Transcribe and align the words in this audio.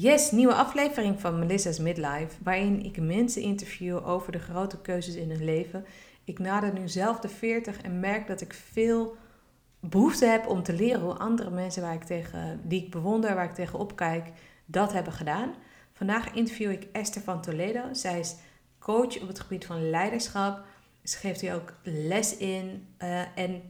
Yes, 0.00 0.30
nieuwe 0.30 0.54
aflevering 0.54 1.20
van 1.20 1.38
Melissa's 1.38 1.78
Midlife, 1.78 2.36
waarin 2.42 2.84
ik 2.84 3.00
mensen 3.00 3.42
interview 3.42 4.08
over 4.08 4.32
de 4.32 4.38
grote 4.38 4.80
keuzes 4.80 5.14
in 5.14 5.30
hun 5.30 5.44
leven. 5.44 5.84
Ik 6.24 6.38
nader 6.38 6.72
nu 6.72 6.88
zelf 6.88 7.20
de 7.20 7.28
40 7.28 7.80
en 7.80 8.00
merk 8.00 8.26
dat 8.26 8.40
ik 8.40 8.52
veel 8.52 9.16
behoefte 9.80 10.26
heb 10.26 10.46
om 10.46 10.62
te 10.62 10.72
leren 10.72 11.00
hoe 11.00 11.14
andere 11.14 11.50
mensen 11.50 11.82
waar 11.82 11.94
ik 11.94 12.02
tegen, 12.02 12.60
die 12.64 12.84
ik 12.84 12.90
bewonder, 12.90 13.34
waar 13.34 13.44
ik 13.44 13.54
tegen 13.54 13.78
opkijk, 13.78 14.28
dat 14.66 14.92
hebben 14.92 15.12
gedaan. 15.12 15.54
Vandaag 15.92 16.34
interview 16.34 16.70
ik 16.70 16.86
Esther 16.92 17.22
van 17.22 17.42
Toledo. 17.42 17.82
Zij 17.92 18.18
is 18.18 18.36
coach 18.78 19.20
op 19.20 19.28
het 19.28 19.40
gebied 19.40 19.66
van 19.66 19.90
leiderschap. 19.90 20.64
Ze 21.02 21.16
geeft 21.16 21.40
hier 21.40 21.54
ook 21.54 21.72
les 21.82 22.36
in. 22.36 22.86
Uh, 22.98 23.38
en 23.38 23.62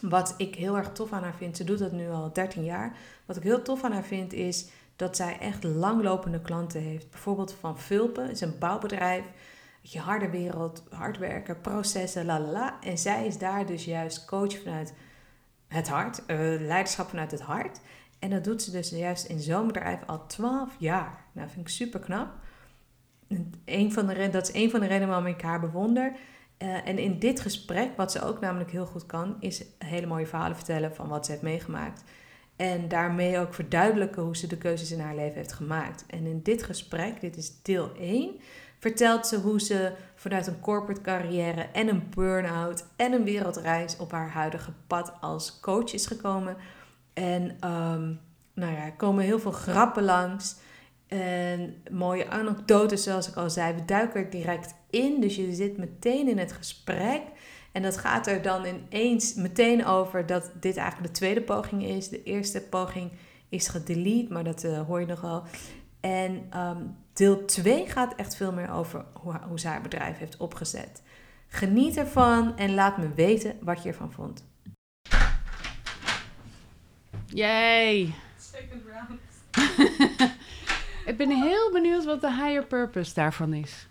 wat 0.00 0.34
ik 0.36 0.54
heel 0.54 0.76
erg 0.76 0.92
tof 0.92 1.12
aan 1.12 1.22
haar 1.22 1.36
vind, 1.36 1.56
ze 1.56 1.64
doet 1.64 1.78
dat 1.78 1.92
nu 1.92 2.10
al 2.10 2.32
13 2.32 2.64
jaar. 2.64 2.96
Wat 3.26 3.36
ik 3.36 3.42
heel 3.42 3.62
tof 3.62 3.84
aan 3.84 3.92
haar 3.92 4.04
vind 4.04 4.32
is 4.32 4.68
dat 4.96 5.16
zij 5.16 5.38
echt 5.38 5.64
langlopende 5.64 6.40
klanten 6.40 6.80
heeft. 6.80 7.10
Bijvoorbeeld 7.10 7.56
van 7.60 7.78
Vulpen, 7.78 8.30
is 8.30 8.40
een 8.40 8.58
bouwbedrijf. 8.58 9.24
Je 9.80 9.98
harde 9.98 10.30
wereld, 10.30 10.82
hard 10.90 11.18
werken, 11.18 11.60
processen, 11.60 12.24
la 12.24 12.40
la 12.40 12.50
la. 12.50 12.80
En 12.80 12.98
zij 12.98 13.26
is 13.26 13.38
daar 13.38 13.66
dus 13.66 13.84
juist 13.84 14.24
coach 14.24 14.58
vanuit 14.62 14.94
het 15.68 15.88
hart, 15.88 16.22
uh, 16.26 16.36
leiderschap 16.60 17.08
vanuit 17.08 17.30
het 17.30 17.40
hart. 17.40 17.80
En 18.18 18.30
dat 18.30 18.44
doet 18.44 18.62
ze 18.62 18.70
dus 18.70 18.90
juist 18.90 19.24
in 19.24 19.40
zo'n 19.40 19.66
bedrijf 19.66 20.00
al 20.06 20.26
12 20.26 20.74
jaar. 20.78 21.24
Nou, 21.32 21.48
vind 21.48 21.66
ik 21.66 21.72
super 21.72 22.00
knap. 22.00 22.28
Van 23.88 24.06
de, 24.06 24.28
dat 24.30 24.48
is 24.48 24.54
een 24.54 24.70
van 24.70 24.80
de 24.80 24.86
redenen 24.86 25.08
waarom 25.08 25.26
ik 25.26 25.40
haar 25.40 25.60
bewonder. 25.60 26.12
Uh, 26.58 26.88
en 26.88 26.98
in 26.98 27.18
dit 27.18 27.40
gesprek, 27.40 27.96
wat 27.96 28.12
ze 28.12 28.22
ook 28.22 28.40
namelijk 28.40 28.70
heel 28.70 28.86
goed 28.86 29.06
kan, 29.06 29.36
is 29.40 29.64
hele 29.78 30.06
mooie 30.06 30.26
verhalen 30.26 30.56
vertellen 30.56 30.94
van 30.94 31.08
wat 31.08 31.24
ze 31.24 31.30
heeft 31.30 31.42
meegemaakt. 31.42 32.02
En 32.56 32.88
daarmee 32.88 33.38
ook 33.38 33.54
verduidelijken 33.54 34.22
hoe 34.22 34.36
ze 34.36 34.46
de 34.46 34.58
keuzes 34.58 34.92
in 34.92 35.00
haar 35.00 35.14
leven 35.14 35.34
heeft 35.34 35.52
gemaakt. 35.52 36.04
En 36.06 36.26
in 36.26 36.42
dit 36.42 36.62
gesprek, 36.62 37.20
dit 37.20 37.36
is 37.36 37.62
deel 37.62 37.92
1, 37.98 38.40
vertelt 38.78 39.26
ze 39.26 39.36
hoe 39.36 39.60
ze 39.60 39.92
vanuit 40.14 40.46
een 40.46 40.60
corporate 40.60 41.00
carrière 41.00 41.62
en 41.62 41.88
een 41.88 42.02
burn-out 42.14 42.84
en 42.96 43.12
een 43.12 43.24
wereldreis 43.24 43.96
op 43.96 44.10
haar 44.10 44.30
huidige 44.30 44.72
pad 44.86 45.12
als 45.20 45.60
coach 45.60 45.92
is 45.92 46.06
gekomen. 46.06 46.56
En 47.12 47.42
um, 47.42 48.20
nou 48.54 48.72
ja, 48.72 48.84
er 48.84 48.92
komen 48.96 49.24
heel 49.24 49.38
veel 49.38 49.50
grappen 49.50 50.02
langs. 50.02 50.56
En 51.06 51.82
mooie 51.90 52.28
anekdotes, 52.28 53.02
zoals 53.02 53.28
ik 53.28 53.36
al 53.36 53.50
zei. 53.50 53.74
We 53.74 53.84
duiken 53.84 54.24
er 54.24 54.30
direct 54.30 54.74
in. 54.90 55.20
Dus 55.20 55.36
je 55.36 55.54
zit 55.54 55.76
meteen 55.76 56.28
in 56.28 56.38
het 56.38 56.52
gesprek. 56.52 57.22
En 57.76 57.82
dat 57.82 57.98
gaat 57.98 58.26
er 58.26 58.42
dan 58.42 58.64
ineens 58.64 59.34
meteen 59.34 59.86
over 59.86 60.26
dat 60.26 60.50
dit 60.60 60.76
eigenlijk 60.76 61.12
de 61.12 61.18
tweede 61.18 61.40
poging 61.40 61.84
is. 61.84 62.08
De 62.08 62.22
eerste 62.22 62.60
poging 62.60 63.12
is 63.48 63.68
gedelete, 63.68 64.32
maar 64.32 64.44
dat 64.44 64.64
uh, 64.64 64.80
hoor 64.80 65.00
je 65.00 65.06
nogal. 65.06 65.44
En 66.00 66.50
um, 66.56 66.96
deel 67.12 67.44
2 67.44 67.86
gaat 67.86 68.14
echt 68.14 68.36
veel 68.36 68.52
meer 68.52 68.70
over 68.70 69.04
hoe, 69.12 69.40
hoe 69.48 69.58
zij 69.58 69.70
haar 69.70 69.80
bedrijf 69.80 70.18
heeft 70.18 70.36
opgezet. 70.36 71.02
Geniet 71.48 71.96
ervan 71.96 72.56
en 72.56 72.74
laat 72.74 72.98
me 72.98 73.08
weten 73.14 73.56
wat 73.60 73.82
je 73.82 73.88
ervan 73.88 74.12
vond. 74.12 74.44
Yay! 77.26 78.14
Second 78.38 78.82
round. 78.92 79.20
ik 81.10 81.16
ben 81.16 81.30
heel 81.30 81.72
benieuwd 81.72 82.04
wat 82.04 82.20
de 82.20 82.32
higher 82.32 82.66
purpose 82.66 83.14
daarvan 83.14 83.52
is. 83.52 83.86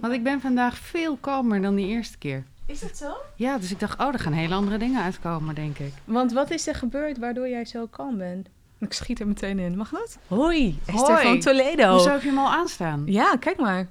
Want 0.00 0.12
ik 0.12 0.22
ben 0.22 0.40
vandaag 0.40 0.76
veel 0.76 1.16
kalmer 1.16 1.62
dan 1.62 1.74
die 1.74 1.86
eerste 1.86 2.18
keer. 2.18 2.44
Is 2.66 2.80
dat 2.80 2.96
zo? 2.96 3.12
Ja, 3.36 3.58
dus 3.58 3.70
ik 3.70 3.80
dacht, 3.80 4.00
oh, 4.00 4.12
er 4.12 4.18
gaan 4.18 4.32
hele 4.32 4.54
andere 4.54 4.78
dingen 4.78 5.02
uitkomen, 5.02 5.54
denk 5.54 5.78
ik. 5.78 5.92
Want 6.04 6.32
wat 6.32 6.50
is 6.50 6.66
er 6.66 6.74
gebeurd 6.74 7.18
waardoor 7.18 7.48
jij 7.48 7.64
zo 7.64 7.86
kalm 7.86 8.18
bent? 8.18 8.48
Ik 8.78 8.92
schiet 8.92 9.20
er 9.20 9.26
meteen 9.26 9.58
in. 9.58 9.76
Mag 9.76 9.90
dat? 9.90 10.18
Hoi, 10.26 10.78
Esther 10.86 11.18
van 11.18 11.40
Toledo. 11.40 11.90
Hoe 11.90 12.00
zou 12.00 12.16
ik 12.16 12.22
hem 12.22 12.38
al 12.38 12.50
aanstaan? 12.50 13.02
Ja, 13.06 13.36
kijk 13.36 13.58
maar. 13.58 13.88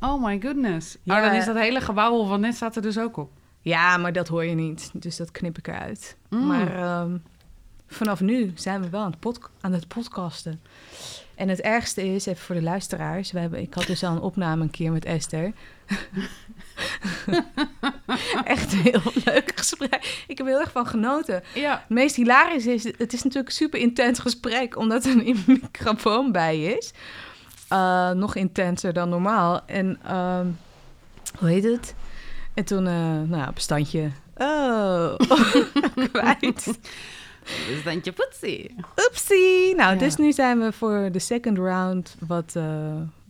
Oh 0.00 0.24
my 0.24 0.40
goodness. 0.40 0.96
Ja. 1.02 1.16
Oh, 1.16 1.24
dan 1.24 1.34
is 1.34 1.44
dat 1.44 1.56
hele 1.56 1.80
gewauwel 1.80 2.26
van 2.26 2.40
net 2.40 2.54
staat 2.54 2.76
er 2.76 2.82
dus 2.82 2.98
ook 2.98 3.16
op. 3.16 3.30
Ja, 3.60 3.96
maar 3.96 4.12
dat 4.12 4.28
hoor 4.28 4.44
je 4.44 4.54
niet. 4.54 4.90
Dus 4.92 5.16
dat 5.16 5.30
knip 5.30 5.58
ik 5.58 5.68
eruit. 5.68 6.16
Mm. 6.28 6.46
Maar 6.46 7.00
um, 7.00 7.22
vanaf 7.86 8.20
nu 8.20 8.52
zijn 8.54 8.82
we 8.82 8.88
wel 8.88 9.00
aan 9.00 9.14
het, 9.20 9.38
aan 9.60 9.72
het 9.72 9.88
podcasten. 9.88 10.60
En 11.38 11.48
het 11.48 11.60
ergste 11.60 12.14
is, 12.14 12.26
even 12.26 12.44
voor 12.44 12.54
de 12.54 12.62
luisteraars... 12.62 13.32
We 13.32 13.38
hebben, 13.38 13.60
ik 13.60 13.74
had 13.74 13.86
dus 13.86 14.04
al 14.04 14.12
een 14.12 14.20
opname 14.20 14.62
een 14.62 14.70
keer 14.70 14.92
met 14.92 15.04
Esther... 15.04 15.52
Echt 18.44 18.72
een 18.72 18.78
heel 18.78 19.12
leuk 19.24 19.52
gesprek. 19.54 20.24
Ik 20.26 20.38
heb 20.38 20.46
er 20.46 20.52
heel 20.52 20.60
erg 20.60 20.70
van 20.70 20.86
genoten. 20.86 21.42
Ja. 21.54 21.70
Het 21.70 21.88
meest 21.88 22.16
hilarisch 22.16 22.66
is, 22.66 22.84
het 22.84 23.12
is 23.12 23.22
natuurlijk 23.22 23.48
een 23.48 23.54
super 23.54 23.80
intens 23.80 24.18
gesprek, 24.18 24.76
omdat 24.76 25.04
er 25.04 25.10
een 25.10 25.44
microfoon 25.62 26.32
bij 26.32 26.62
is. 26.62 26.92
Uh, 27.72 28.10
nog 28.10 28.34
intenser 28.34 28.92
dan 28.92 29.08
normaal. 29.08 29.60
En 29.66 29.98
uh, 30.06 30.40
hoe 31.38 31.48
heet 31.48 31.64
het? 31.64 31.94
En 32.54 32.64
toen, 32.64 32.86
uh, 32.86 33.20
nou, 33.26 33.52
bestandje. 33.52 34.10
Oh, 34.36 35.14
kwijt. 36.12 36.78
Bestandje 37.68 38.12
poetsie. 38.12 38.74
Oepsie. 39.06 39.74
Nou, 39.74 39.92
ja. 39.92 39.98
dus 39.98 40.16
nu 40.16 40.32
zijn 40.32 40.58
we 40.58 40.72
voor 40.72 41.08
de 41.12 41.18
second 41.18 41.58
round, 41.58 42.16
wat 42.26 42.54
uh, 42.56 42.64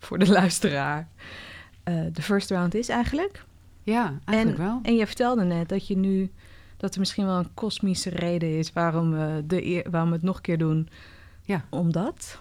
voor 0.01 0.19
de 0.19 0.29
luisteraar 0.29 1.09
uh, 1.89 2.05
de 2.13 2.23
first 2.23 2.51
round 2.51 2.75
is 2.75 2.89
eigenlijk. 2.89 3.45
Ja, 3.83 4.19
eigenlijk 4.25 4.59
en, 4.59 4.65
wel. 4.65 4.81
En 4.83 4.97
je 4.97 5.07
vertelde 5.07 5.45
net 5.45 5.69
dat 5.69 5.87
je 5.87 5.97
nu 5.97 6.31
dat 6.77 6.95
er 6.95 7.01
misschien 7.01 7.27
wel 7.27 7.39
een 7.39 7.55
kosmische 7.55 8.11
reden 8.11 8.59
is 8.59 8.73
waarom 8.73 9.11
we, 9.11 9.43
de, 9.47 9.85
waarom 9.91 10.09
we 10.09 10.17
het 10.17 10.25
nog 10.25 10.37
een 10.37 10.43
keer 10.43 10.59
doen. 10.59 10.89
Ja. 11.43 11.65
Omdat? 11.69 12.39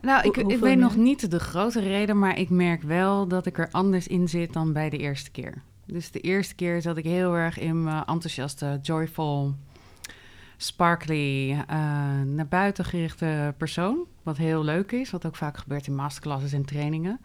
Nou, 0.00 0.28
ik, 0.28 0.36
ik 0.36 0.58
weet 0.58 0.78
nog 0.78 0.96
niet 0.96 1.30
de 1.30 1.40
grote 1.40 1.80
reden, 1.80 2.18
maar 2.18 2.38
ik 2.38 2.50
merk 2.50 2.82
wel 2.82 3.28
dat 3.28 3.46
ik 3.46 3.58
er 3.58 3.68
anders 3.70 4.06
in 4.06 4.28
zit 4.28 4.52
dan 4.52 4.72
bij 4.72 4.90
de 4.90 4.96
eerste 4.96 5.30
keer. 5.30 5.62
Dus 5.86 6.10
de 6.10 6.20
eerste 6.20 6.54
keer 6.54 6.82
zat 6.82 6.96
ik 6.96 7.04
heel 7.04 7.34
erg 7.34 7.58
in 7.58 7.82
mijn 7.82 8.04
enthousiaste, 8.04 8.78
joyful, 8.82 9.54
sparkly, 10.62 11.50
uh, 11.50 11.56
naar 12.22 12.48
buiten 12.48 12.84
gerichte 12.84 13.54
persoon. 13.56 14.06
Wat 14.22 14.36
heel 14.36 14.64
leuk 14.64 14.92
is, 14.92 15.10
wat 15.10 15.26
ook 15.26 15.36
vaak 15.36 15.56
gebeurt 15.56 15.86
in 15.86 15.94
masterclasses 15.94 16.52
en 16.52 16.64
trainingen. 16.64 17.20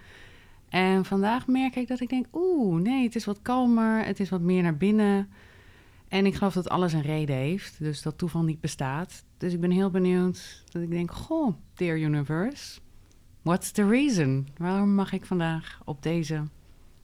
En 0.70 1.06
vandaag 1.06 1.48
merk 1.48 1.76
ik 1.76 1.88
dat 1.88 2.00
ik 2.00 2.10
denk, 2.10 2.26
oeh, 2.34 2.82
nee, 2.82 3.04
het 3.04 3.16
is 3.16 3.26
wat 3.26 3.42
kalmer, 3.42 4.06
het 4.06 4.20
is 4.20 4.30
wat 4.30 4.42
meer 4.42 4.64
naar 4.64 4.78
binnen. 4.78 5.30
En 6.08 6.26
ik 6.26 6.36
geloof 6.36 6.54
dat 6.54 6.70
alles 6.70 6.94
een 6.94 7.02
reden 7.02 7.36
heeft, 7.36 7.80
dus 7.80 8.02
dat 8.02 8.18
toeval 8.18 8.44
niet 8.44 8.62
bestaat. 8.62 9.24
Dus 9.38 9.54
ik 9.54 9.60
ben 9.60 9.72
heel 9.72 9.90
benieuwd 9.90 10.64
dat 10.72 10.82
ik 10.82 10.90
denk, 10.90 11.12
goh, 11.12 11.56
dear 11.74 11.98
universe, 11.98 12.80
what's 13.42 13.72
the 13.72 13.88
reason? 13.88 14.48
Waarom 14.58 14.96
mag 14.96 15.12
ik 15.12 15.26
vandaag 15.26 15.82
op 15.86 16.04
deze 16.04 16.44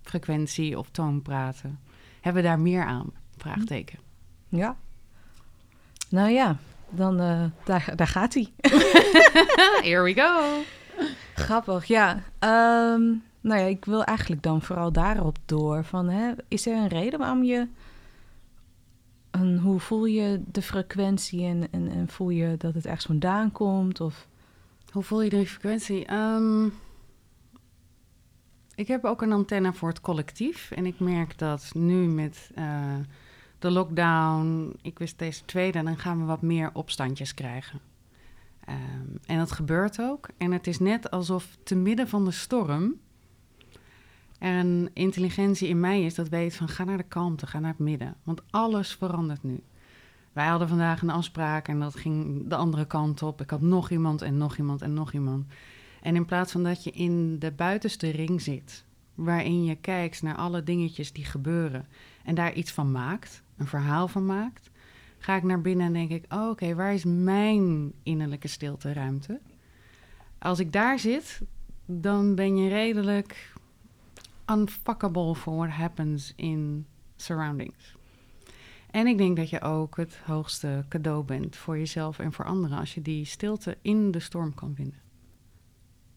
frequentie 0.01 0.77
of 0.79 0.89
toon 0.91 1.21
praten? 1.21 1.79
Hebben 2.21 2.41
we 2.41 2.47
daar 2.47 2.59
meer 2.59 2.85
aan? 2.85 3.11
Vraagteken. 3.37 3.99
Ja. 4.47 4.77
Nou 6.11 6.29
ja, 6.29 6.57
dan 6.89 7.21
uh, 7.21 7.43
daar, 7.63 7.93
daar 7.95 8.07
gaat 8.07 8.33
hij. 8.33 8.53
Here 9.89 10.03
we 10.03 10.13
go. 10.13 10.61
Grappig, 11.35 11.85
ja. 11.85 12.13
Um, 12.13 13.23
nou 13.41 13.59
ja, 13.59 13.65
ik 13.65 13.85
wil 13.85 14.03
eigenlijk 14.03 14.43
dan 14.43 14.61
vooral 14.61 14.91
daarop 14.91 15.37
door. 15.45 15.83
Van, 15.83 16.09
hè, 16.09 16.31
is 16.47 16.67
er 16.67 16.75
een 16.75 16.87
reden 16.87 17.19
waarom 17.19 17.43
je... 17.43 17.67
En 19.31 19.57
hoe 19.57 19.79
voel 19.79 20.05
je 20.05 20.41
de 20.45 20.61
frequentie 20.61 21.45
en, 21.45 21.71
en, 21.71 21.91
en 21.91 22.07
voel 22.07 22.29
je 22.29 22.55
dat 22.57 22.73
het 22.73 22.85
ergens 22.85 23.05
vandaan 23.05 23.51
komt? 23.51 24.01
Of... 24.01 24.27
Hoe 24.91 25.03
voel 25.03 25.21
je 25.21 25.29
de 25.29 25.47
frequentie? 25.47 26.13
Um, 26.13 26.73
ik 28.75 28.87
heb 28.87 29.05
ook 29.05 29.21
een 29.21 29.31
antenne 29.31 29.73
voor 29.73 29.89
het 29.89 30.01
collectief. 30.01 30.71
En 30.71 30.85
ik 30.85 30.99
merk 30.99 31.37
dat 31.37 31.71
nu 31.73 32.07
met 32.07 32.51
uh, 32.57 32.95
de 33.61 33.71
lockdown, 33.71 34.73
ik 34.81 34.99
wist 34.99 35.19
deze 35.19 35.45
tweede, 35.45 35.83
dan 35.83 35.97
gaan 35.97 36.19
we 36.19 36.25
wat 36.25 36.41
meer 36.41 36.69
opstandjes 36.73 37.33
krijgen. 37.33 37.79
Um, 38.69 39.17
en 39.25 39.37
dat 39.37 39.51
gebeurt 39.51 40.01
ook. 40.01 40.29
En 40.37 40.51
het 40.51 40.67
is 40.67 40.79
net 40.79 41.11
alsof 41.11 41.57
te 41.63 41.75
midden 41.75 42.07
van 42.07 42.25
de 42.25 42.31
storm 42.31 42.99
en 44.41 44.89
intelligentie 44.93 45.67
in 45.67 45.79
mij 45.79 46.03
is 46.03 46.15
dat 46.15 46.29
weet 46.29 46.55
van 46.55 46.67
ga 46.67 46.83
naar 46.83 46.97
de 46.97 47.03
kalmte, 47.03 47.47
ga 47.47 47.59
naar 47.59 47.71
het 47.71 47.79
midden. 47.79 48.15
Want 48.23 48.41
alles 48.49 48.95
verandert 48.95 49.43
nu. 49.43 49.63
Wij 50.33 50.47
hadden 50.47 50.67
vandaag 50.67 51.01
een 51.01 51.09
afspraak 51.09 51.67
en 51.67 51.79
dat 51.79 51.95
ging 51.95 52.47
de 52.47 52.55
andere 52.55 52.85
kant 52.85 53.21
op. 53.21 53.41
Ik 53.41 53.49
had 53.49 53.61
nog 53.61 53.89
iemand 53.89 54.21
en 54.21 54.37
nog 54.37 54.57
iemand 54.57 54.81
en 54.81 54.93
nog 54.93 55.13
iemand. 55.13 55.45
En 56.01 56.15
in 56.15 56.25
plaats 56.25 56.51
van 56.51 56.63
dat 56.63 56.83
je 56.83 56.91
in 56.91 57.39
de 57.39 57.51
buitenste 57.51 58.09
ring 58.09 58.41
zit, 58.41 58.85
waarin 59.15 59.63
je 59.63 59.75
kijkt 59.75 60.21
naar 60.21 60.35
alle 60.35 60.63
dingetjes 60.63 61.13
die 61.13 61.25
gebeuren 61.25 61.87
en 62.23 62.35
daar 62.35 62.53
iets 62.53 62.71
van 62.71 62.91
maakt, 62.91 63.43
een 63.61 63.67
verhaal 63.67 64.07
van 64.07 64.25
maakt, 64.25 64.69
ga 65.17 65.35
ik 65.35 65.43
naar 65.43 65.61
binnen 65.61 65.85
en 65.85 65.93
denk 65.93 66.09
ik: 66.09 66.33
oh, 66.33 66.49
oké, 66.49 66.75
waar 66.75 66.93
is 66.93 67.03
mijn 67.05 67.93
innerlijke 68.03 68.47
stilte 68.47 68.93
ruimte? 68.93 69.39
Als 70.39 70.59
ik 70.59 70.71
daar 70.71 70.99
zit, 70.99 71.41
dan 71.85 72.35
ben 72.35 72.57
je 72.57 72.69
redelijk 72.69 73.53
unfuckable 74.51 75.35
for 75.35 75.55
what 75.55 75.69
happens 75.69 76.33
in 76.35 76.85
surroundings. 77.15 77.95
En 78.91 79.07
ik 79.07 79.17
denk 79.17 79.37
dat 79.37 79.49
je 79.49 79.61
ook 79.61 79.97
het 79.97 80.17
hoogste 80.25 80.85
cadeau 80.89 81.23
bent 81.23 81.55
voor 81.55 81.77
jezelf 81.77 82.19
en 82.19 82.33
voor 82.33 82.45
anderen 82.45 82.77
als 82.77 82.93
je 82.93 83.01
die 83.01 83.25
stilte 83.25 83.77
in 83.81 84.11
de 84.11 84.19
storm 84.19 84.53
kan 84.53 84.75
vinden. 84.75 84.99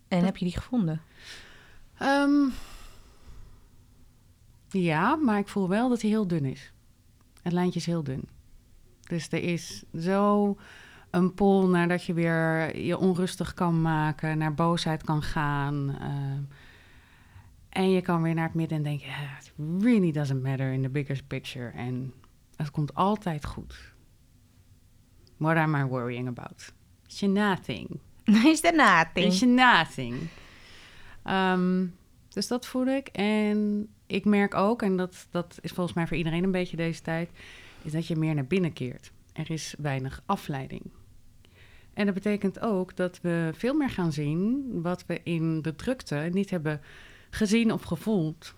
En 0.08 0.24
heb 0.24 0.36
je 0.36 0.44
die 0.44 0.54
gevonden? 0.54 1.00
Ehm, 1.98 2.48
ja, 4.68 5.16
maar 5.16 5.38
ik 5.38 5.48
voel 5.48 5.68
wel 5.68 5.88
dat 5.88 6.00
hij 6.00 6.10
heel 6.10 6.26
dun 6.26 6.44
is. 6.44 6.73
Het 7.44 7.52
lijntje 7.52 7.80
is 7.80 7.86
heel 7.86 8.02
dun. 8.02 8.28
Dus 9.00 9.28
er 9.30 9.42
is 9.42 9.84
zo 9.98 10.56
een 11.10 11.34
pol 11.34 11.68
naar 11.68 11.88
dat 11.88 12.04
je 12.04 12.12
weer 12.12 12.78
je 12.78 12.98
onrustig 12.98 13.54
kan 13.54 13.82
maken, 13.82 14.38
naar 14.38 14.54
boosheid 14.54 15.02
kan 15.04 15.22
gaan. 15.22 15.96
ehm, 16.00 16.42
en 17.68 17.90
je 17.90 18.00
kan 18.00 18.22
weer 18.22 18.34
naar 18.34 18.44
het 18.46 18.54
midden 18.54 18.76
en 18.78 18.84
denken, 18.84 19.06
"Yeah, 19.06 19.38
it 19.40 19.52
really 19.82 20.12
doesn't 20.12 20.42
matter 20.42 20.72
in 20.72 20.82
the 20.82 20.88
bigger 20.88 21.20
picture. 21.26 21.68
En 21.70 22.14
het 22.56 22.70
komt 22.70 22.94
altijd 22.94 23.44
goed. 23.44 23.92
What 25.36 25.56
am 25.56 25.74
I 25.74 25.84
worrying 25.84 26.28
about? 26.28 26.72
It's 27.06 27.20
nothing. 27.20 28.00
Is 28.52 28.64
er 28.64 28.74
nothing? 28.74 29.26
Is 29.26 29.40
nothing. 29.40 30.28
Ehm, 31.22 31.86
dus 32.28 32.46
dat 32.46 32.66
voel 32.66 32.86
ik. 32.86 33.08
En 33.08 33.88
ik 34.06 34.24
merk 34.24 34.54
ook, 34.54 34.82
en 34.82 34.96
dat, 34.96 35.26
dat 35.30 35.58
is 35.60 35.72
volgens 35.72 35.96
mij 35.96 36.06
voor 36.06 36.16
iedereen 36.16 36.44
een 36.44 36.50
beetje 36.50 36.76
deze 36.76 37.02
tijd, 37.02 37.30
is 37.82 37.92
dat 37.92 38.06
je 38.06 38.16
meer 38.16 38.34
naar 38.34 38.46
binnen 38.46 38.72
keert. 38.72 39.12
Er 39.32 39.50
is 39.50 39.74
weinig 39.78 40.22
afleiding. 40.26 40.82
En 41.94 42.04
dat 42.04 42.14
betekent 42.14 42.60
ook 42.60 42.96
dat 42.96 43.20
we 43.20 43.50
veel 43.54 43.74
meer 43.74 43.90
gaan 43.90 44.12
zien 44.12 44.64
wat 44.82 45.06
we 45.06 45.20
in 45.22 45.62
de 45.62 45.74
drukte 45.74 46.28
niet 46.32 46.50
hebben 46.50 46.80
gezien 47.30 47.72
of 47.72 47.82
gevoeld. 47.82 48.54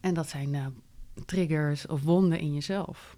En 0.00 0.14
dat 0.14 0.28
zijn 0.28 0.54
eh, 0.54 0.66
triggers 1.26 1.86
of 1.86 2.02
wonden 2.02 2.38
in 2.38 2.54
jezelf. 2.54 3.16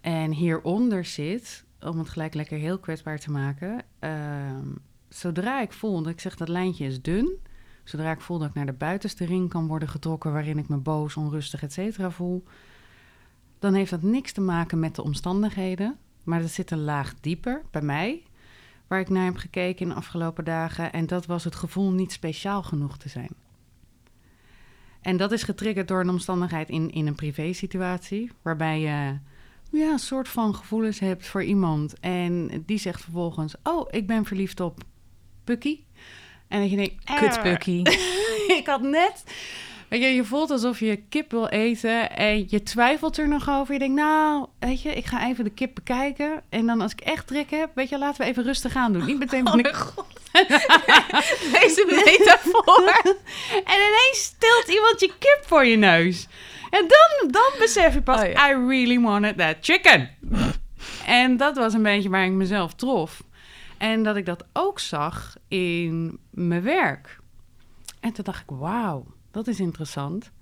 En 0.00 0.32
hieronder 0.32 1.04
zit, 1.04 1.64
om 1.80 1.98
het 1.98 2.08
gelijk 2.08 2.34
lekker 2.34 2.58
heel 2.58 2.78
kwetsbaar 2.78 3.18
te 3.18 3.30
maken, 3.30 3.84
ehm, 3.98 4.68
zodra 5.08 5.60
ik 5.60 5.72
voel, 5.72 6.02
dat 6.02 6.12
ik 6.12 6.20
zeg 6.20 6.36
dat 6.36 6.48
lijntje 6.48 6.84
is 6.84 7.02
dun, 7.02 7.38
zodra 7.84 8.10
ik 8.10 8.20
voel 8.20 8.38
dat 8.38 8.48
ik 8.48 8.54
naar 8.54 8.66
de 8.66 8.72
buitenste 8.72 9.24
ring 9.24 9.48
kan 9.48 9.66
worden 9.66 9.88
getrokken, 9.88 10.32
waarin 10.32 10.58
ik 10.58 10.68
me 10.68 10.76
boos, 10.76 11.16
onrustig, 11.16 11.62
et 11.62 11.72
cetera 11.72 12.10
voel, 12.10 12.44
dan 13.58 13.74
heeft 13.74 13.90
dat 13.90 14.02
niks 14.02 14.32
te 14.32 14.40
maken 14.40 14.78
met 14.78 14.94
de 14.94 15.02
omstandigheden, 15.02 15.96
maar 16.22 16.40
dat 16.40 16.50
zit 16.50 16.70
een 16.70 16.84
laag 16.84 17.14
dieper 17.20 17.62
bij 17.70 17.82
mij, 17.82 18.22
waar 18.86 19.00
ik 19.00 19.08
naar 19.08 19.24
heb 19.24 19.36
gekeken 19.36 19.80
in 19.80 19.88
de 19.88 19.94
afgelopen 19.94 20.44
dagen, 20.44 20.92
en 20.92 21.06
dat 21.06 21.26
was 21.26 21.44
het 21.44 21.54
gevoel 21.54 21.90
niet 21.90 22.12
speciaal 22.12 22.62
genoeg 22.62 22.98
te 22.98 23.08
zijn. 23.08 23.30
En 25.00 25.16
dat 25.16 25.32
is 25.32 25.42
getriggerd 25.42 25.88
door 25.88 26.00
een 26.00 26.08
omstandigheid 26.08 26.68
in, 26.68 26.90
in 26.90 27.06
een 27.06 27.14
privésituatie, 27.14 28.30
waarbij 28.42 28.80
je 28.80 29.18
ja, 29.78 29.92
een 29.92 29.98
soort 29.98 30.28
van 30.28 30.54
gevoelens 30.54 30.98
hebt 30.98 31.26
voor 31.26 31.42
iemand. 31.42 32.00
En 32.00 32.62
die 32.66 32.78
zegt 32.78 33.02
vervolgens, 33.02 33.54
oh, 33.62 33.88
ik 33.90 34.06
ben 34.06 34.24
verliefd 34.24 34.60
op 34.60 34.84
Pucky. 35.44 35.80
En 36.52 36.60
dat 36.60 36.70
je 36.70 36.76
denkt, 36.76 36.94
Kut 37.18 37.36
"Ah." 37.36 37.42
Bucky. 37.42 37.82
ik 38.58 38.62
had 38.66 38.80
net... 38.80 39.24
Weet 39.88 40.02
je, 40.02 40.06
je 40.14 40.24
voelt 40.24 40.50
alsof 40.50 40.80
je 40.80 40.96
kip 41.08 41.30
wil 41.30 41.48
eten 41.48 42.16
en 42.16 42.46
je 42.48 42.62
twijfelt 42.62 43.18
er 43.18 43.28
nog 43.28 43.50
over. 43.50 43.72
Je 43.72 43.78
denkt, 43.78 43.94
nou, 43.94 44.46
weet 44.58 44.82
je, 44.82 44.94
ik 44.94 45.04
ga 45.04 45.26
even 45.28 45.44
de 45.44 45.50
kip 45.50 45.74
bekijken. 45.74 46.42
En 46.48 46.66
dan 46.66 46.80
als 46.80 46.92
ik 46.92 47.00
echt 47.00 47.26
trek 47.26 47.50
heb, 47.50 47.70
weet 47.74 47.88
je, 47.88 47.98
laten 47.98 48.20
we 48.24 48.30
even 48.30 48.42
rustig 48.42 48.76
aan 48.76 48.92
doen. 48.92 49.04
Niet 49.04 49.18
meteen 49.18 49.46
Oh 49.46 49.52
van 49.52 49.60
mijn 49.62 49.74
god. 49.74 50.06
Deze 51.60 51.84
metafoor. 52.04 53.00
En 53.64 53.76
ineens 53.76 54.22
stilt 54.22 54.66
iemand 54.68 55.00
je 55.00 55.12
kip 55.18 55.40
voor 55.46 55.64
je 55.66 55.76
neus. 55.76 56.26
En 56.70 56.88
dan, 56.88 57.30
dan 57.30 57.50
besef 57.58 57.94
je 57.94 58.02
pas, 58.02 58.20
Oh 58.22 58.26
ja. 58.28 58.50
I 58.50 58.66
really 58.68 59.00
wanted 59.00 59.38
that 59.38 59.56
chicken. 59.60 60.10
en 61.06 61.36
dat 61.36 61.56
was 61.56 61.74
een 61.74 61.82
beetje 61.82 62.08
waar 62.08 62.24
ik 62.24 62.30
mezelf 62.32 62.74
trof. 62.74 63.22
En 63.82 64.02
dat 64.02 64.16
ik 64.16 64.26
dat 64.26 64.44
ook 64.52 64.78
zag 64.78 65.36
in 65.48 66.18
mijn 66.30 66.62
werk. 66.62 67.18
En 68.00 68.12
toen 68.12 68.24
dacht 68.24 68.42
ik, 68.42 68.56
wauw, 68.56 69.06
dat 69.30 69.46
is 69.46 69.60
interessant. 69.60 70.32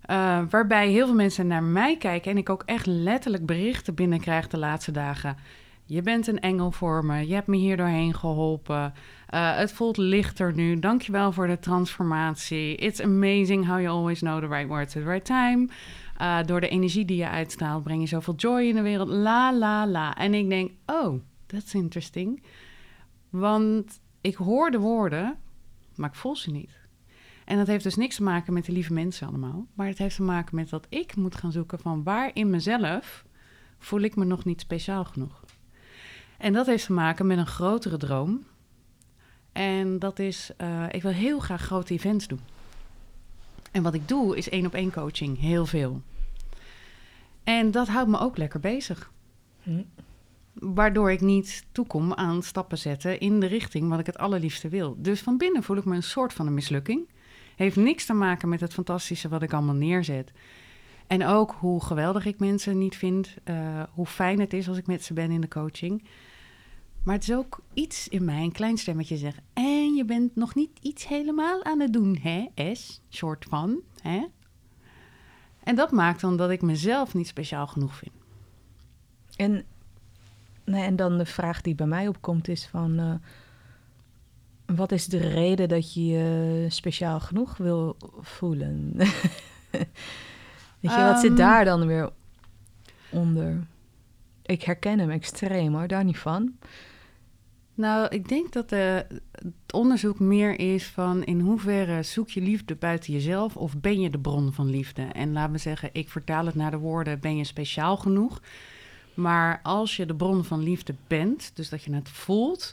Eh, 0.00 0.40
waarbij 0.50 0.90
heel 0.90 1.06
veel 1.06 1.14
mensen 1.14 1.46
naar 1.46 1.62
mij 1.62 1.96
kijken 1.96 2.30
en 2.30 2.38
ik 2.38 2.48
ook 2.48 2.62
echt 2.66 2.86
letterlijk 2.86 3.46
berichten 3.46 3.94
binnenkrijg 3.94 4.48
de 4.48 4.58
laatste 4.58 4.90
dagen. 4.90 5.36
Je 5.84 6.02
bent 6.02 6.26
een 6.26 6.40
engel 6.40 6.70
voor 6.70 7.04
me, 7.04 7.26
je 7.26 7.34
hebt 7.34 7.46
me 7.46 7.56
hier 7.56 7.76
doorheen 7.76 8.14
geholpen. 8.14 8.92
Eh, 9.26 9.56
het 9.56 9.72
voelt 9.72 9.96
lichter 9.96 10.54
nu, 10.54 10.78
dankjewel 10.78 11.32
voor 11.32 11.46
de 11.46 11.58
transformatie. 11.58 12.76
It's 12.76 13.00
amazing 13.00 13.66
how 13.66 13.80
you 13.80 13.88
always 13.88 14.18
know 14.18 14.40
the 14.40 14.48
right 14.48 14.68
words 14.68 14.96
at 14.96 15.02
the 15.02 15.08
right 15.08 15.24
time. 15.24 15.68
Eh, 16.16 16.38
door 16.46 16.60
de 16.60 16.68
energie 16.68 17.04
die 17.04 17.16
je 17.16 17.28
uitstraalt 17.28 17.82
breng 17.82 18.00
je 18.00 18.06
zoveel 18.06 18.34
joy 18.34 18.62
in 18.62 18.74
de 18.74 18.82
wereld. 18.82 19.08
La, 19.08 19.54
la, 19.54 19.86
la. 19.86 20.16
En 20.16 20.34
ik 20.34 20.48
denk, 20.48 20.70
oh, 20.86 21.22
that's 21.50 21.74
interesting. 21.74 22.42
Want 23.30 24.00
ik 24.20 24.34
hoor 24.34 24.70
de 24.70 24.78
woorden, 24.78 25.38
maar 25.96 26.08
ik 26.08 26.14
voel 26.14 26.36
ze 26.36 26.50
niet. 26.50 26.78
En 27.44 27.56
dat 27.56 27.66
heeft 27.66 27.84
dus 27.84 27.96
niks 27.96 28.16
te 28.16 28.22
maken 28.22 28.52
met 28.52 28.64
de 28.64 28.72
lieve 28.72 28.92
mensen 28.92 29.26
allemaal. 29.26 29.66
Maar 29.74 29.86
het 29.86 29.98
heeft 29.98 30.16
te 30.16 30.22
maken 30.22 30.54
met 30.54 30.68
dat 30.68 30.86
ik 30.88 31.16
moet 31.16 31.34
gaan 31.34 31.52
zoeken 31.52 31.78
van 31.78 32.02
waar 32.02 32.30
in 32.34 32.50
mezelf 32.50 33.24
voel 33.78 34.00
ik 34.00 34.16
me 34.16 34.24
nog 34.24 34.44
niet 34.44 34.60
speciaal 34.60 35.04
genoeg. 35.04 35.44
En 36.38 36.52
dat 36.52 36.66
heeft 36.66 36.86
te 36.86 36.92
maken 36.92 37.26
met 37.26 37.38
een 37.38 37.46
grotere 37.46 37.96
droom. 37.96 38.44
En 39.52 39.98
dat 39.98 40.18
is, 40.18 40.50
eh, 40.56 40.86
ik 40.90 41.02
wil 41.02 41.12
heel 41.12 41.38
graag 41.38 41.62
grote 41.62 41.94
events 41.94 42.26
doen. 42.26 42.40
En 43.70 43.82
wat 43.82 43.94
ik 43.94 44.08
doe 44.08 44.36
is 44.36 44.48
één 44.48 44.66
op 44.66 44.74
één 44.74 44.92
coaching, 44.92 45.38
heel 45.38 45.66
veel. 45.66 46.02
En 47.44 47.70
dat 47.70 47.88
houdt 47.88 48.10
me 48.10 48.18
ook 48.18 48.36
lekker 48.36 48.60
bezig. 48.60 49.10
Hm. 49.62 49.82
Waardoor 50.52 51.10
ik 51.10 51.20
niet 51.20 51.64
toekom 51.72 52.12
aan 52.12 52.42
stappen 52.42 52.78
zetten 52.78 53.20
in 53.20 53.40
de 53.40 53.46
richting 53.46 53.88
wat 53.88 53.98
ik 53.98 54.06
het 54.06 54.18
allerliefste 54.18 54.68
wil. 54.68 54.96
Dus 54.98 55.20
van 55.20 55.36
binnen 55.36 55.62
voel 55.62 55.76
ik 55.76 55.84
me 55.84 55.96
een 55.96 56.02
soort 56.02 56.32
van 56.32 56.46
een 56.46 56.54
mislukking. 56.54 57.08
Heeft 57.56 57.76
niks 57.76 58.06
te 58.06 58.12
maken 58.12 58.48
met 58.48 58.60
het 58.60 58.72
fantastische 58.72 59.28
wat 59.28 59.42
ik 59.42 59.52
allemaal 59.52 59.74
neerzet. 59.74 60.32
En 61.06 61.26
ook 61.26 61.54
hoe 61.58 61.84
geweldig 61.84 62.24
ik 62.24 62.38
mensen 62.38 62.78
niet 62.78 62.96
vind. 62.96 63.34
eh, 63.44 63.82
hoe 63.90 64.06
fijn 64.06 64.40
het 64.40 64.52
is 64.52 64.68
als 64.68 64.76
ik 64.76 64.86
met 64.86 65.04
ze 65.04 65.12
ben 65.12 65.30
in 65.30 65.40
de 65.40 65.48
coaching. 65.48 66.02
Maar 67.02 67.14
het 67.14 67.28
is 67.28 67.34
ook 67.34 67.60
iets 67.74 68.08
in 68.08 68.24
mij, 68.24 68.42
een 68.42 68.52
klein 68.52 68.76
stemmetje 68.76 69.16
zegt... 69.16 69.38
en 69.52 69.94
je 69.94 70.04
bent 70.04 70.36
nog 70.36 70.54
niet 70.54 70.78
iets 70.80 71.08
helemaal 71.08 71.64
aan 71.64 71.80
het 71.80 71.92
doen, 71.92 72.18
hè, 72.22 72.46
S? 72.72 73.00
Soort 73.08 73.46
van, 73.48 73.80
hè? 74.02 74.26
En 75.64 75.74
dat 75.74 75.90
maakt 75.90 76.20
dan 76.20 76.36
dat 76.36 76.50
ik 76.50 76.62
mezelf 76.62 77.14
niet 77.14 77.26
speciaal 77.26 77.66
genoeg 77.66 77.96
vind. 77.96 78.12
En, 79.36 79.64
nee, 80.70 80.84
en 80.84 80.96
dan 80.96 81.18
de 81.18 81.24
vraag 81.26 81.60
die 81.60 81.74
bij 81.74 81.86
mij 81.86 82.08
opkomt 82.08 82.48
is 82.48 82.66
van... 82.66 82.98
eh, 82.98 83.14
wat 84.76 84.92
is 84.92 85.06
de 85.06 85.18
reden 85.18 85.68
dat 85.68 85.94
je 85.94 86.06
je 86.06 86.66
speciaal 86.68 87.20
genoeg 87.20 87.56
wil 87.56 87.96
voelen? 88.20 88.92
Weet 90.80 90.92
je, 90.94 91.02
wat 91.02 91.20
zit 91.20 91.28
Ehm. 91.30 91.36
daar 91.38 91.64
dan 91.64 91.86
weer 91.86 92.10
onder? 93.10 93.66
Ik 94.42 94.62
herken 94.62 94.98
hem 94.98 95.10
extreem 95.10 95.74
hoor, 95.74 95.88
daar 95.88 96.04
niet 96.04 96.18
van. 96.18 96.52
Nou, 97.74 98.08
ik 98.08 98.28
denk 98.28 98.52
dat 98.52 98.68
de, 98.68 99.06
het 99.32 99.72
onderzoek 99.72 100.18
meer 100.18 100.58
is 100.58 100.86
van 100.86 101.24
in 101.24 101.40
hoeverre 101.40 102.02
zoek 102.02 102.30
je 102.30 102.40
liefde 102.40 102.74
buiten 102.74 103.12
jezelf 103.12 103.56
of 103.56 103.80
ben 103.80 104.00
je 104.00 104.10
de 104.10 104.18
bron 104.18 104.52
van 104.52 104.70
liefde? 104.70 105.02
En 105.02 105.32
laat 105.32 105.50
me 105.50 105.58
zeggen, 105.58 105.88
ik 105.92 106.08
vertaal 106.08 106.46
het 106.46 106.54
naar 106.54 106.70
de 106.70 106.76
woorden 106.78 107.20
ben 107.20 107.36
je 107.36 107.44
speciaal 107.44 107.96
genoeg? 107.96 108.40
Maar 109.20 109.60
als 109.62 109.96
je 109.96 110.06
de 110.06 110.14
bron 110.14 110.44
van 110.44 110.62
liefde 110.62 110.94
bent, 111.06 111.50
dus 111.54 111.68
dat 111.68 111.82
je 111.82 111.94
het 111.94 112.08
voelt, 112.08 112.72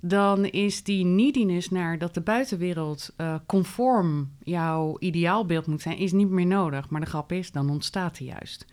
dan 0.00 0.44
is 0.44 0.82
die 0.82 1.04
neediness 1.04 1.70
naar 1.70 1.98
dat 1.98 2.14
de 2.14 2.20
buitenwereld 2.20 3.10
eh, 3.16 3.34
conform 3.46 4.30
jouw 4.42 4.96
ideaalbeeld 4.98 5.66
moet 5.66 5.82
zijn, 5.82 5.96
is 5.96 6.12
niet 6.12 6.30
meer 6.30 6.46
nodig. 6.46 6.88
Maar 6.88 7.00
de 7.00 7.06
grap 7.06 7.32
is, 7.32 7.52
dan 7.52 7.70
ontstaat 7.70 8.16
die 8.16 8.26
juist. 8.26 8.66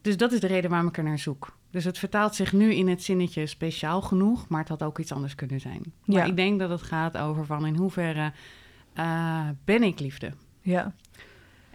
Dus 0.00 0.16
dat 0.16 0.32
is 0.32 0.40
de 0.40 0.46
reden 0.46 0.70
waarom 0.70 0.88
ik 0.88 0.96
er 0.96 1.04
naar 1.04 1.18
zoek. 1.18 1.56
Dus 1.70 1.84
het 1.84 1.98
vertaalt 1.98 2.34
zich 2.34 2.52
nu 2.52 2.72
in 2.74 2.88
het 2.88 3.02
zinnetje 3.02 3.46
speciaal 3.46 4.02
genoeg, 4.02 4.48
maar 4.48 4.60
het 4.60 4.68
had 4.68 4.82
ook 4.82 4.98
iets 4.98 5.12
anders 5.12 5.34
kunnen 5.34 5.60
zijn. 5.60 5.82
Maar 6.04 6.16
Ja. 6.16 6.24
ik 6.24 6.36
denk 6.36 6.58
dat 6.58 6.70
het 6.70 6.82
gaat 6.82 7.16
over 7.16 7.46
van 7.46 7.66
in 7.66 7.76
hoeverre 7.76 8.32
eh, 8.92 9.48
ben 9.64 9.82
ik 9.82 10.00
liefde? 10.00 10.32
Ja, 10.60 10.94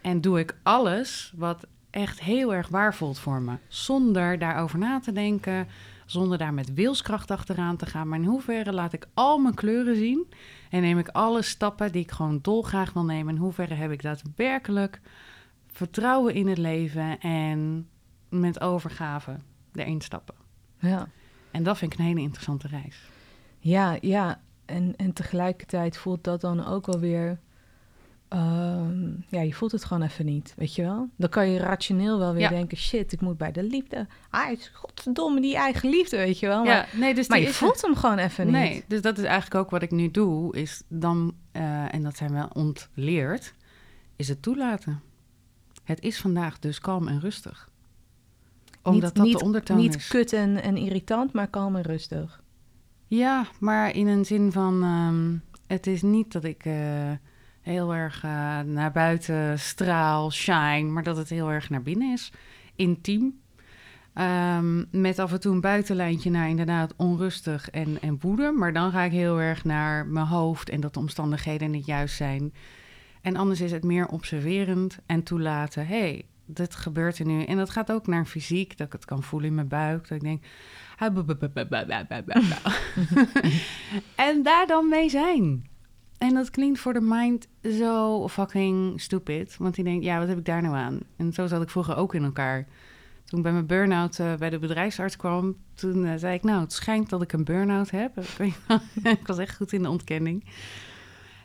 En 0.01 0.21
doe 0.21 0.39
ik 0.39 0.55
alles 0.63 1.33
wat 1.35 1.67
echt 1.91 2.21
heel 2.21 2.53
erg 2.53 2.67
waar 2.67 2.95
voelt 2.95 3.19
voor 3.19 3.41
me, 3.41 3.57
zonder 3.67 4.39
daarover 4.39 4.79
na 4.79 4.99
te 4.99 5.11
denken, 5.11 5.67
zonder 6.05 6.37
daar 6.37 6.53
met 6.53 6.73
wilskracht 6.73 7.31
achteraan 7.31 7.77
te 7.77 7.85
gaan. 7.85 8.07
Maar 8.07 8.19
in 8.19 8.25
hoeverre 8.25 8.73
laat 8.73 8.93
ik 8.93 9.07
al 9.13 9.37
mijn 9.37 9.53
kleuren 9.53 9.95
zien 9.95 10.27
en 10.69 10.81
neem 10.81 10.99
ik 10.99 11.07
alle 11.07 11.41
stappen 11.41 11.91
die 11.91 12.01
ik 12.01 12.11
gewoon 12.11 12.39
dolgraag 12.41 12.93
wil 12.93 13.03
nemen. 13.03 13.35
In 13.35 13.41
hoeverre 13.41 13.73
heb 13.73 13.91
ik 13.91 14.01
daadwerkelijk 14.01 15.01
vertrouwen 15.67 16.33
in 16.33 16.47
het 16.47 16.57
leven 16.57 17.19
en 17.19 17.89
met 18.29 18.61
overgave 18.61 19.37
erin 19.73 20.01
stappen. 20.01 20.35
ja. 20.79 21.07
En 21.51 21.63
dat 21.63 21.77
vind 21.77 21.93
ik 21.93 21.99
een 21.99 22.05
hele 22.05 22.19
interessante 22.21 22.67
reis. 22.67 23.09
Ja, 23.59 23.97
ja. 24.01 24.41
En, 24.65 24.95
en 24.95 25.13
tegelijkertijd 25.13 25.97
voelt 25.97 26.23
dat 26.23 26.41
dan 26.41 26.65
ook 26.65 26.87
alweer 26.87 27.39
Ehm, 28.31 29.09
ja, 29.27 29.41
je 29.41 29.53
voelt 29.53 29.71
het 29.71 29.83
gewoon 29.85 30.03
even 30.03 30.25
niet, 30.25 30.53
weet 30.57 30.75
je 30.75 30.81
wel? 30.81 31.09
Dan 31.15 31.29
kan 31.29 31.49
je 31.49 31.59
rationeel 31.59 32.19
wel 32.19 32.31
weer 32.33 32.41
Ja. 32.41 32.49
denken... 32.49 32.77
shit, 32.77 33.11
ik 33.11 33.21
moet 33.21 33.37
bij 33.37 33.51
de 33.51 33.63
liefde. 33.63 34.07
Ah, 34.29 34.51
is 34.51 34.71
godverdomme 34.73 35.41
die 35.41 35.55
eigen 35.55 35.89
liefde, 35.89 36.17
weet 36.17 36.39
je 36.39 36.47
wel? 36.47 36.63
Maar, 36.63 36.73
ja, 36.91 36.99
nee, 36.99 37.13
dus 37.13 37.27
maar 37.27 37.39
je 37.39 37.53
voelt 37.53 37.81
hem 37.81 37.95
gewoon 37.95 38.17
even 38.17 38.45
niet. 38.45 38.53
Nee, 38.53 38.83
dus 38.87 39.01
dat 39.01 39.17
is 39.17 39.23
eigenlijk 39.23 39.55
ook 39.55 39.69
wat 39.69 39.81
ik 39.81 39.91
nu 39.91 40.11
doe, 40.11 40.55
is 40.55 40.83
dan, 40.87 41.33
eh, 41.51 41.93
en 41.93 42.03
dat 42.03 42.17
zijn 42.17 42.33
we 42.33 42.47
ontleerd, 42.53 43.53
is 44.15 44.27
het 44.27 44.41
toelaten. 44.41 45.01
Het 45.83 46.01
is 46.01 46.19
vandaag 46.19 46.59
dus 46.59 46.79
kalm 46.79 47.07
en 47.07 47.19
rustig. 47.19 47.69
Omdat 48.83 49.03
niet, 49.03 49.15
dat 49.15 49.25
niet, 49.25 49.37
de 49.37 49.43
ondertoon 49.45 49.77
Niet 49.77 49.95
is. 49.95 50.07
kut 50.07 50.33
en, 50.33 50.61
en 50.63 50.77
irritant, 50.77 51.33
maar 51.33 51.47
kalm 51.47 51.75
en 51.75 51.81
rustig. 51.81 52.41
Ja, 53.07 53.45
maar 53.59 53.95
in 53.95 54.07
een 54.07 54.25
zin 54.25 54.51
van, 54.51 54.83
ehm, 54.83 55.37
het 55.67 55.87
is 55.87 56.01
niet 56.01 56.31
dat 56.31 56.43
ik 56.43 56.65
eh, 56.65 57.11
heel 57.61 57.93
erg 57.93 58.23
eh, 58.23 58.59
naar 58.59 58.91
buiten 58.91 59.59
straal, 59.59 60.31
shine, 60.31 60.83
maar 60.83 61.03
dat 61.03 61.17
het 61.17 61.29
heel 61.29 61.51
erg 61.51 61.69
naar 61.69 61.81
binnen 61.81 62.11
is. 62.13 62.31
Intiem. 62.75 63.39
Ehm, 64.13 64.83
met 65.01 65.19
af 65.19 65.31
en 65.31 65.39
toe 65.39 65.53
een 65.53 65.61
buitenlijntje 65.61 66.29
naar 66.29 66.49
inderdaad 66.49 66.93
onrustig 66.95 67.69
en, 67.69 68.01
en 68.01 68.17
woede. 68.19 68.51
Maar 68.51 68.73
dan 68.73 68.91
ga 68.91 69.01
ik 69.01 69.11
heel 69.11 69.39
erg 69.39 69.63
naar 69.63 70.05
mijn 70.05 70.25
hoofd 70.25 70.69
en 70.69 70.81
dat 70.81 70.93
de 70.93 70.99
omstandigheden 70.99 71.71
niet 71.71 71.85
juist 71.85 72.15
zijn. 72.15 72.53
En 73.21 73.35
anders 73.35 73.61
is 73.61 73.71
het 73.71 73.83
meer 73.83 74.07
observerend 74.07 74.99
en 75.05 75.23
toelaten. 75.23 75.87
Hé, 75.87 75.99
hey, 75.99 76.25
dit 76.45 76.75
gebeurt 76.75 77.19
er 77.19 77.25
nu. 77.25 77.43
En 77.43 77.57
dat 77.57 77.69
gaat 77.69 77.91
ook 77.91 78.07
naar 78.07 78.25
fysiek, 78.25 78.77
dat 78.77 78.87
ik 78.87 78.93
het 78.93 79.05
kan 79.05 79.23
voelen 79.23 79.49
in 79.49 79.55
mijn 79.55 79.67
buik. 79.67 80.07
Dat 80.07 80.17
ik 80.17 80.23
denk... 80.23 80.43
en 84.15 84.43
daar 84.43 84.67
dan 84.67 84.89
mee 84.89 85.09
zijn. 85.09 85.70
En 86.21 86.33
dat 86.33 86.49
klinkt 86.49 86.79
voor 86.79 86.93
de 86.93 87.01
mind 87.01 87.47
zo 87.63 88.27
fucking 88.27 89.01
stupid. 89.01 89.57
Want 89.57 89.75
die 89.75 89.83
denkt, 89.83 90.03
ja, 90.03 90.19
wat 90.19 90.27
heb 90.27 90.37
ik 90.37 90.45
daar 90.45 90.61
nou 90.61 90.75
aan? 90.75 90.99
En 91.17 91.33
zo 91.33 91.47
zat 91.47 91.61
ik 91.61 91.69
vroeger 91.69 91.95
ook 91.95 92.13
in 92.13 92.23
elkaar. 92.23 92.67
Toen 93.25 93.37
ik 93.37 93.43
bij 93.43 93.53
mijn 93.53 93.65
burn-out 93.65 94.19
eh, 94.19 94.33
bij 94.35 94.49
de 94.49 94.59
bedrijfsarts 94.59 95.15
kwam, 95.17 95.55
toen 95.73 96.05
eh, 96.05 96.13
zei 96.17 96.33
ik, 96.33 96.43
nou, 96.43 96.61
het 96.61 96.73
schijnt 96.73 97.09
dat 97.09 97.21
ik 97.21 97.33
een 97.33 97.43
burn-out 97.43 97.91
heb. 97.91 98.19
Ik, 99.03 99.27
was 99.27 99.37
echt 99.37 99.55
goed 99.55 99.73
in 99.73 99.83
de 99.83 99.89
ontkenning. 99.89 100.43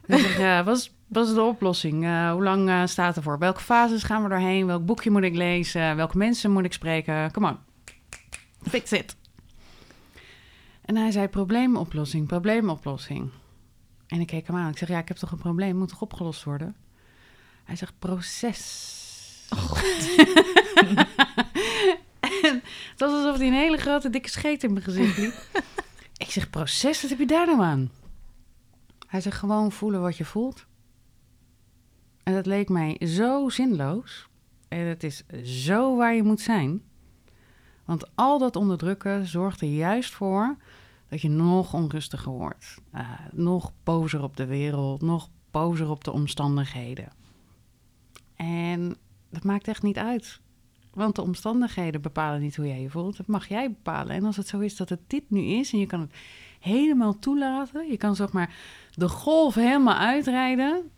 Dus 0.07 0.25
ik, 0.25 0.37
ja, 0.39 0.65
wat 0.65 0.77
is, 0.77 1.35
de 1.35 1.43
oplossing? 1.43 2.05
Eh, 2.05 2.33
hoe 2.33 2.43
lang 2.43 2.69
eh, 2.69 2.87
staat 2.87 3.17
er 3.17 3.23
voor? 3.23 3.39
Welke 3.39 3.61
fases 3.61 4.03
gaan 4.03 4.23
we 4.23 4.29
doorheen? 4.29 4.67
Welk 4.67 4.87
boekje 4.87 5.11
moet 5.11 5.23
ik 5.23 5.35
lezen? 5.35 5.97
Welke 5.97 6.17
mensen 6.17 6.53
moet 6.53 6.65
ik 6.65 6.73
spreken? 6.73 7.33
Come 7.33 7.49
on. 7.49 7.57
Fix 8.63 8.93
it. 8.93 9.17
En 10.85 10.97
hij 10.97 11.11
zei, 11.11 11.29
probleemoplossing, 11.29 12.27
probleemoplossing. 12.27 13.31
En 14.07 14.21
ik 14.21 14.27
keek 14.27 14.47
hem 14.47 14.57
aan. 14.57 14.71
Ik 14.71 14.79
zeg, 14.79 14.89
ja, 14.89 14.99
ik 14.99 15.09
heb 15.09 15.17
toch 15.17 15.31
een 15.31 15.39
probleem, 15.39 15.77
moet 15.77 15.89
toch 15.89 16.03
opgelost 16.03 16.45
worden? 16.45 16.77
Hij 17.65 17.77
zegt, 17.77 17.99
proces. 17.99 19.05
en 22.21 22.63
het 22.91 22.99
was 22.99 23.13
alsof 23.13 23.37
hij 23.37 23.47
een 23.47 23.53
hele 23.53 23.77
grote 23.77 24.11
dikke 24.11 24.29
scheet 24.29 24.65
in 24.65 24.73
mijn 24.73 24.85
gezicht 24.85 25.17
liep. 25.19 25.35
ik 26.25 26.31
zeg, 26.31 26.51
proces, 26.51 27.01
wat 27.01 27.11
heb 27.11 27.19
je 27.19 27.27
daar 27.27 27.47
nou 27.47 27.63
aan? 27.63 27.91
Hij 29.07 29.21
zegt, 29.21 29.39
gewoon 29.39 29.73
voelen 29.73 30.01
wat 30.01 30.17
je 30.17 30.25
voelt. 30.25 30.67
En 32.23 32.35
dat 32.35 32.47
leek 32.47 32.69
mij 32.69 33.01
zo 33.07 33.49
zinloos. 33.49 34.29
En 34.69 34.79
het 34.79 35.03
is 35.05 35.25
zo 35.43 35.97
waar 35.97 36.15
je 36.15 36.23
moet 36.23 36.41
zijn. 36.41 36.83
Want 37.85 38.05
al 38.15 38.39
dat 38.39 38.57
onderdrukken 38.57 39.27
zorgt 39.27 39.61
er 39.61 39.69
juist 39.69 40.15
voor 40.15 40.57
dat 41.09 41.21
je 41.21 41.29
nog 41.29 41.75
onrustiger 41.75 42.33
wordt. 42.33 42.75
Uh, 42.95 43.11
nog 43.33 43.73
bozer 43.83 44.23
op 44.23 44.37
de 44.37 44.47
wereld, 44.47 45.03
nog 45.03 45.29
bozer 45.51 45.91
op 45.91 46.05
de 46.05 46.13
omstandigheden. 46.13 47.09
En 48.35 48.97
dat 49.31 49.45
maakt 49.45 49.69
echt 49.69 49.83
niet 49.83 49.99
uit. 49.99 50.41
Want 50.95 51.15
de 51.15 51.23
omstandigheden 51.23 52.03
bepalen 52.03 52.41
niet 52.41 52.57
hoe 52.57 52.67
jij 52.67 52.81
je 52.81 52.91
voelt. 52.91 53.17
Dat 53.17 53.27
mag 53.27 53.49
jij 53.49 53.71
bepalen. 53.71 54.17
En 54.17 54.25
als 54.25 54.37
het 54.37 54.49
zo 54.49 54.59
is 54.59 54.77
dat 54.77 54.89
het 54.89 55.01
dit 55.07 55.31
nu 55.31 55.41
is 55.41 55.73
en 55.73 55.79
je 55.79 55.87
kan 55.87 56.01
het 56.01 56.15
helemaal 56.61 57.19
toelaten, 57.19 57.91
je 57.91 57.97
kan 57.97 58.17
zeg 58.17 58.33
maar 58.33 58.55
de 58.95 59.09
golf 59.09 59.55
helemaal 59.55 59.97
uitrijden, 59.97 60.91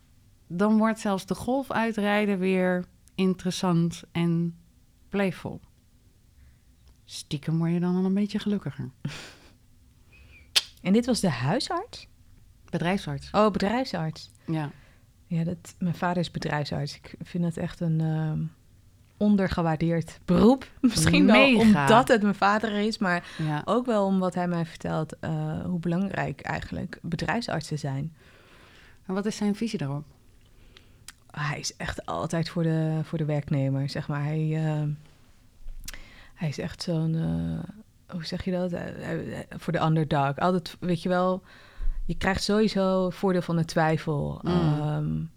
dan 0.47 0.77
wordt 0.77 0.99
zelfs 0.99 1.25
de 1.25 1.35
golf 1.35 1.71
uitrijden 1.71 2.39
weer 2.39 2.85
interessant 3.15 4.03
en 4.11 4.57
playful. 5.09 5.61
Stiekem 7.05 7.57
word 7.57 7.71
je 7.71 7.79
dan 7.79 7.95
al 7.95 8.05
een 8.05 8.13
beetje 8.13 8.39
gelukkiger. 8.39 8.89
En 10.81 10.93
dit 10.93 11.05
was 11.05 11.19
de 11.19 11.29
huisarts? 11.29 12.07
Bedrijfsarts. 12.69 13.31
Oh, 13.31 13.51
bedrijfsarts. 13.51 14.29
Ja. 14.45 14.71
Ja, 15.27 15.43
dat, 15.43 15.75
mijn 15.77 15.95
vader 15.95 16.17
is 16.17 16.31
bedrijfsarts. 16.31 16.95
Ik 16.95 17.15
vind 17.21 17.43
het 17.43 17.57
echt 17.57 17.79
een 17.79 17.99
uh, 17.99 18.31
ondergewaardeerd 19.17 20.19
beroep. 20.25 20.71
Misschien 20.81 21.25
Mega. 21.25 21.39
wel 21.39 21.59
omdat 21.59 22.07
het 22.07 22.21
mijn 22.21 22.35
vader 22.35 22.71
is, 22.71 22.97
maar 22.97 23.27
ja. 23.37 23.61
ook 23.65 23.85
wel 23.85 24.05
om 24.05 24.19
wat 24.19 24.35
hij 24.35 24.47
mij 24.47 24.65
vertelt, 24.65 25.15
uh, 25.21 25.61
hoe 25.65 25.79
belangrijk 25.79 26.41
eigenlijk 26.41 26.99
bedrijfsartsen 27.01 27.79
zijn. 27.79 28.13
En 29.05 29.13
wat 29.13 29.25
is 29.25 29.35
zijn 29.35 29.55
visie 29.55 29.79
daarop? 29.79 30.03
Hij 31.31 31.59
is 31.59 31.75
echt 31.75 32.05
altijd 32.05 32.49
voor 32.49 32.63
de, 32.63 32.99
voor 33.03 33.17
de 33.17 33.25
werknemer, 33.25 33.89
zeg 33.89 34.07
maar. 34.07 34.23
Hij, 34.23 34.47
uh, 34.47 34.83
hij 36.33 36.47
is 36.47 36.59
echt 36.59 36.81
zo'n, 36.81 37.13
uh, 37.13 37.59
hoe 38.11 38.25
zeg 38.25 38.45
je 38.45 38.51
dat? 38.51 38.73
voor 39.49 39.73
de 39.73 39.81
underdog. 39.81 40.37
Altijd, 40.37 40.77
weet 40.79 41.01
je 41.01 41.09
wel, 41.09 41.43
je 42.05 42.17
krijgt 42.17 42.43
sowieso 42.43 43.09
voordeel 43.09 43.41
van 43.41 43.55
de 43.55 43.65
twijfel 43.65 44.39
mm. 44.43 44.81
um, 44.81 45.31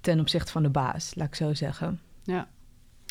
ten 0.00 0.20
opzichte 0.20 0.52
van 0.52 0.62
de 0.62 0.70
baas, 0.70 1.14
laat 1.14 1.26
ik 1.26 1.34
zo 1.34 1.54
zeggen. 1.54 2.00
Ja. 2.22 2.48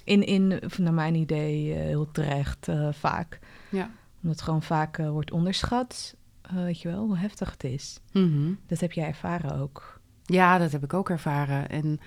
In, 0.03 0.25
in 0.25 0.61
naar 0.77 0.93
mijn 0.93 1.15
idee, 1.15 1.67
uh, 1.67 1.75
heel 1.75 2.11
terecht 2.11 2.67
uh, 2.67 2.87
vaak. 2.91 3.39
Ja. 3.69 3.89
Omdat 4.21 4.35
het 4.35 4.41
gewoon 4.41 4.61
vaak 4.61 4.97
uh, 4.97 5.09
wordt 5.09 5.31
onderschat, 5.31 6.15
weet 6.53 6.81
je 6.81 6.89
wel, 6.89 7.05
hoe 7.05 7.17
heftig 7.17 7.51
het 7.51 7.63
is. 7.63 7.99
Mm 8.11 8.31
-hmm. 8.31 8.59
Dat 8.67 8.79
heb 8.79 8.91
jij 8.91 9.07
ervaren 9.07 9.59
ook. 9.59 9.99
Ja, 10.25 10.57
dat 10.57 10.71
heb 10.71 10.83
ik 10.83 10.93
ook 10.93 11.09
ervaren. 11.09 11.69
En 11.69 11.99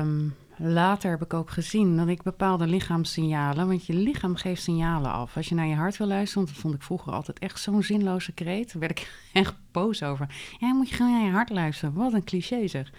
um, 0.00 0.34
later 0.58 1.10
heb 1.10 1.22
ik 1.22 1.34
ook 1.34 1.50
gezien 1.50 1.96
dat 1.96 2.08
ik 2.08 2.22
bepaalde 2.22 2.66
lichaamssignalen, 2.66 3.66
want 3.66 3.86
je 3.86 3.92
lichaam 3.92 4.36
geeft 4.36 4.62
signalen 4.62 5.12
af. 5.12 5.36
Als 5.36 5.48
je 5.48 5.54
naar 5.54 5.66
je 5.66 5.74
hart 5.74 5.96
wil 5.96 6.06
luisteren, 6.06 6.42
want 6.42 6.54
dat 6.54 6.62
vond 6.62 6.74
ik 6.74 6.82
vroeger 6.82 7.12
altijd 7.12 7.38
echt 7.38 7.60
zo'n 7.60 7.82
zinloze 7.82 8.32
kreet, 8.32 8.72
daar 8.72 8.80
werd 8.80 8.98
ik 8.98 9.10
echt 9.32 9.54
boos 9.70 10.02
over. 10.02 10.54
Ja, 10.58 10.74
moet 10.74 10.88
je 10.88 10.94
gewoon 10.94 11.12
naar 11.12 11.24
je 11.24 11.30
hart 11.30 11.50
luisteren. 11.50 11.94
Wat 11.94 12.12
een 12.12 12.24
cliché 12.24 12.66
zeg. 12.66 12.92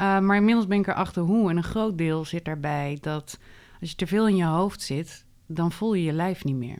Uh, 0.00 0.18
maar 0.18 0.36
inmiddels 0.36 0.66
ben 0.66 0.78
ik 0.78 0.86
erachter 0.86 1.22
hoe. 1.22 1.50
En 1.50 1.56
een 1.56 1.62
groot 1.62 1.98
deel 1.98 2.24
zit 2.24 2.44
daarbij 2.44 2.98
dat 3.00 3.38
als 3.80 3.90
je 3.90 3.96
te 3.96 4.06
veel 4.06 4.28
in 4.28 4.36
je 4.36 4.44
hoofd 4.44 4.82
zit, 4.82 5.24
dan 5.46 5.72
voel 5.72 5.94
je 5.94 6.04
je 6.04 6.12
lijf 6.12 6.44
niet 6.44 6.56
meer. 6.56 6.78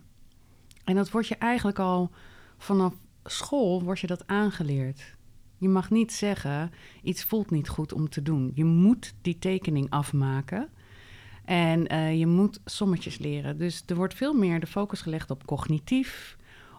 En 0.85 0.95
dat 0.95 1.11
wordt 1.11 1.29
je 1.29 1.37
eigenlijk 1.37 1.79
al 1.79 2.11
vanaf 2.59 2.95
school 3.25 3.83
wordt 3.83 4.01
je 4.01 4.07
dat 4.07 4.27
aangeleerd. 4.27 5.17
Je 5.63 5.69
mag 5.69 5.91
niet 5.91 6.13
zeggen, 6.13 6.71
iets 7.03 7.25
voelt 7.25 7.51
niet 7.51 7.69
goed 7.69 7.93
om 7.93 8.09
te 8.09 8.23
doen. 8.23 8.53
Je 8.55 8.65
moet 8.65 9.15
die 9.21 9.39
tekening 9.39 9.91
afmaken. 9.91 10.69
En 11.45 11.93
uh, 11.93 12.19
je 12.19 12.27
moet 12.27 12.61
sommetjes 12.65 13.19
leren. 13.19 13.59
Dus 13.59 13.83
er 13.87 13.97
wordt 13.97 14.15
veel 14.15 14.35
meer 14.35 14.61
de 14.61 14.67
focus 14.67 15.01
gelegd 15.01 15.31
op 15.31 15.47
cognitief, 15.47 16.37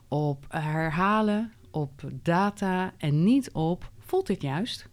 op 0.08 0.46
herhalen, 0.50 1.54
op 1.72 2.02
data 2.22 2.94
en 2.98 3.24
niet 3.24 3.52
op 3.52 3.92
voelt 4.00 4.28
dit 4.28 4.42
juist. 4.42 4.90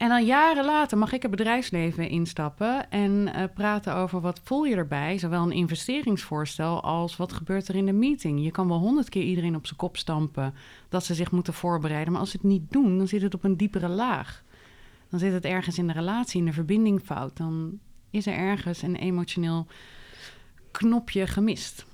En 0.00 0.08
dan 0.08 0.24
jaren 0.24 0.64
later 0.64 0.98
mag 0.98 1.12
ik 1.12 1.22
het 1.22 1.30
bedrijfsleven 1.30 2.08
instappen 2.08 2.90
en 2.90 3.10
uh, 3.10 3.44
praten 3.54 3.94
over 3.94 4.20
wat 4.20 4.40
voel 4.44 4.64
je 4.64 4.76
erbij, 4.76 5.18
zowel 5.18 5.42
een 5.42 5.52
investeringsvoorstel 5.52 6.82
als 6.82 7.16
wat 7.16 7.32
gebeurt 7.32 7.68
er 7.68 7.74
in 7.74 7.86
de 7.86 7.92
meeting. 7.92 8.44
Je 8.44 8.50
kan 8.50 8.68
wel 8.68 8.78
honderd 8.78 9.08
keer 9.08 9.22
iedereen 9.22 9.56
op 9.56 9.66
zijn 9.66 9.78
kop 9.78 9.96
stampen 9.96 10.54
dat 10.88 11.04
ze 11.04 11.14
zich 11.14 11.30
moeten 11.30 11.54
voorbereiden, 11.54 12.12
maar 12.12 12.20
als 12.20 12.30
ze 12.30 12.36
het 12.36 12.46
niet 12.46 12.70
doen, 12.70 12.98
dan 12.98 13.08
zit 13.08 13.22
het 13.22 13.34
op 13.34 13.44
een 13.44 13.56
diepere 13.56 13.88
laag. 13.88 14.42
Dan 15.10 15.18
zit 15.18 15.32
het 15.32 15.44
ergens 15.44 15.78
in 15.78 15.86
de 15.86 15.92
relatie, 15.92 16.40
in 16.40 16.46
de 16.46 16.52
verbinding 16.52 17.00
fout. 17.00 17.36
Dan 17.36 17.78
is 18.10 18.26
er 18.26 18.34
ergens 18.34 18.82
een 18.82 18.96
emotioneel 18.96 19.66
knopje 20.70 21.26
gemist. 21.26 21.86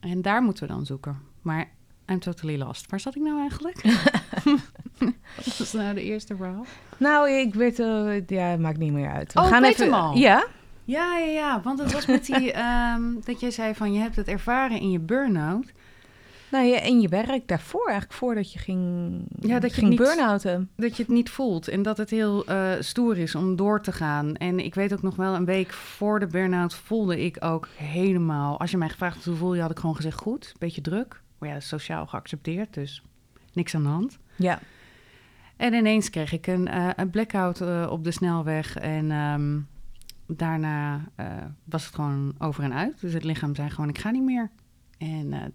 En 0.00 0.22
daar 0.22 0.42
moeten 0.42 0.66
we 0.66 0.72
dan 0.72 0.86
zoeken. 0.86 1.18
Maar 1.42 1.70
I'm 2.10 2.18
totally 2.18 2.58
lost. 2.58 2.90
Waar 2.90 3.00
zat 3.00 3.16
ik 3.16 3.22
nou 3.22 3.40
eigenlijk? 3.40 3.82
Wat 5.36 5.56
was 5.58 5.72
nou 5.72 5.94
de 5.94 6.02
eerste 6.02 6.36
verhaal? 6.36 6.66
Nou, 6.96 7.30
ik 7.30 7.54
weet, 7.54 7.78
uh, 7.78 8.26
ja, 8.26 8.44
het 8.44 8.60
maakt 8.60 8.78
niet 8.78 8.92
meer 8.92 9.10
uit. 9.10 9.32
We 9.32 9.40
oh, 9.40 9.46
gaan 9.46 9.64
even. 9.64 9.84
Hem 9.84 9.94
al. 9.94 10.16
Ja? 10.16 10.46
Ja, 10.84 11.18
ja, 11.18 11.26
ja. 11.26 11.60
Want 11.62 11.78
het 11.78 11.92
was 11.92 12.06
met 12.06 12.26
die 12.26 12.58
um, 12.58 13.20
dat 13.24 13.40
jij 13.40 13.50
zei 13.50 13.74
van 13.74 13.92
je 13.92 14.00
hebt 14.00 14.16
het 14.16 14.28
ervaren 14.28 14.80
in 14.80 14.90
je 14.90 14.98
burn-out. 14.98 15.72
Nou 16.50 16.64
ja, 16.64 16.80
in 16.80 17.00
je 17.00 17.08
werk 17.08 17.48
daarvoor, 17.48 17.86
eigenlijk 17.86 18.18
voordat 18.18 18.52
je 18.52 18.58
ging, 18.58 19.12
ja, 19.40 19.58
dat 19.58 19.70
je 19.70 19.76
ging 19.76 19.88
niet, 19.88 19.98
burn-outen. 19.98 20.70
Dat 20.76 20.96
je 20.96 21.02
het 21.02 21.12
niet 21.12 21.30
voelt 21.30 21.68
en 21.68 21.82
dat 21.82 21.96
het 21.96 22.10
heel 22.10 22.50
uh, 22.50 22.72
stoer 22.80 23.18
is 23.18 23.34
om 23.34 23.56
door 23.56 23.82
te 23.82 23.92
gaan. 23.92 24.34
En 24.34 24.58
ik 24.64 24.74
weet 24.74 24.92
ook 24.92 25.02
nog 25.02 25.16
wel, 25.16 25.34
een 25.34 25.44
week 25.44 25.72
voor 25.72 26.20
de 26.20 26.26
burn-out 26.26 26.74
voelde 26.74 27.24
ik 27.24 27.36
ook 27.44 27.68
helemaal... 27.74 28.60
Als 28.60 28.70
je 28.70 28.76
mij 28.76 28.88
gevraagd 28.88 29.16
had 29.16 29.24
hoe 29.24 29.36
voel 29.36 29.54
je, 29.54 29.60
had 29.60 29.70
ik 29.70 29.78
gewoon 29.78 29.96
gezegd 29.96 30.18
goed. 30.18 30.54
Beetje 30.58 30.80
druk. 30.80 31.22
Maar 31.38 31.48
ja, 31.48 31.60
sociaal 31.60 32.06
geaccepteerd, 32.06 32.74
dus 32.74 33.02
niks 33.52 33.74
aan 33.74 33.82
de 33.82 33.88
hand. 33.88 34.18
Ja. 34.36 34.58
En 35.56 35.74
ineens 35.74 36.10
kreeg 36.10 36.32
ik 36.32 36.46
een, 36.46 36.68
eh, 36.68 36.88
een 36.96 37.10
blackout 37.10 37.60
eh, 37.60 37.86
op 37.90 38.04
de 38.04 38.10
snelweg. 38.10 38.76
En 38.76 39.10
ehm, 39.10 39.58
daarna 40.26 41.04
eh, 41.14 41.26
was 41.64 41.86
het 41.86 41.94
gewoon 41.94 42.34
over 42.38 42.64
en 42.64 42.74
uit. 42.74 43.00
Dus 43.00 43.12
het 43.12 43.24
lichaam 43.24 43.54
zei 43.54 43.70
gewoon, 43.70 43.88
ik 43.88 43.98
ga 43.98 44.10
niet 44.10 44.24
meer. 44.24 44.50
En 44.98 45.54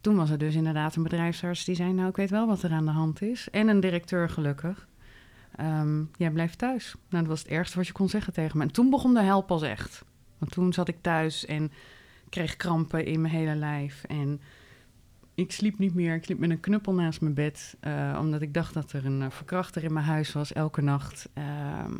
toen 0.00 0.16
was 0.16 0.30
er 0.30 0.38
dus 0.38 0.54
inderdaad 0.54 0.96
een 0.96 1.02
bedrijfsarts 1.02 1.64
die 1.64 1.74
zei... 1.74 1.92
nou, 1.92 2.08
ik 2.08 2.16
weet 2.16 2.30
wel 2.30 2.46
wat 2.46 2.62
er 2.62 2.70
aan 2.70 2.84
de 2.84 2.90
hand 2.90 3.22
is. 3.22 3.50
En 3.50 3.68
een 3.68 3.80
directeur 3.80 4.28
gelukkig. 4.28 4.88
Ehm, 5.56 6.02
jij 6.16 6.30
blijft 6.30 6.58
thuis. 6.58 6.94
Nou, 7.08 7.22
dat 7.22 7.32
was 7.32 7.42
het 7.42 7.48
ergste 7.48 7.76
wat 7.76 7.86
je 7.86 7.92
kon 7.92 8.08
zeggen 8.08 8.32
tegen 8.32 8.58
me. 8.58 8.64
En 8.64 8.72
toen 8.72 8.90
begon 8.90 9.14
de 9.14 9.22
hel 9.22 9.40
pas 9.42 9.62
echt. 9.62 10.04
Want 10.38 10.52
toen 10.52 10.72
zat 10.72 10.88
ik 10.88 10.96
thuis 11.00 11.46
en 11.46 11.72
kreeg 12.28 12.56
krampen 12.56 13.04
in 13.04 13.20
mijn 13.20 13.34
hele 13.34 13.54
lijf. 13.54 14.04
En 14.04 14.40
ik 15.40 15.52
sliep 15.52 15.78
niet 15.78 15.94
meer. 15.94 16.14
Ik 16.14 16.24
sliep 16.24 16.38
met 16.38 16.50
een 16.50 16.60
knuppel 16.60 16.94
naast 16.94 17.20
mijn 17.20 17.34
bed. 17.34 17.76
eh, 17.80 18.18
omdat 18.20 18.42
ik 18.42 18.54
dacht 18.54 18.74
dat 18.74 18.92
er 18.92 19.06
een 19.06 19.22
eh, 19.22 19.30
verkrachter 19.30 19.84
in 19.84 19.92
mijn 19.92 20.04
huis 20.04 20.32
was 20.32 20.52
elke 20.52 20.80
nacht. 20.80 21.28
Ehm, 21.34 21.94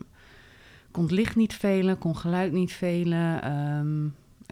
kon 0.91 1.07
licht 1.07 1.37
niet 1.37 1.55
velen, 1.55 1.99
kon 1.99 2.17
geluid 2.17 2.53
niet 2.53 2.73
velen. 2.73 3.43
Ehm, 3.43 4.07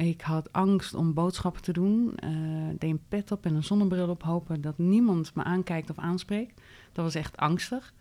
ik 0.06 0.20
had 0.20 0.52
angst 0.52 0.94
om 0.94 1.14
boodschappen 1.14 1.62
te 1.62 1.72
doen. 1.72 2.12
Eh, 2.16 2.30
deed 2.78 2.90
een 2.90 3.02
pet 3.08 3.32
op 3.32 3.44
en 3.44 3.54
een 3.54 3.64
zonnebril 3.64 4.08
op, 4.08 4.22
hopen 4.22 4.60
dat 4.60 4.78
niemand 4.78 5.34
me 5.34 5.42
aankijkt 5.44 5.90
of 5.90 5.98
aanspreekt. 5.98 6.60
Dat 6.92 7.04
was 7.04 7.14
echt 7.14 7.36
angstig. 7.36 7.92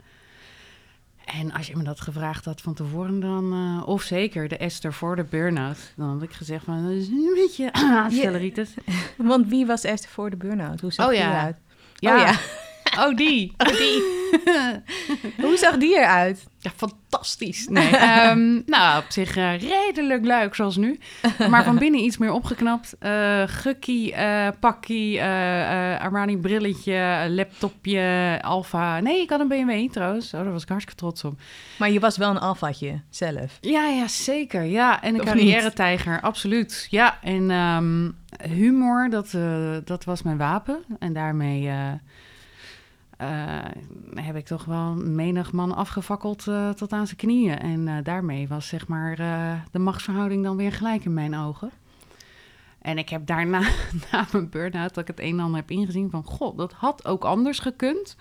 En 1.36 1.52
als 1.52 1.68
je 1.68 1.76
me 1.76 1.84
dat 1.84 2.02
gevraagd 2.02 2.46
had 2.46 2.62
van 2.62 2.74
tevoren, 2.74 3.20
dan... 3.20 3.54
eh, 3.54 3.88
of 3.88 4.02
zeker 4.02 4.48
de 4.48 4.58
Esther 4.58 4.94
voor 4.94 5.16
de 5.16 5.24
burn-out. 5.24 5.78
Dan 5.96 6.10
had 6.10 6.22
ik 6.22 6.34
gezegd 6.34 6.66
van, 6.66 6.84
dat 6.84 6.92
is 6.92 7.08
een 7.08 7.32
beetje 7.36 7.74
aanstelleritis. 8.04 8.74
Want 9.18 9.48
wie 9.48 9.66
was 9.66 9.84
eerst 9.84 10.08
voor 10.08 10.30
de 10.30 10.36
burn-out? 10.36 10.82
Hoe 10.82 10.94
zag 10.94 11.06
Oh 11.06 11.12
die 11.12 11.22
eruit? 11.22 11.58
Ja. 11.96 12.16
Oh 12.16 12.22
ja. 12.22 12.36
Oh, 13.00 13.16
die. 13.16 13.54
Oh, 13.58 13.68
die. 13.68 14.16
Hoe 15.46 15.58
zag 15.58 15.78
die 15.78 15.96
eruit? 15.98 16.46
Ja, 16.60 16.72
fantastisch. 16.76 17.68
Nee, 17.68 17.90
ehm, 17.98 18.62
nou, 18.66 19.04
op 19.04 19.06
zich 19.08 19.38
eh, 19.38 19.60
redelijk 19.60 20.26
leuk 20.26 20.56
zoals 20.56 20.76
nu. 20.76 21.00
Maar 21.50 21.64
van 21.64 21.78
binnen 21.78 22.02
iets 22.02 22.18
meer 22.18 22.32
opgeknapt. 22.32 22.96
Eh 23.00 23.44
gukkie, 23.46 24.14
eh 24.14 24.48
pakkie, 24.60 25.20
eh, 25.20 25.94
eh, 25.94 26.02
Armani 26.02 26.38
brilletje, 26.38 27.28
laptopje, 27.30 28.40
Alfa. 28.42 29.00
Nee, 29.00 29.22
ik 29.22 29.30
had 29.30 29.40
een 29.40 29.48
BMW 29.48 29.92
trouwens. 29.92 30.34
Oh, 30.34 30.44
daar 30.44 30.52
was 30.52 30.62
ik 30.62 30.70
hartstikke 30.70 31.00
trots 31.00 31.24
op. 31.24 31.40
Maar 31.78 31.92
je 31.92 32.00
was 32.00 32.18
wel 32.18 32.30
een 32.30 32.40
alfaatje 32.40 33.02
zelf. 33.10 33.58
Ja, 33.62 33.88
ja, 33.88 34.08
zeker. 34.08 34.64
Ja, 34.64 35.02
en 35.02 35.14
een 35.14 35.26
carrière-tijger, 35.26 36.22
absoluut. 36.22 36.88
Ja, 36.90 37.18
en 37.22 37.52
ehm, 37.52 38.10
humor, 38.50 39.10
dat, 39.10 39.34
eh, 39.34 39.78
dat 39.84 40.04
was 40.04 40.22
mijn 40.22 40.38
wapen. 40.38 40.84
En 41.00 41.14
daarmee 41.14 41.70
heb 44.14 44.36
ik 44.36 44.46
toch 44.46 44.66
wel 44.66 44.96
menig 44.96 45.52
man 45.52 45.76
afgefakkeld 45.76 46.48
eh, 46.48 46.70
tot 46.70 46.94
aan 46.94 47.06
zijn 47.06 47.18
knieën. 47.18 47.60
En 47.60 47.88
eh, 47.88 47.96
daarmee 48.04 48.48
was 48.48 48.68
zeg 48.68 48.88
maar 48.88 49.20
eh, 49.20 49.54
de 49.72 49.80
machtsverhouding 49.80 50.44
dan 50.44 50.58
weer 50.58 50.72
gelijk 50.72 51.06
in 51.06 51.14
mijn 51.14 51.36
ogen. 51.36 51.72
En 52.82 52.98
ik 52.98 53.10
heb 53.10 53.26
daarna, 53.26 53.60
na 54.12 54.28
mijn 54.32 54.50
burn-out, 54.50 54.94
dat 54.94 55.10
ik 55.10 55.16
het 55.16 55.26
een 55.26 55.32
en 55.32 55.40
ander 55.40 55.60
heb 55.60 55.72
ingezien 55.72 56.10
van... 56.10 56.24
God, 56.24 56.58
dat 56.58 56.74
had 56.74 57.06
ook 57.06 57.26
anders 57.26 57.60
gekund. 57.60 58.16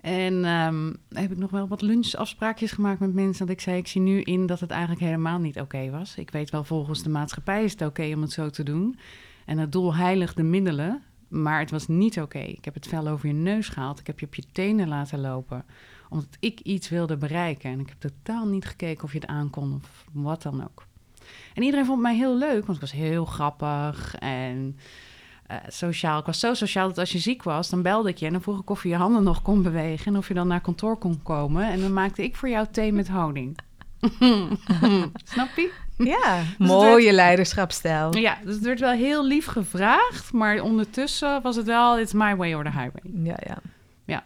En 0.00 0.44
ehm, 0.44 0.92
heb 1.08 1.30
ik 1.30 1.38
nog 1.38 1.50
wel 1.50 1.68
wat 1.68 1.82
lunchafspraakjes 1.82 2.72
gemaakt 2.72 3.00
met 3.00 3.14
mensen. 3.14 3.46
Dat 3.46 3.54
ik 3.54 3.60
zei, 3.60 3.76
ik 3.76 3.86
zie 3.86 4.00
nu 4.00 4.20
in 4.20 4.46
dat 4.46 4.60
het 4.60 4.70
eigenlijk 4.70 5.00
helemaal 5.00 5.38
niet 5.38 5.60
oké 5.60 5.90
was. 5.90 6.16
Ik 6.16 6.30
weet 6.30 6.50
wel, 6.50 6.64
volgens 6.64 7.02
de 7.02 7.08
maatschappij 7.08 7.64
is 7.64 7.72
het 7.72 7.82
oké 7.82 8.12
om 8.14 8.22
het 8.22 8.32
zo 8.32 8.50
te 8.50 8.62
doen. 8.62 8.98
En 9.44 9.58
het 9.58 9.72
doel 9.72 9.94
heiligt 9.94 10.36
de 10.36 10.42
middelen. 10.42 11.02
Maar 11.28 11.58
het 11.58 11.70
was 11.70 11.88
niet 11.88 12.20
oké. 12.20 12.38
Ik 12.38 12.64
heb 12.64 12.74
het 12.74 12.86
vel 12.86 13.08
over 13.08 13.26
je 13.26 13.34
neus 13.34 13.68
gehaald. 13.68 13.98
Ik 13.98 14.06
heb 14.06 14.20
je 14.20 14.26
op 14.26 14.34
je 14.34 14.44
tenen 14.52 14.88
laten 14.88 15.20
lopen. 15.20 15.64
Omdat 16.08 16.36
ik 16.40 16.60
iets 16.60 16.88
wilde 16.88 17.16
bereiken. 17.16 17.70
En 17.70 17.80
ik 17.80 17.88
heb 17.88 18.12
totaal 18.12 18.46
niet 18.46 18.66
gekeken 18.66 19.04
of 19.04 19.12
je 19.12 19.18
het 19.18 19.28
aankon 19.28 19.74
of 19.74 20.04
wat 20.12 20.42
dan 20.42 20.64
ook. 20.64 20.86
En 21.54 21.62
iedereen 21.62 21.86
vond 21.86 22.00
mij 22.00 22.16
heel 22.16 22.36
leuk, 22.36 22.66
want 22.66 22.74
ik 22.74 22.80
was 22.80 22.92
heel 22.92 23.24
grappig 23.24 24.14
en 24.14 24.76
eh, 25.46 25.56
sociaal. 25.68 26.18
Ik 26.18 26.26
was 26.26 26.40
zo 26.40 26.54
sociaal 26.54 26.88
dat 26.88 26.98
als 26.98 27.12
je 27.12 27.18
ziek 27.18 27.42
was, 27.42 27.70
dan 27.70 27.82
belde 27.82 28.08
ik 28.08 28.16
je 28.16 28.26
en 28.26 28.32
dan 28.32 28.42
vroeg 28.42 28.60
ik 28.60 28.70
of 28.70 28.82
je 28.82 28.88
je 28.88 28.96
handen 28.96 29.22
nog 29.22 29.42
kon 29.42 29.62
bewegen 29.62 30.06
en 30.06 30.18
of 30.18 30.28
je 30.28 30.34
dan 30.34 30.46
naar 30.46 30.60
kantoor 30.60 30.96
kon 30.96 31.22
komen. 31.22 31.70
En 31.70 31.80
dan 31.80 31.92
maakte 31.92 32.22
ik 32.22 32.36
voor 32.36 32.48
jou 32.48 32.66
thee 32.70 32.92
met 32.92 33.08
houding. 33.08 33.58
Snap 35.32 35.48
je? 35.56 35.72
Ja, 35.98 36.36
het 36.58 36.58
mooie 36.58 37.12
leiderschapstijl. 37.12 38.16
Ja, 38.16 38.38
dus 38.44 38.54
het 38.54 38.64
werd 38.64 38.80
wel 38.80 38.92
heel 38.92 39.26
lief 39.26 39.46
gevraagd, 39.46 40.32
maar 40.32 40.60
ondertussen 40.60 41.42
was 41.42 41.56
het 41.56 41.66
wel, 41.66 41.98
it's 41.98 42.12
my 42.12 42.36
way 42.36 42.54
or 42.54 42.64
the 42.64 42.70
highway. 42.70 43.02
Ja, 43.24 43.36
ja. 43.46 43.58
Ja. 44.04 44.24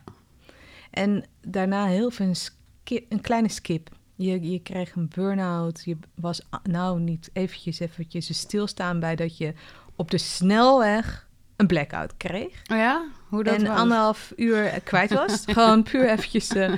En 0.91 1.25
daarna 1.41 1.87
heel 1.87 2.11
veel 2.11 2.27
een, 2.27 2.37
skip, 2.37 3.13
een 3.13 3.21
kleine 3.21 3.49
skip. 3.49 3.89
Je, 4.17 4.51
je 4.51 4.59
kreeg 4.63 4.95
een 4.95 5.11
burn-out. 5.15 5.83
Je 5.85 5.97
was 6.15 6.41
nou 6.63 7.01
niet 7.01 7.31
eventjes 7.33 7.79
eventjes 7.81 8.39
stilstaan 8.39 9.01
bij 9.01 9.17
dat 9.17 9.37
je 9.39 9.55
op 9.97 10.11
de 10.11 10.19
snelweg 10.19 11.29
een 11.57 11.67
blackout 11.67 12.17
kreeg. 12.17 12.63
Oh 12.73 12.77
ja? 12.77 13.05
Hoe 13.29 13.45
dat 13.45 13.55
en 13.55 13.67
was? 13.67 13.77
anderhalf 13.79 14.33
uur 14.37 14.81
kwijt 14.85 15.13
was. 15.13 15.43
Gewoon 15.47 15.83
puur 15.83 16.09
eventjes... 16.09 16.49
eh, 16.49 16.73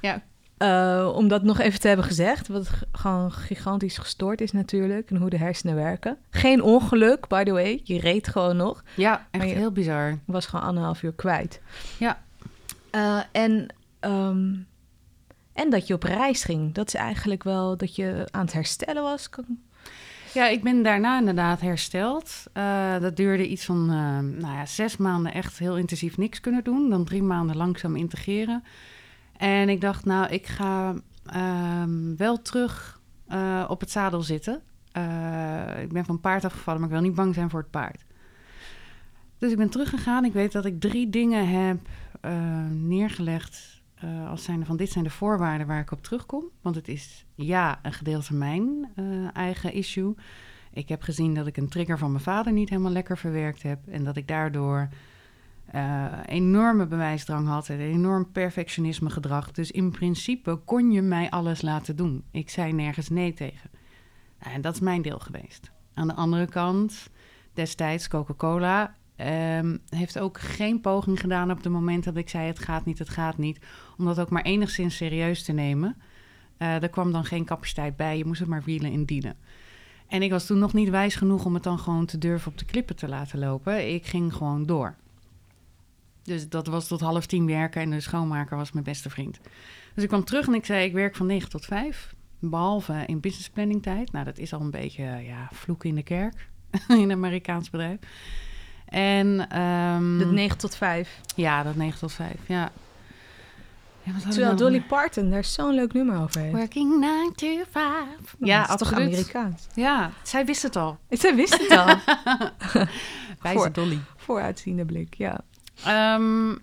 Ja. 0.00 0.22
Eh, 0.62 1.12
om 1.14 1.28
dat 1.28 1.42
nog 1.42 1.58
even 1.58 1.80
te 1.80 1.88
hebben 1.88 2.06
gezegd. 2.06 2.48
Wat 2.48 2.70
gewoon 2.92 3.32
gigantisch 3.32 3.98
gestoord 3.98 4.40
is 4.40 4.52
natuurlijk. 4.52 5.10
En 5.10 5.16
hoe 5.16 5.30
de 5.30 5.38
hersenen 5.38 5.74
werken. 5.74 6.18
Geen 6.30 6.62
ongeluk, 6.62 7.28
by 7.28 7.42
the 7.42 7.52
way. 7.52 7.80
Je 7.84 8.00
reed 8.00 8.28
gewoon 8.28 8.56
nog. 8.56 8.82
Ja, 8.94 9.26
echt 9.30 9.44
heel 9.44 9.72
bizar. 9.72 10.18
was 10.24 10.46
gewoon 10.46 10.64
anderhalf 10.64 11.02
uur 11.02 11.12
kwijt. 11.12 11.60
Ja. 11.98 12.22
Eh, 12.90 13.20
en, 13.32 13.66
ehm, 14.00 14.54
en 15.52 15.70
dat 15.70 15.86
je 15.86 15.94
op 15.94 16.02
reis 16.02 16.44
ging. 16.44 16.74
Dat 16.74 16.86
is 16.86 16.94
eigenlijk 16.94 17.42
wel 17.42 17.76
dat 17.76 17.96
je 17.96 18.28
aan 18.30 18.44
het 18.44 18.52
herstellen 18.52 19.02
was. 19.02 19.28
Ja, 20.34 20.46
ik 20.46 20.62
ben 20.62 20.82
daarna 20.82 21.18
inderdaad 21.18 21.60
hersteld. 21.60 22.44
Eh, 22.52 22.98
dat 23.00 23.16
duurde 23.16 23.48
iets 23.48 23.64
van 23.64 23.86
nou 24.38 24.54
ja, 24.54 24.66
zes 24.66 24.96
maanden 24.96 25.32
echt 25.32 25.58
heel 25.58 25.76
intensief 25.76 26.16
niks 26.16 26.40
kunnen 26.40 26.64
doen. 26.64 26.90
Dan 26.90 27.04
drie 27.04 27.22
maanden 27.22 27.56
langzaam 27.56 27.96
integreren. 27.96 28.62
En 29.42 29.68
ik 29.68 29.80
dacht, 29.80 30.04
nou, 30.04 30.28
ik 30.28 30.46
ga 30.46 30.94
ehm, 31.24 32.16
wel 32.16 32.42
terug 32.42 33.00
eh, 33.26 33.64
op 33.68 33.80
het 33.80 33.90
zadel 33.90 34.22
zitten. 34.22 34.62
Eh, 34.92 35.82
ik 35.82 35.92
ben 35.92 36.04
van 36.04 36.20
paard 36.20 36.44
afgevallen, 36.44 36.80
maar 36.80 36.88
ik 36.88 36.94
wil 36.94 37.04
niet 37.04 37.14
bang 37.14 37.34
zijn 37.34 37.50
voor 37.50 37.60
het 37.60 37.70
paard. 37.70 38.04
Dus 39.38 39.50
ik 39.50 39.56
ben 39.56 39.68
teruggegaan. 39.68 40.24
Ik 40.24 40.32
weet 40.32 40.52
dat 40.52 40.64
ik 40.64 40.80
drie 40.80 41.10
dingen 41.10 41.48
heb 41.48 41.78
eh, 42.20 42.32
neergelegd 42.70 43.80
als 44.28 44.44
zijnde 44.44 44.66
van 44.66 44.76
dit 44.76 44.90
zijn 44.90 45.04
de 45.04 45.10
voorwaarden 45.10 45.66
waar 45.66 45.80
ik 45.80 45.92
op 45.92 46.02
terugkom. 46.02 46.44
Want 46.60 46.74
het 46.74 46.88
is 46.88 47.26
ja, 47.34 47.78
een 47.82 47.92
gedeelte 47.92 48.34
mijn 48.34 48.88
eigen 49.32 49.72
issue. 49.72 50.14
Ik 50.72 50.88
heb 50.88 51.02
gezien 51.02 51.34
dat 51.34 51.46
ik 51.46 51.56
een 51.56 51.68
trigger 51.68 51.98
van 51.98 52.10
mijn 52.10 52.24
vader 52.24 52.52
niet 52.52 52.68
helemaal 52.68 52.92
lekker 52.92 53.18
verwerkt 53.18 53.62
heb. 53.62 53.78
En 53.88 54.04
dat 54.04 54.16
ik 54.16 54.28
daardoor 54.28 54.88
eh, 55.72 56.06
enorme 56.26 56.86
bewijsdrang 56.86 57.48
had 57.48 57.68
en 57.68 57.80
enorm 57.80 58.30
perfectionisme 58.32 59.10
gedrag. 59.10 59.50
Dus 59.50 59.70
in 59.70 59.90
principe 59.90 60.58
kon 60.64 60.90
je 60.90 61.02
mij 61.02 61.30
alles 61.30 61.62
laten 61.62 61.96
doen. 61.96 62.24
Ik 62.30 62.50
zei 62.50 62.72
nergens 62.72 63.08
nee 63.08 63.34
tegen. 63.34 63.70
En 64.38 64.60
dat 64.60 64.74
is 64.74 64.80
mijn 64.80 65.02
deel 65.02 65.18
geweest. 65.18 65.70
Aan 65.94 66.06
de 66.06 66.14
andere 66.14 66.46
kant, 66.46 67.10
destijds 67.52 68.08
Coca-Cola 68.08 68.94
ehm, 69.16 69.76
heeft 69.88 70.18
ook 70.18 70.40
geen 70.40 70.80
poging 70.80 71.20
gedaan 71.20 71.50
op 71.50 71.62
het 71.62 71.72
moment 71.72 72.04
dat 72.04 72.16
ik 72.16 72.28
zei: 72.28 72.46
het 72.46 72.58
gaat 72.58 72.84
niet, 72.84 72.98
het 72.98 73.08
gaat 73.08 73.38
niet. 73.38 73.60
Om 73.98 74.04
dat 74.04 74.20
ook 74.20 74.30
maar 74.30 74.42
enigszins 74.42 74.96
serieus 74.96 75.44
te 75.44 75.52
nemen. 75.52 75.96
Eh 76.56 76.82
er 76.82 76.88
kwam 76.88 77.12
dan 77.12 77.24
geen 77.24 77.44
capaciteit 77.44 77.96
bij, 77.96 78.18
je 78.18 78.24
moest 78.24 78.40
het 78.40 78.48
maar 78.48 78.62
wielen 78.64 78.92
en 78.92 79.04
dienen. 79.04 79.36
En 80.06 80.22
ik 80.22 80.30
was 80.30 80.46
toen 80.46 80.58
nog 80.58 80.72
niet 80.72 80.88
wijs 80.88 81.14
genoeg 81.14 81.44
om 81.44 81.54
het 81.54 81.62
dan 81.62 81.78
gewoon 81.78 82.06
te 82.06 82.18
durven 82.18 82.50
op 82.50 82.58
de 82.58 82.64
klippen 82.64 82.96
te 82.96 83.08
laten 83.08 83.38
lopen. 83.38 83.94
Ik 83.94 84.06
ging 84.06 84.34
gewoon 84.34 84.66
door. 84.66 84.96
Dus 86.22 86.48
dat 86.48 86.66
was 86.66 86.86
tot 86.86 87.00
half 87.00 87.26
tien 87.26 87.46
werken 87.46 87.80
en 87.82 87.90
de 87.90 88.00
schoonmaker 88.00 88.56
was 88.56 88.72
mijn 88.72 88.84
beste 88.84 89.10
vriend. 89.10 89.40
Dus 89.94 90.02
ik 90.02 90.08
kwam 90.08 90.24
terug 90.24 90.46
en 90.46 90.54
ik 90.54 90.64
zei: 90.64 90.84
Ik 90.84 90.92
werk 90.92 91.16
van 91.16 91.26
9 91.26 91.48
tot 91.50 91.64
5. 91.64 92.14
Behalve 92.38 93.02
in 93.06 93.20
business 93.20 93.50
planning 93.50 93.82
tijd. 93.82 94.12
Nou, 94.12 94.24
dat 94.24 94.38
is 94.38 94.52
al 94.52 94.60
een 94.60 94.70
beetje 94.70 95.04
ja, 95.04 95.48
vloeken 95.52 95.88
in 95.88 95.94
de 95.94 96.02
kerk 96.02 96.48
in 96.88 97.00
een 97.00 97.12
Amerikaans 97.12 97.70
bedrijf. 97.70 97.98
En 98.86 99.48
ehm, 99.48 100.18
Dat 100.18 100.30
9 100.30 100.58
tot 100.58 100.76
5. 100.76 101.20
ja, 101.36 101.62
dat 101.62 101.74
9 101.76 101.98
tot 101.98 102.12
5. 102.12 102.34
Ja. 102.46 102.70
ja 104.02 104.12
Terwijl 104.18 104.44
nou 104.44 104.56
Dolly 104.56 104.80
Parton 104.80 105.30
daar 105.30 105.44
zo'n 105.44 105.74
leuk 105.74 105.92
nummer 105.92 106.20
over 106.20 106.40
heeft. 106.40 106.54
Working 106.56 107.00
9 107.00 107.32
to 107.34 107.46
5. 107.70 108.04
Ja, 108.38 108.66
dat 108.66 108.80
is 108.80 108.88
toch. 108.88 108.98
Amerikaans? 108.98 109.66
Ja, 109.74 110.10
zij 110.22 110.44
wist 110.44 110.62
het 110.62 110.76
al. 110.76 110.98
Zij 111.10 111.34
wist 111.34 111.58
het 111.58 111.70
al. 111.78 111.86
Wijze 113.40 113.58
Voor- 113.58 113.72
Dolly. 113.72 113.98
Vooruitziende 114.16 114.84
blik, 114.84 115.14
ja. 115.14 115.40
Ehm, 115.84 116.54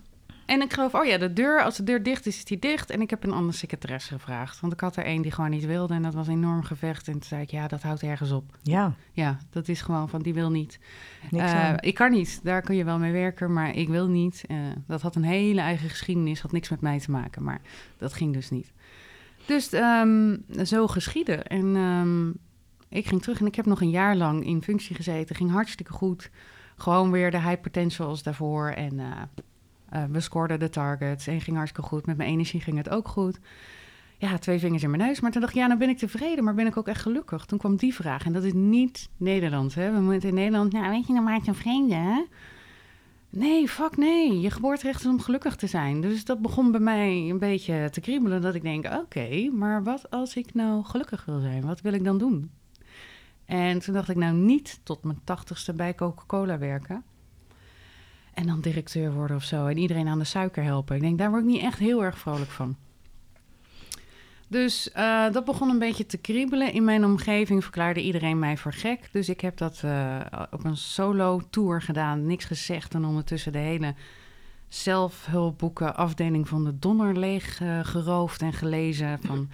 en 0.50 0.60
ik 0.62 0.72
geloof, 0.72 0.94
oh 0.94 1.04
ja, 1.04 1.18
de 1.18 1.32
deur, 1.32 1.62
als 1.62 1.76
de 1.76 1.82
deur 1.82 2.02
dicht 2.02 2.26
is, 2.26 2.36
is 2.36 2.44
die 2.44 2.58
dicht. 2.58 2.90
En 2.90 3.00
ik 3.00 3.10
heb 3.10 3.24
een 3.24 3.32
andere 3.32 3.56
secretaresse 3.56 4.12
gevraagd. 4.12 4.60
Want 4.60 4.72
ik 4.72 4.80
had 4.80 4.96
er 4.96 5.04
één 5.04 5.22
die 5.22 5.32
gewoon 5.32 5.50
niet 5.50 5.64
wilde 5.66 5.94
en 5.94 6.02
dat 6.02 6.14
was 6.14 6.26
een 6.26 6.32
enorm 6.32 6.62
gevecht. 6.62 7.06
En 7.06 7.12
toen 7.12 7.22
zei 7.22 7.42
ik, 7.42 7.50
ja, 7.50 7.68
dat 7.68 7.82
houdt 7.82 8.02
ergens 8.02 8.30
op. 8.30 8.56
Ja, 8.62 8.94
Ja, 9.12 9.38
dat 9.50 9.68
is 9.68 9.80
gewoon 9.80 10.08
van, 10.08 10.22
die 10.22 10.34
wil 10.34 10.50
niet. 10.50 10.78
aan. 11.32 11.76
ik 11.80 11.94
kan 11.94 12.10
niet, 12.10 12.40
daar 12.42 12.62
kun 12.62 12.76
je 12.76 12.84
wel 12.84 12.98
mee 12.98 13.12
werken, 13.12 13.52
maar 13.52 13.76
ik 13.76 13.88
wil 13.88 14.06
niet. 14.06 14.44
Eh, 14.48 14.56
dat 14.86 15.02
had 15.02 15.16
een 15.16 15.22
hele 15.22 15.60
eigen 15.60 15.88
geschiedenis, 15.88 16.40
had 16.40 16.52
niks 16.52 16.68
met 16.68 16.80
mij 16.80 16.98
te 17.00 17.10
maken, 17.10 17.42
maar 17.42 17.60
dat 17.98 18.12
ging 18.12 18.32
dus 18.32 18.50
niet. 18.50 18.72
Dus 19.46 19.72
ehm, 19.72 20.36
zo 20.64 20.86
geschieden. 20.86 21.46
En 21.46 21.76
ehm, 21.76 22.28
ik 22.88 23.06
ging 23.06 23.22
terug 23.22 23.40
en 23.40 23.46
ik 23.46 23.54
heb 23.54 23.66
nog 23.66 23.80
een 23.80 23.90
jaar 23.90 24.16
lang 24.16 24.46
in 24.46 24.62
functie 24.62 24.96
gezeten. 24.96 25.36
Ging 25.36 25.50
hartstikke 25.50 25.92
goed. 25.92 26.30
Gewoon 26.80 27.10
weer 27.10 27.30
de 27.30 27.40
high 27.40 27.60
potentials 27.60 28.22
daarvoor. 28.22 28.68
En 28.68 29.00
eh, 29.00 29.06
eh, 29.88 30.10
we 30.10 30.20
scoorden 30.20 30.58
de 30.58 30.68
targets 30.68 31.26
en 31.26 31.40
ging 31.40 31.56
hartstikke 31.56 31.88
goed. 31.88 32.06
Met 32.06 32.16
mijn 32.16 32.30
energie 32.30 32.60
ging 32.60 32.76
het 32.76 32.88
ook 32.88 33.08
goed. 33.08 33.38
Ja, 34.18 34.38
twee 34.38 34.58
vingers 34.58 34.82
in 34.82 34.90
mijn 34.90 35.02
neus. 35.02 35.20
Maar 35.20 35.30
toen 35.30 35.40
dacht 35.40 35.52
ik, 35.52 35.58
ja, 35.58 35.66
nou 35.66 35.78
ben 35.78 35.88
ik 35.88 35.98
tevreden, 35.98 36.44
maar 36.44 36.54
ben 36.54 36.66
ik 36.66 36.76
ook 36.76 36.88
echt 36.88 37.02
gelukkig? 37.02 37.44
Toen 37.44 37.58
kwam 37.58 37.76
die 37.76 37.94
vraag. 37.94 38.24
En 38.24 38.32
dat 38.32 38.44
is 38.44 38.52
niet 38.52 39.08
Nederlands, 39.16 39.74
hè. 39.74 39.92
We 39.92 40.00
moeten 40.00 40.28
in 40.28 40.34
Nederland, 40.34 40.72
nou, 40.72 40.90
weet 40.90 41.06
je, 41.06 41.14
dan 41.14 41.24
maak 41.24 41.42
je 41.42 41.48
een 41.48 41.54
vreemde, 41.54 41.94
hè? 41.94 42.24
Nee, 43.30 43.68
fuck 43.68 43.96
nee. 43.96 44.40
Je 44.40 44.50
geboorterecht 44.50 45.00
is 45.00 45.06
om 45.06 45.20
gelukkig 45.20 45.56
te 45.56 45.66
zijn. 45.66 46.00
Dus 46.00 46.24
dat 46.24 46.42
begon 46.42 46.70
bij 46.70 46.80
mij 46.80 47.28
een 47.30 47.38
beetje 47.38 47.88
te 47.90 48.00
kriebelen. 48.00 48.42
Dat 48.42 48.54
ik 48.54 48.62
denk, 48.62 48.86
oké, 48.86 49.50
maar 49.52 49.82
wat 49.82 50.10
als 50.10 50.36
ik 50.36 50.54
nou 50.54 50.84
gelukkig 50.84 51.24
wil 51.24 51.40
zijn? 51.40 51.66
Wat 51.66 51.80
wil 51.80 51.92
ik 51.92 52.04
dan 52.04 52.18
doen? 52.18 52.50
En 53.50 53.78
toen 53.78 53.94
dacht 53.94 54.08
ik, 54.08 54.16
nou 54.16 54.34
niet 54.34 54.80
tot 54.82 55.02
mijn 55.02 55.20
tachtigste 55.24 55.72
bij 55.72 55.94
Coca-Cola 55.94 56.58
werken. 56.58 57.04
En 58.34 58.46
dan 58.46 58.60
directeur 58.60 59.12
worden 59.12 59.36
of 59.36 59.42
zo. 59.42 59.66
En 59.66 59.78
iedereen 59.78 60.08
aan 60.08 60.18
de 60.18 60.24
suiker 60.24 60.62
helpen. 60.62 60.96
Ik 60.96 61.02
denk, 61.02 61.18
daar 61.18 61.30
word 61.30 61.42
ik 61.42 61.48
niet 61.48 61.62
echt 61.62 61.78
heel 61.78 62.04
erg 62.04 62.18
vrolijk 62.18 62.50
van. 62.50 62.76
Dus 64.48 64.92
eh, 64.92 65.32
dat 65.32 65.44
begon 65.44 65.70
een 65.70 65.78
beetje 65.78 66.06
te 66.06 66.18
kriebelen. 66.18 66.72
In 66.72 66.84
mijn 66.84 67.04
omgeving 67.04 67.62
verklaarde 67.62 68.02
iedereen 68.02 68.38
mij 68.38 68.56
voor 68.56 68.72
gek. 68.72 69.08
Dus 69.12 69.28
ik 69.28 69.40
heb 69.40 69.56
dat 69.56 69.80
eh, 69.84 70.20
op 70.50 70.64
een 70.64 70.76
solo-tour 70.76 71.82
gedaan. 71.82 72.26
Niks 72.26 72.44
gezegd. 72.44 72.94
En 72.94 73.04
ondertussen 73.04 73.52
de 73.52 73.58
hele 73.58 73.94
zelfhulpboeken 74.68 75.96
afdeling 75.96 76.48
van 76.48 76.64
de 76.64 76.78
Donner 76.78 77.18
leeg 77.18 77.60
geroofd 77.82 78.42
en 78.42 78.52
gelezen. 78.52 79.18
Van 79.22 79.50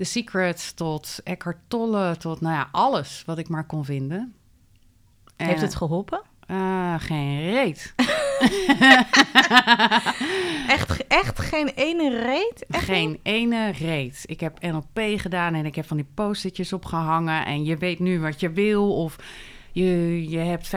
The 0.00 0.06
Secret 0.06 0.76
tot 0.76 1.20
Eckhart 1.24 1.58
Tolle 1.68 2.16
tot 2.16 2.40
nou 2.40 2.54
ja, 2.54 2.68
alles 2.72 3.22
wat 3.26 3.38
ik 3.38 3.48
maar 3.48 3.66
kon 3.66 3.84
vinden. 3.84 4.34
Heeft 5.36 5.54
Eh, 5.54 5.60
het 5.60 5.74
geholpen? 5.74 6.22
ah, 6.46 6.94
geen 6.98 7.40
reet. 7.50 7.94
Echt, 10.68 11.06
echt 11.06 11.40
geen 11.40 11.68
ene 11.68 12.20
reet? 12.22 12.64
Echt 12.68 12.84
Geen 12.84 13.20
ene 13.22 13.70
reet. 13.70 14.22
Ik 14.26 14.40
heb 14.40 14.62
NLP 14.62 15.00
gedaan 15.20 15.54
en 15.54 15.66
ik 15.66 15.74
heb 15.74 15.86
van 15.86 15.96
die 15.96 16.06
post-itjes 16.14 16.72
opgehangen. 16.72 17.44
En 17.46 17.64
je 17.64 17.76
weet 17.76 17.98
nu 17.98 18.20
wat 18.20 18.40
je 18.40 18.50
wil. 18.50 18.96
Of 18.96 19.16
je, 19.72 20.28
je 20.30 20.38
hebt 20.38 20.70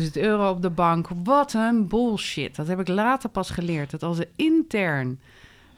50.000 0.00 0.10
euro 0.12 0.50
op 0.50 0.62
de 0.62 0.70
bank. 0.70 1.08
Wat 1.24 1.52
een 1.54 1.88
bullshit. 1.88 2.56
Dat 2.56 2.66
heb 2.66 2.80
ik 2.80 2.88
later 2.88 3.28
pas 3.28 3.50
geleerd. 3.50 3.90
Dat 3.90 4.02
als 4.02 4.18
er 4.18 4.28
intern 4.36 5.20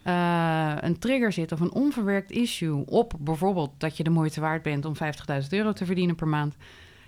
eh, 0.09 0.75
een 0.81 0.99
trigger 0.99 1.33
zit 1.33 1.53
of 1.53 1.61
een 1.61 1.73
onverwerkt 1.73 2.31
issue 2.31 2.87
op 2.87 3.15
bijvoorbeeld 3.19 3.71
dat 3.79 3.97
je 3.97 4.03
de 4.03 4.11
moeite 4.11 4.41
waard 4.41 4.63
bent 4.63 4.85
om 4.85 4.95
50.000 4.95 5.49
euro 5.49 5.73
te 5.73 5.85
verdienen 5.85 6.15
per 6.15 6.29
maand. 6.29 6.57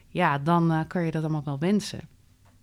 Ja, 0.09 0.39
dan 0.39 0.73
eh, 0.73 0.81
kan 0.87 1.05
je 1.05 1.11
dat 1.11 1.23
allemaal 1.23 1.45
wel 1.45 1.59
wensen. 1.59 2.09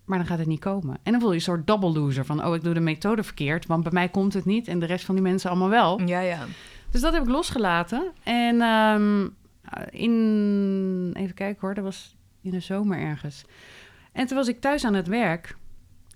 Maar 0.05 0.17
dan 0.17 0.27
gaat 0.27 0.37
het 0.37 0.47
niet 0.47 0.59
komen. 0.59 0.97
En 1.03 1.11
dan 1.11 1.21
voel 1.21 1.29
je 1.29 1.35
een 1.35 1.41
soort 1.41 1.67
double 1.67 1.91
loser 1.91 2.25
van, 2.25 2.45
oh, 2.45 2.55
ik 2.55 2.63
doe 2.63 2.73
de 2.73 2.79
methode 2.79 3.23
verkeerd, 3.23 3.65
want 3.65 3.83
bij 3.83 3.91
mij 3.91 4.09
komt 4.09 4.33
het 4.33 4.45
niet 4.45 4.67
en 4.67 4.79
de 4.79 4.85
rest 4.85 5.05
van 5.05 5.15
die 5.15 5.23
mensen 5.23 5.49
allemaal 5.49 5.69
wel. 5.69 6.01
Ja, 6.01 6.19
ja. 6.19 6.45
Dus 6.91 7.01
dat 7.01 7.13
heb 7.13 7.23
ik 7.23 7.29
losgelaten. 7.29 8.11
En 8.23 8.61
ehm, 8.61 9.27
in, 9.89 11.11
even 11.13 11.35
kijken 11.35 11.61
hoor, 11.61 11.73
dat 11.73 11.83
was 11.83 12.15
in 12.41 12.51
de 12.51 12.59
zomer 12.59 12.99
ergens. 12.99 13.45
En 14.11 14.27
toen 14.27 14.37
was 14.37 14.47
ik 14.47 14.61
thuis 14.61 14.85
aan 14.85 14.93
het 14.93 15.07
werk. 15.07 15.57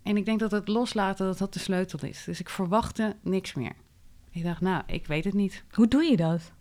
En 0.04 0.18
ik 0.18 0.26
denk 0.26 0.40
dat 0.40 0.52
het 0.52 0.68
loslaten, 0.68 1.26
dat 1.26 1.38
dat 1.38 1.54
de 1.54 1.60
sleutel 1.60 2.00
is. 2.02 2.24
Dus 2.24 2.40
ik 2.40 2.50
verwachtte 2.50 3.16
niks 3.22 3.54
meer. 3.54 3.76
Ik 4.32 4.44
dacht, 4.44 4.62
nou, 4.62 4.84
ik 4.86 5.08
weet 5.08 5.24
het 5.24 5.34
niet. 5.34 5.64
Hoe 5.72 5.88
doe 5.88 6.04
je 6.04 6.18
dat? 6.18 6.52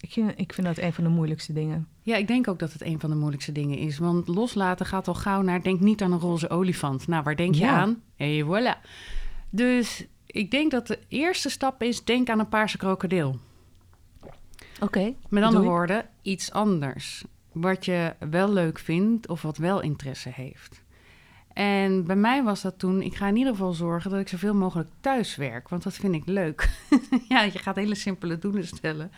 Ik 0.00 0.10
vind, 0.12 0.32
ik 0.36 0.52
vind 0.52 0.66
dat 0.66 0.78
een 0.78 0.92
van 0.92 1.04
de 1.04 1.10
moeilijkste 1.10 1.52
dingen. 1.52 1.88
Ja, 2.02 2.16
ik 2.16 2.26
denk 2.26 2.48
ook 2.48 2.58
dat 2.58 2.72
het 2.72 2.82
een 2.82 3.00
van 3.00 3.10
de 3.10 3.16
moeilijkste 3.16 3.52
dingen 3.52 3.78
is. 3.78 3.98
Want 3.98 4.28
loslaten 4.28 4.86
gaat 4.86 5.08
al 5.08 5.14
gauw 5.14 5.42
naar... 5.42 5.62
denk 5.62 5.80
niet 5.80 6.02
aan 6.02 6.12
een 6.12 6.18
roze 6.18 6.50
olifant. 6.50 7.06
Nou, 7.06 7.22
waar 7.22 7.36
denk 7.36 7.54
je 7.54 7.60
Ja. 7.60 7.76
aan? 7.76 8.02
Hey, 8.16 8.44
voilà. 8.44 8.88
Dus 9.50 10.06
ik 10.26 10.50
denk 10.50 10.70
dat 10.70 10.86
de 10.86 10.98
eerste 11.08 11.48
stap 11.48 11.82
is... 11.82 12.04
denk 12.04 12.28
aan 12.28 12.38
een 12.38 12.48
paarse 12.48 12.76
krokodil. 12.76 13.38
Oké. 14.80 15.14
Met 15.28 15.42
andere 15.42 15.64
woorden, 15.64 16.08
iets 16.22 16.52
anders. 16.52 17.24
Wat 17.52 17.84
je 17.84 18.14
wel 18.30 18.52
leuk 18.52 18.78
vindt 18.78 19.28
of 19.28 19.42
wat 19.42 19.56
wel 19.56 19.80
interesse 19.80 20.30
heeft. 20.32 20.83
En 21.54 22.04
bij 22.04 22.16
mij 22.16 22.42
was 22.42 22.62
dat 22.62 22.78
toen, 22.78 23.02
ik 23.02 23.14
ga 23.14 23.26
in 23.26 23.36
ieder 23.36 23.52
geval 23.52 23.72
zorgen 23.72 24.10
dat 24.10 24.20
ik 24.20 24.28
zoveel 24.28 24.54
mogelijk 24.54 24.88
thuis 25.00 25.36
werk, 25.36 25.68
want 25.68 25.82
dat 25.82 25.94
vind 25.94 26.14
ik 26.14 26.26
leuk. 26.26 26.70
ja, 27.28 27.42
je 27.42 27.58
gaat 27.58 27.76
hele 27.76 27.94
simpele 27.94 28.38
doelen 28.38 28.66
stellen. 28.66 29.12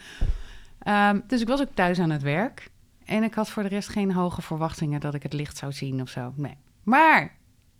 Ehm, 0.78 1.20
dus 1.26 1.40
ik 1.40 1.48
was 1.48 1.60
ook 1.60 1.74
thuis 1.74 1.98
aan 1.98 2.10
het 2.10 2.22
werk 2.22 2.70
en 3.04 3.22
ik 3.22 3.34
had 3.34 3.50
voor 3.50 3.62
de 3.62 3.68
rest 3.68 3.88
geen 3.88 4.12
hoge 4.12 4.42
verwachtingen 4.42 5.00
dat 5.00 5.14
ik 5.14 5.22
het 5.22 5.32
licht 5.32 5.56
zou 5.56 5.72
zien 5.72 6.00
of 6.00 6.08
zo. 6.08 6.32
Nee. 6.36 6.56
Maar 6.82 7.36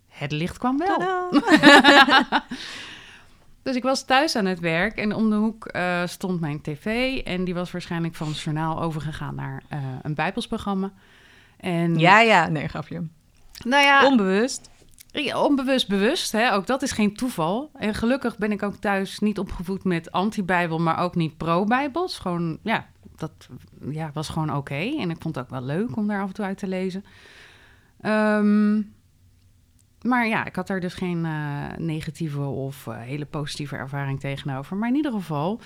het 0.08 0.32
licht 0.32 0.58
kwam 0.58 0.78
wel. 0.78 1.30
Dus 3.66 3.76
ik 3.76 3.82
was 3.82 4.04
thuis 4.04 4.36
aan 4.36 4.44
het 4.44 4.60
werk 4.60 4.96
en 4.96 5.14
om 5.14 5.30
de 5.30 5.36
hoek 5.36 5.66
eh, 5.66 6.06
stond 6.06 6.40
mijn 6.40 6.60
tv. 6.60 7.18
En 7.18 7.44
die 7.44 7.54
was 7.54 7.70
waarschijnlijk 7.70 8.14
van 8.14 8.28
het 8.28 8.40
journaal 8.40 8.82
overgegaan 8.82 9.34
naar 9.34 9.62
eh, 9.68 9.78
een 10.02 10.14
bijbelsprogramma. 10.14 10.92
En 11.56 11.98
Ja, 11.98 12.20
ja. 12.20 12.48
Nee, 12.48 12.68
grapje. 12.68 13.02
Nou 13.64 13.84
ja, 13.84 14.06
Onbewust. 14.06 14.70
onbewust 15.34 15.88
bewust, 15.88 16.32
hè? 16.32 16.54
ook 16.54 16.66
dat 16.66 16.82
is 16.82 16.92
geen 16.92 17.14
toeval. 17.14 17.70
En 17.74 17.94
gelukkig 17.94 18.38
ben 18.38 18.52
ik 18.52 18.62
ook 18.62 18.74
thuis 18.74 19.18
niet 19.18 19.38
opgevoed 19.38 19.84
met 19.84 20.12
anti-bijbel, 20.12 20.78
maar 20.78 20.98
ook 20.98 21.14
niet 21.14 21.36
pro-bijbels. 21.36 22.18
Gewoon, 22.18 22.58
ja, 22.62 22.86
dat 23.16 23.48
ja, 23.90 24.10
was 24.12 24.28
gewoon 24.28 24.56
oké. 24.56 24.94
En 24.98 25.10
ik 25.10 25.16
vond 25.20 25.34
het 25.34 25.44
ook 25.44 25.50
wel 25.50 25.62
leuk 25.62 25.96
om 25.96 26.06
daar 26.06 26.22
af 26.22 26.28
en 26.28 26.34
toe 26.34 26.44
uit 26.44 26.58
te 26.58 26.66
lezen. 26.66 27.04
Ehm, 28.00 28.82
maar 30.02 30.26
ja, 30.26 30.44
ik 30.44 30.56
had 30.56 30.66
daar 30.66 30.80
dus 30.80 30.94
geen 30.94 31.24
eh, 31.24 31.76
negatieve 31.76 32.40
of 32.40 32.86
eh, 32.86 32.96
hele 32.98 33.26
positieve 33.26 33.76
ervaring 33.76 34.20
tegenover. 34.20 34.76
Maar 34.76 34.88
in 34.88 34.96
ieder 34.96 35.12
geval, 35.12 35.60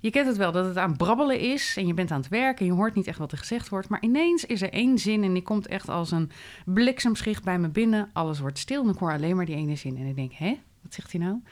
je 0.00 0.10
kent 0.10 0.26
het 0.26 0.36
wel 0.36 0.52
dat 0.52 0.64
het 0.64 0.76
aan 0.76 0.96
brabbelen 0.96 1.38
is 1.40 1.76
en 1.76 1.86
je 1.86 1.94
bent 1.94 2.10
aan 2.10 2.20
het 2.20 2.28
werken 2.28 2.60
en 2.60 2.72
je 2.72 2.78
hoort 2.78 2.94
niet 2.94 3.06
echt 3.06 3.18
wat 3.18 3.32
er 3.32 3.38
gezegd 3.38 3.68
wordt. 3.68 3.88
Maar 3.88 4.02
ineens 4.02 4.44
is 4.44 4.62
er 4.62 4.72
één 4.72 4.98
zin 4.98 5.24
en 5.24 5.32
die 5.32 5.42
komt 5.42 5.66
echt 5.66 5.88
als 5.88 6.10
een 6.10 6.30
bliksemschicht 6.64 7.44
bij 7.44 7.58
me 7.58 7.68
binnen. 7.68 8.10
Alles 8.12 8.40
wordt 8.40 8.58
stil 8.58 8.82
en 8.82 8.88
ik 8.88 8.98
hoor 8.98 9.12
alleen 9.12 9.36
maar 9.36 9.44
die 9.44 9.56
ene 9.56 9.76
zin. 9.76 9.96
En 9.96 10.06
ik 10.06 10.16
denk, 10.16 10.32
hè, 10.32 10.58
wat 10.82 10.94
zegt 10.94 11.12
hij 11.12 11.20
nou? 11.20 11.42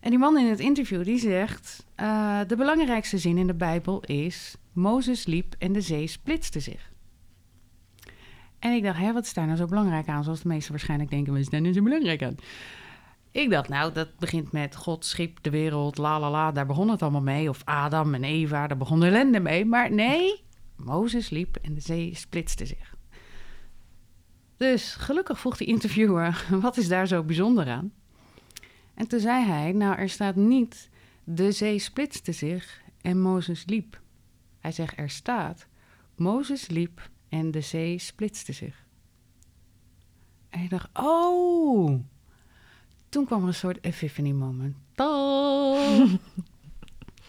En 0.00 0.10
die 0.10 0.18
man 0.18 0.38
in 0.38 0.46
het 0.46 0.60
interview 0.60 1.04
die 1.04 1.18
zegt, 1.18 1.86
eh, 1.94 2.40
de 2.46 2.56
belangrijkste 2.56 3.18
zin 3.18 3.38
in 3.38 3.46
de 3.46 3.54
Bijbel 3.54 4.00
is, 4.00 4.56
Mozes 4.72 5.26
liep 5.26 5.54
en 5.58 5.72
de 5.72 5.80
zee 5.80 6.06
splitste 6.06 6.60
zich. 6.60 6.90
En 8.58 8.72
ik 8.72 8.82
dacht, 8.82 8.98
hè, 8.98 9.12
wat 9.12 9.24
is 9.24 9.34
daar 9.34 9.46
nou 9.46 9.56
zo 9.56 9.66
belangrijk 9.66 10.08
aan? 10.08 10.24
Zoals 10.24 10.42
de 10.42 10.48
meesten 10.48 10.70
waarschijnlijk 10.70 11.10
denken, 11.10 11.32
wat 11.32 11.42
is 11.42 11.48
daar 11.48 11.60
nou 11.60 11.74
zo 11.74 11.82
belangrijk 11.82 12.22
aan? 12.22 12.36
Ik 13.36 13.50
dacht, 13.50 13.68
nou, 13.68 13.92
dat 13.92 14.18
begint 14.18 14.52
met 14.52 14.76
God 14.76 15.04
schiep 15.04 15.42
de 15.42 15.50
wereld, 15.50 15.98
la 15.98 16.20
la 16.20 16.30
la, 16.30 16.52
daar 16.52 16.66
begon 16.66 16.88
het 16.88 17.02
allemaal 17.02 17.22
mee. 17.22 17.48
Of 17.48 17.64
Adam 17.64 18.14
en 18.14 18.24
Eva, 18.24 18.66
daar 18.66 18.76
begon 18.76 19.00
de 19.00 19.06
ellende 19.06 19.40
mee. 19.40 19.64
Maar 19.64 19.92
nee, 19.92 20.44
Mozes 20.76 21.30
liep 21.30 21.56
en 21.56 21.74
de 21.74 21.80
zee 21.80 22.14
splitste 22.14 22.66
zich. 22.66 22.94
Dus 24.56 24.94
gelukkig 24.94 25.40
vroeg 25.40 25.56
de 25.56 25.64
interviewer, 25.64 26.46
wat 26.60 26.76
is 26.76 26.88
daar 26.88 27.06
zo 27.06 27.22
bijzonder 27.22 27.68
aan? 27.68 27.92
En 28.94 29.06
toen 29.08 29.20
zei 29.20 29.44
hij, 29.44 29.72
nou, 29.72 29.96
er 29.96 30.08
staat 30.08 30.36
niet, 30.36 30.90
de 31.24 31.52
zee 31.52 31.78
splitste 31.78 32.32
zich 32.32 32.82
en 33.00 33.20
Mozes 33.20 33.64
liep. 33.66 34.00
Hij 34.60 34.72
zegt, 34.72 34.98
er 34.98 35.10
staat, 35.10 35.66
Mozes 36.14 36.68
liep 36.68 37.10
en 37.28 37.50
de 37.50 37.60
zee 37.60 37.98
splitste 37.98 38.52
zich. 38.52 38.84
En 40.48 40.62
ik 40.62 40.70
dacht, 40.70 40.88
oh, 40.92 42.00
toen 43.16 43.24
kwam 43.24 43.42
er 43.42 43.48
een 43.48 43.54
soort 43.54 43.84
epiphany 43.84 44.30
moment. 44.32 44.76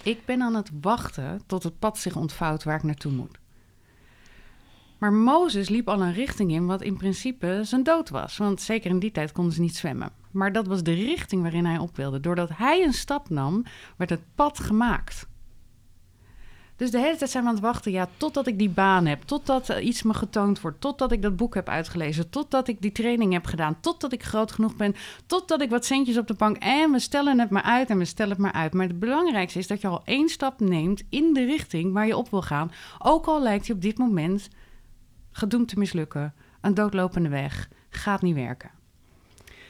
Ik 0.03 0.25
ben 0.25 0.41
aan 0.41 0.55
het 0.55 0.71
wachten 0.81 1.41
tot 1.45 1.63
het 1.63 1.79
pad 1.79 1.97
zich 1.97 2.15
ontvouwt 2.15 2.63
waar 2.63 2.75
ik 2.75 2.83
naartoe 2.83 3.11
moet. 3.11 3.37
Maar 4.97 5.13
Mozes 5.13 5.69
liep 5.69 5.87
al 5.87 6.01
een 6.01 6.13
richting 6.13 6.51
in 6.51 6.65
wat 6.65 6.81
in 6.81 6.97
principe 6.97 7.59
zijn 7.63 7.83
dood 7.83 8.09
was. 8.09 8.37
Want 8.37 8.61
zeker 8.61 8.89
in 8.89 8.99
die 8.99 9.11
tijd 9.11 9.31
konden 9.31 9.53
ze 9.53 9.61
niet 9.61 9.75
zwemmen. 9.75 10.11
Maar 10.31 10.51
dat 10.51 10.67
was 10.67 10.83
de 10.83 10.93
richting 10.93 11.41
waarin 11.41 11.65
hij 11.65 11.77
op 11.77 11.95
wilde. 11.95 12.19
Doordat 12.19 12.49
hij 12.53 12.83
een 12.83 12.93
stap 12.93 13.29
nam, 13.29 13.65
werd 13.97 14.09
het 14.09 14.23
pad 14.35 14.59
gemaakt. 14.59 15.27
Dus 16.77 16.91
de 16.91 16.99
hele 16.99 17.17
tijd 17.17 17.29
zijn 17.29 17.43
we 17.43 17.49
aan 17.49 17.55
het 17.55 17.63
wachten, 17.63 17.91
ja, 17.91 18.09
totdat 18.17 18.47
ik 18.47 18.57
die 18.57 18.69
baan 18.69 19.05
heb, 19.05 19.21
totdat 19.21 19.67
er 19.67 19.81
iets 19.81 20.03
me 20.03 20.13
getoond 20.13 20.61
wordt, 20.61 20.81
totdat 20.81 21.11
ik 21.11 21.21
dat 21.21 21.35
boek 21.35 21.55
heb 21.55 21.69
uitgelezen, 21.69 22.29
totdat 22.29 22.67
ik 22.67 22.81
die 22.81 22.91
training 22.91 23.33
heb 23.33 23.45
gedaan, 23.45 23.79
totdat 23.79 24.13
ik 24.13 24.23
groot 24.23 24.51
genoeg 24.51 24.75
ben, 24.75 24.95
totdat 25.25 25.61
ik 25.61 25.69
wat 25.69 25.85
centjes 25.85 26.17
op 26.17 26.27
de 26.27 26.33
bank 26.33 26.57
en 26.57 26.91
we 26.91 26.99
stellen 26.99 27.39
het 27.39 27.49
maar 27.49 27.63
uit 27.63 27.89
en 27.89 27.97
we 27.97 28.05
stellen 28.05 28.31
het 28.31 28.41
maar 28.41 28.51
uit. 28.51 28.73
Maar 28.73 28.87
het 28.87 28.99
belangrijkste 28.99 29.59
is 29.59 29.67
dat 29.67 29.81
je 29.81 29.87
al 29.87 30.01
één 30.05 30.29
stap 30.29 30.59
neemt 30.59 31.03
in 31.09 31.33
de 31.33 31.45
richting 31.45 31.93
waar 31.93 32.07
je 32.07 32.17
op 32.17 32.29
wil 32.29 32.41
gaan, 32.41 32.71
ook 32.99 33.25
al 33.25 33.41
lijkt 33.41 33.67
je 33.67 33.73
op 33.73 33.81
dit 33.81 33.97
moment 33.97 34.49
gedoemd 35.31 35.67
te 35.67 35.79
mislukken, 35.79 36.33
een 36.61 36.73
doodlopende 36.73 37.29
weg, 37.29 37.69
gaat 37.89 38.21
niet 38.21 38.35
werken. 38.35 38.71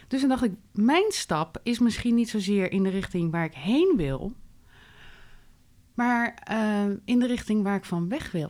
Dus 0.08 0.20
dan 0.20 0.30
dacht 0.30 0.44
ik, 0.44 0.54
mijn 0.72 1.12
stap 1.12 1.60
is 1.64 1.80
misschien 1.80 2.16
niet 2.16 2.30
zozeer 2.30 2.72
in 2.72 2.84
de 2.84 2.90
richting 2.90 3.32
waar 3.32 3.46
ik 3.46 3.54
heen 3.54 3.94
wil, 3.96 4.34
maar 5.98 6.44
uh, 6.52 6.96
in 7.06 7.20
de 7.20 7.28
richting 7.28 7.64
waar 7.64 7.76
ik 7.76 7.86
van 7.86 8.10
weg 8.10 8.32
wil. 8.32 8.50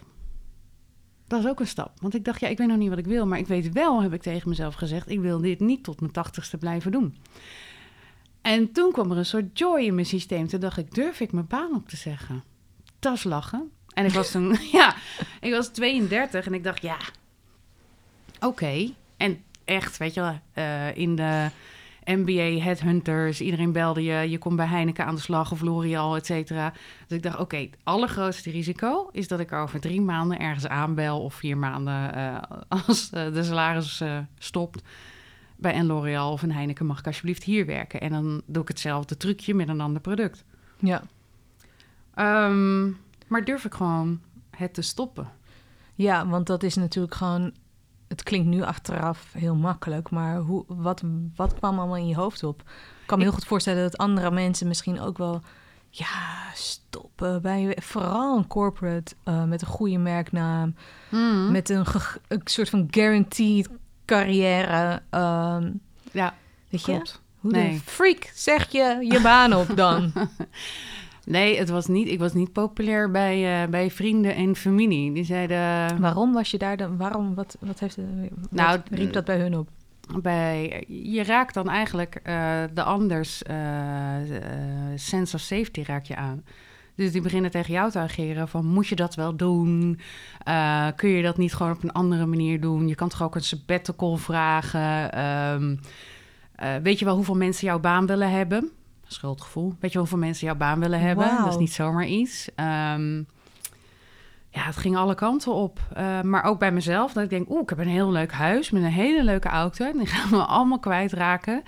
Dat 1.28 1.40
is 1.40 1.50
ook 1.50 1.60
een 1.60 1.68
stap. 1.68 1.92
Want 2.02 2.16
ik 2.16 2.26
dacht, 2.26 2.40
ja, 2.40 2.48
ik 2.48 2.58
weet 2.58 2.68
nog 2.68 2.78
niet 2.78 2.90
wat 2.90 2.98
ik 2.98 3.06
wil, 3.06 3.28
maar 3.28 3.40
ik 3.40 3.48
weet 3.48 3.74
wel, 3.74 4.02
heb 4.02 4.14
ik 4.14 4.22
tegen 4.22 4.50
mezelf 4.50 4.76
gezegd, 4.76 5.10
ik 5.10 5.20
wil 5.20 5.40
dit 5.42 5.60
niet 5.60 5.84
tot 5.84 6.00
mijn 6.00 6.12
tachtigste 6.12 6.58
blijven 6.58 6.92
doen. 6.92 7.18
En 8.42 8.72
toen 8.72 8.92
kwam 8.92 9.12
er 9.12 9.18
een 9.18 9.26
soort 9.26 9.60
joy 9.60 9.82
in 9.82 9.94
mijn 9.94 10.06
systeem. 10.06 10.48
Toen 10.48 10.60
dacht 10.60 10.78
ik, 10.78 10.94
durf 10.94 11.20
ik 11.20 11.32
mijn 11.32 11.48
baan 11.48 11.76
op 11.76 11.90
te 11.90 11.96
zeggen? 11.96 12.44
Dat 13.00 13.14
is 13.14 13.24
lachen. 13.24 13.72
En 13.94 14.06
ik 14.06 14.12
was 14.12 14.32
toen, 14.32 14.58
ja, 14.72 14.96
ik 15.42 15.52
was 15.52 15.68
32 15.68 16.46
en 16.46 16.54
ik 16.54 16.64
dacht, 16.64 16.82
ja, 16.82 16.98
oké. 18.40 18.90
En 19.18 19.44
echt, 19.66 19.98
weet 19.98 20.14
je 20.14 20.22
wel, 20.22 20.40
uh, 20.56 20.98
in 20.98 21.16
de 21.16 21.50
NBA, 22.08 22.64
headhunters, 22.64 23.42
iedereen 23.42 23.72
belde 23.72 24.04
je. 24.04 24.30
Je 24.30 24.38
komt 24.38 24.56
bij 24.56 24.66
Heineken 24.66 25.06
aan 25.06 25.16
de 25.16 25.22
slag 25.22 25.52
of 25.52 25.62
L'Oreal, 25.62 26.16
et 26.16 26.26
cetera. 26.26 26.74
Dus 27.08 27.18
ik 27.18 27.24
dacht, 27.24 27.40
oké, 27.40 27.58
het 27.58 27.78
allergrootste 27.84 28.52
risico 28.52 29.10
is 29.12 29.28
dat 29.28 29.40
ik 29.40 29.52
over 29.52 29.80
drie 29.80 30.02
maanden 30.02 30.40
ergens 30.40 30.68
aanbel... 30.68 31.22
of 31.22 31.34
vier 31.34 31.58
maanden 31.58 32.18
uh, 32.18 32.38
als 32.88 33.10
uh, 33.14 33.34
de 33.34 33.44
salaris 33.44 34.02
uh, 34.02 34.18
stopt 34.38 34.82
bij 35.56 35.76
een 35.76 35.86
L'Oreal 35.86 36.32
of 36.32 36.42
een 36.42 36.52
Heineken... 36.52 36.86
mag 36.86 37.00
ik 37.00 37.06
alsjeblieft 37.06 37.44
hier 37.44 37.66
werken. 37.66 38.02
En 38.02 38.12
dan 38.12 38.42
doe 38.46 38.62
ik 38.62 38.68
hetzelfde 38.68 39.18
trucje 39.18 39.54
met 39.54 39.68
een 39.68 39.82
ander 39.82 40.02
product. 40.02 40.44
Ja. 40.80 41.02
Um, 42.48 42.98
maar 43.28 43.44
durf 43.46 43.66
ik 43.66 43.74
gewoon 43.74 44.22
het 44.50 44.74
te 44.74 44.82
stoppen? 44.82 45.32
Ja, 45.96 46.28
want 46.28 46.48
dat 46.48 46.64
is 46.64 46.76
natuurlijk 46.76 47.16
gewoon 47.16 47.54
het 48.08 48.24
klinkt 48.24 48.48
nu 48.48 48.64
achteraf 48.64 49.34
heel 49.38 49.56
makkelijk, 49.56 50.10
maar 50.10 50.38
hoe, 50.38 50.64
wat, 50.68 51.04
wat 51.36 51.54
kwam 51.54 51.78
allemaal 51.78 51.98
in 51.98 52.08
je 52.08 52.16
hoofd 52.16 52.44
op? 52.44 52.62
Ik 53.02 53.08
kan 53.14 53.18
me 53.18 53.24
heel 53.24 53.34
goed 53.34 53.46
voorstellen 53.46 53.84
dat 53.84 53.98
andere 53.98 54.32
mensen 54.32 54.68
misschien 54.68 55.00
ook 55.00 55.18
wel, 55.18 55.42
ja, 55.90 56.52
stoppen 56.54 57.42
bij 57.42 57.78
vooral 57.82 58.38
een 58.38 58.48
corporate 58.48 59.16
uh, 59.26 59.44
met 59.44 59.62
een 59.62 59.68
goede 59.68 59.98
merknaam, 59.98 60.76
mm. 61.10 61.52
met 61.52 61.70
een, 61.70 61.86
een, 62.28 62.42
soort 62.44 62.70
van 62.70 62.88
guaranteed 62.92 63.70
carrière. 64.06 65.02
Um, 65.12 65.80
ja, 66.12 66.34
weet 66.70 66.82
klopt. 66.82 67.10
je? 67.10 67.18
Hoe 67.40 67.52
nee. 67.52 67.74
de 67.74 67.80
freak 67.80 68.32
zeg 68.34 68.72
je 68.72 68.98
je 69.02 69.22
baan 69.22 69.54
op 69.54 69.76
dan? 69.76 70.12
Nee, 71.30 71.58
het 71.58 71.70
was 71.70 71.88
niet, 71.88 72.08
ik 72.08 72.20
was 72.20 72.34
niet 72.34 72.52
populair 72.52 73.12
bij, 73.12 73.64
uh, 73.64 73.70
bij 73.70 73.92
vrienden 73.92 74.36
en 74.36 74.56
familie. 74.56 75.14
Die 75.14 75.24
zeiden... 75.24 76.00
Waarom 76.02 76.34
was 76.34 76.52
je 76.52 76.58
daar 76.58 76.78
dan? 76.78 76.98
Waarom? 76.98 77.36
Wat, 77.36 77.58
wat, 77.60 77.80
heeft, 77.80 77.96
wat 77.96 78.52
nou, 78.52 78.80
riep 78.92 79.14
dat 79.14 79.26
bij 79.26 79.40
hun 79.40 79.58
op? 79.58 79.70
Bij, 80.22 80.84
je 80.88 81.24
raakt 81.24 81.54
dan 81.54 81.70
eigenlijk 81.70 82.20
uh, 82.24 82.64
de 82.74 82.84
anders 82.84 83.42
sense 84.96 85.36
of 85.36 85.42
safety 85.42 85.84
raak 85.86 86.06
je 86.06 86.16
aan. 86.16 86.44
Dus 86.96 87.12
die 87.12 87.22
beginnen 87.22 87.52
tegen 87.52 87.74
jou 87.74 87.92
te 87.92 88.00
ageren 88.00 88.48
van 88.48 88.66
moet 88.66 88.88
je 88.88 88.96
dat 88.96 89.16
wel 89.16 89.36
doen? 89.36 90.00
Uh, 90.48 90.88
kun 90.96 91.10
je 91.10 91.24
dat 91.24 91.38
niet 91.38 91.54
gewoon 91.54 91.72
op 91.72 91.84
een 91.84 91.92
andere 91.92 92.26
manier 92.26 92.62
doen? 92.62 92.88
Je 92.88 92.96
kan 92.96 93.10
toch 93.10 93.24
ook 93.24 93.36
een 93.36 93.44
sabbatical 93.44 94.18
vragen? 94.18 95.20
Um, 95.54 95.80
weet 96.84 97.00
je 97.00 97.06
wel 97.06 97.16
hoeveel 97.16 97.36
mensen 97.36 97.68
jouw 97.68 97.80
baan 97.80 98.06
willen 98.06 98.32
hebben? 98.32 98.72
Schuldgevoel. 99.08 99.76
Weet 99.80 99.92
je 99.92 99.98
hoeveel 99.98 100.18
mensen 100.18 100.48
jouw 100.48 100.56
baan 100.56 100.80
willen 100.80 101.00
hebben? 101.00 101.28
Wow. 101.28 101.44
Dat 101.44 101.54
is 101.54 101.58
niet 101.58 101.74
zomaar 101.74 102.06
iets. 102.06 102.50
Um, 102.56 103.28
ja, 104.50 104.64
het 104.64 104.78
ging 104.78 104.98
alle 104.98 105.16
kanten 105.16 105.54
op. 105.54 105.80
Uh, 105.98 106.22
maar 106.22 106.44
ook 106.44 106.60
bij 106.60 106.72
mezelf. 106.72 107.14
Dat 107.14 107.24
ik 107.24 107.30
denk, 107.30 107.50
oeh, 107.50 107.62
ik 107.62 107.70
heb 107.70 107.80
een 107.80 107.88
heel 107.88 108.12
leuk 108.12 108.32
huis 108.32 108.72
met 108.72 108.84
een 108.84 108.90
hele 108.90 109.24
leuke 109.24 109.48
auto. 109.48 109.86
En 109.86 109.98
die 109.98 110.08
gaan 110.16 110.30
we 110.30 110.46
allemaal 110.46 110.80
kwijtraken. 110.80 111.64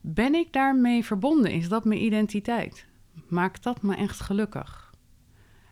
Ben 0.00 0.34
ik 0.34 0.52
daarmee 0.52 1.04
verbonden? 1.04 1.50
Is 1.50 1.68
dat 1.68 1.84
mijn 1.84 2.04
identiteit? 2.04 2.86
Maakt 3.28 3.62
dat 3.62 3.82
me 3.82 3.96
echt 3.96 4.20
gelukkig? 4.20 4.92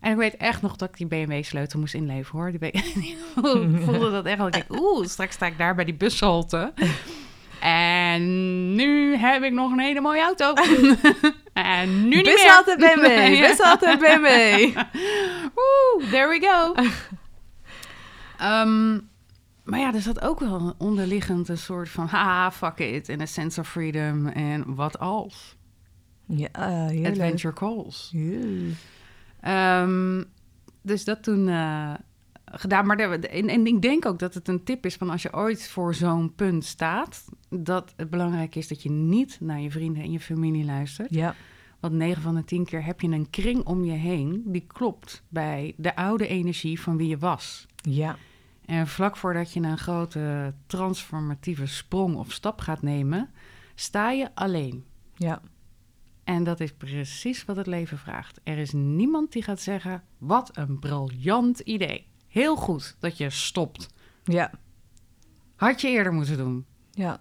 En 0.01 0.11
ik 0.11 0.17
weet 0.17 0.37
echt 0.37 0.63
nog 0.63 0.77
dat 0.77 0.89
ik 0.89 0.97
die 0.97 1.07
BMW-sleutel 1.07 1.81
moest 1.81 1.95
inleveren, 1.95 2.41
hoor. 2.41 2.51
Die 2.51 2.71
ik 2.71 3.17
voelde 3.85 4.11
dat 4.11 4.25
echt. 4.25 4.47
Ik 4.47 4.53
denk, 4.53 4.81
oeh, 4.81 5.07
straks 5.07 5.35
sta 5.35 5.47
ik 5.47 5.59
daar 5.59 5.75
bij 5.75 5.85
die 5.85 5.95
bushalte. 5.95 6.73
En 7.61 8.75
nu 8.75 9.02
heb 9.31 9.43
ik 9.43 9.53
nog 9.53 9.73
een 9.73 9.79
hele 9.81 10.01
mooie 10.01 10.23
auto. 10.23 10.53
en 11.53 12.09
nu 12.09 12.17
niet 12.17 12.25
Best 12.25 12.45
meer. 12.45 12.53
altijd 12.53 12.79
BMW. 12.79 13.41
Best 13.49 13.63
altijd 13.63 13.99
BMW. 13.99 14.75
Woe, 15.55 16.03
there 16.11 16.29
we 16.29 16.41
go. 16.41 16.75
um, 18.47 19.11
maar 19.65 19.79
ja, 19.79 19.95
er 19.95 20.01
zat 20.01 20.21
ook 20.21 20.41
wel 20.41 20.75
onderliggend 20.79 21.49
een 21.49 21.59
soort 21.59 21.89
van... 21.89 22.07
haha, 22.07 22.51
fuck 22.51 22.79
it, 22.79 23.09
en 23.09 23.21
een 23.21 23.29
sense 23.29 23.61
of 23.61 23.69
freedom. 23.69 24.27
En 24.27 24.75
wat 24.75 24.99
als? 24.99 25.57
Ja, 26.27 26.49
uh, 26.91 27.07
Adventure 27.07 27.55
calls. 27.55 28.11
Yeah. 28.13 29.83
Um, 29.83 30.25
dus 30.83 31.05
dat 31.05 31.23
toen... 31.23 31.49
Uh, 31.49 31.95
gedaan. 32.53 32.87
Maar 32.87 32.97
de, 32.97 33.29
en, 33.29 33.49
en, 33.49 33.67
ik 33.67 33.83
denk 33.83 34.07
ook 34.07 34.19
dat 34.19 34.35
het 34.35 34.49
een 34.49 34.65
tip 34.65 34.87
is 34.87 34.95
van 34.95 35.11
als 35.11 35.23
je 35.23 35.35
ooit 35.35 35.69
voor 35.69 35.95
zo'n 35.95 36.35
punt 36.35 36.65
staat, 36.65 37.25
dat 37.49 37.93
het 37.97 38.11
belangrijk 38.11 38.55
is 38.55 38.69
dat 38.69 38.83
je 38.83 38.91
niet 38.91 39.37
naar 39.41 39.61
je 39.61 39.71
vrienden 39.71 40.03
en 40.03 40.13
je 40.13 40.21
familie 40.21 40.65
luistert. 40.65 41.15
Ja. 41.15 41.35
Want 41.81 41.95
9 41.95 42.23
van 42.23 42.35
de 42.35 42.45
10 42.45 42.65
keer 42.65 42.85
heb 42.85 43.01
je 43.01 43.09
een 43.09 43.31
kring 43.31 43.65
om 43.65 43.85
je 43.85 43.93
heen 43.93 44.43
die 44.47 44.65
klopt 44.67 45.23
bij 45.29 45.75
de 45.77 45.97
oude 45.97 46.27
energie 46.27 46.81
van 46.81 46.97
wie 46.97 47.09
je 47.09 47.19
was. 47.19 47.67
Ja. 47.77 48.17
En 48.65 48.87
vlak 48.87 49.17
voordat 49.17 49.53
je 49.53 49.61
een 49.61 49.79
grote 49.79 50.55
transformatieve 50.67 51.67
sprong 51.67 52.17
of 52.17 52.33
stap 52.33 52.61
gaat 52.61 52.83
nemen, 52.83 53.31
sta 53.75 54.11
je 54.11 54.35
alleen. 54.35 54.85
Ja. 55.15 55.41
En 56.25 56.45
dat 56.45 56.61
is 56.61 56.73
precies 56.73 57.45
wat 57.45 57.57
het 57.57 57.67
leven 57.67 57.99
vraagt. 57.99 58.41
Er 58.43 58.59
is 58.59 58.73
niemand 58.73 59.33
die 59.33 59.43
gaat 59.43 59.61
zeggen: 59.61 60.03
wat 60.19 60.57
een 60.57 60.79
briljant 60.79 61.61
idee. 61.61 62.07
Heel 62.33 62.57
goed 62.57 62.97
dat 62.99 63.17
je 63.17 63.31
stopt. 63.31 63.89
Ja. 64.25 64.51
Had 65.57 65.81
je 65.81 65.89
eerder 65.89 66.13
moeten 66.13 66.37
doen. 66.37 66.65
Ja. 66.91 67.19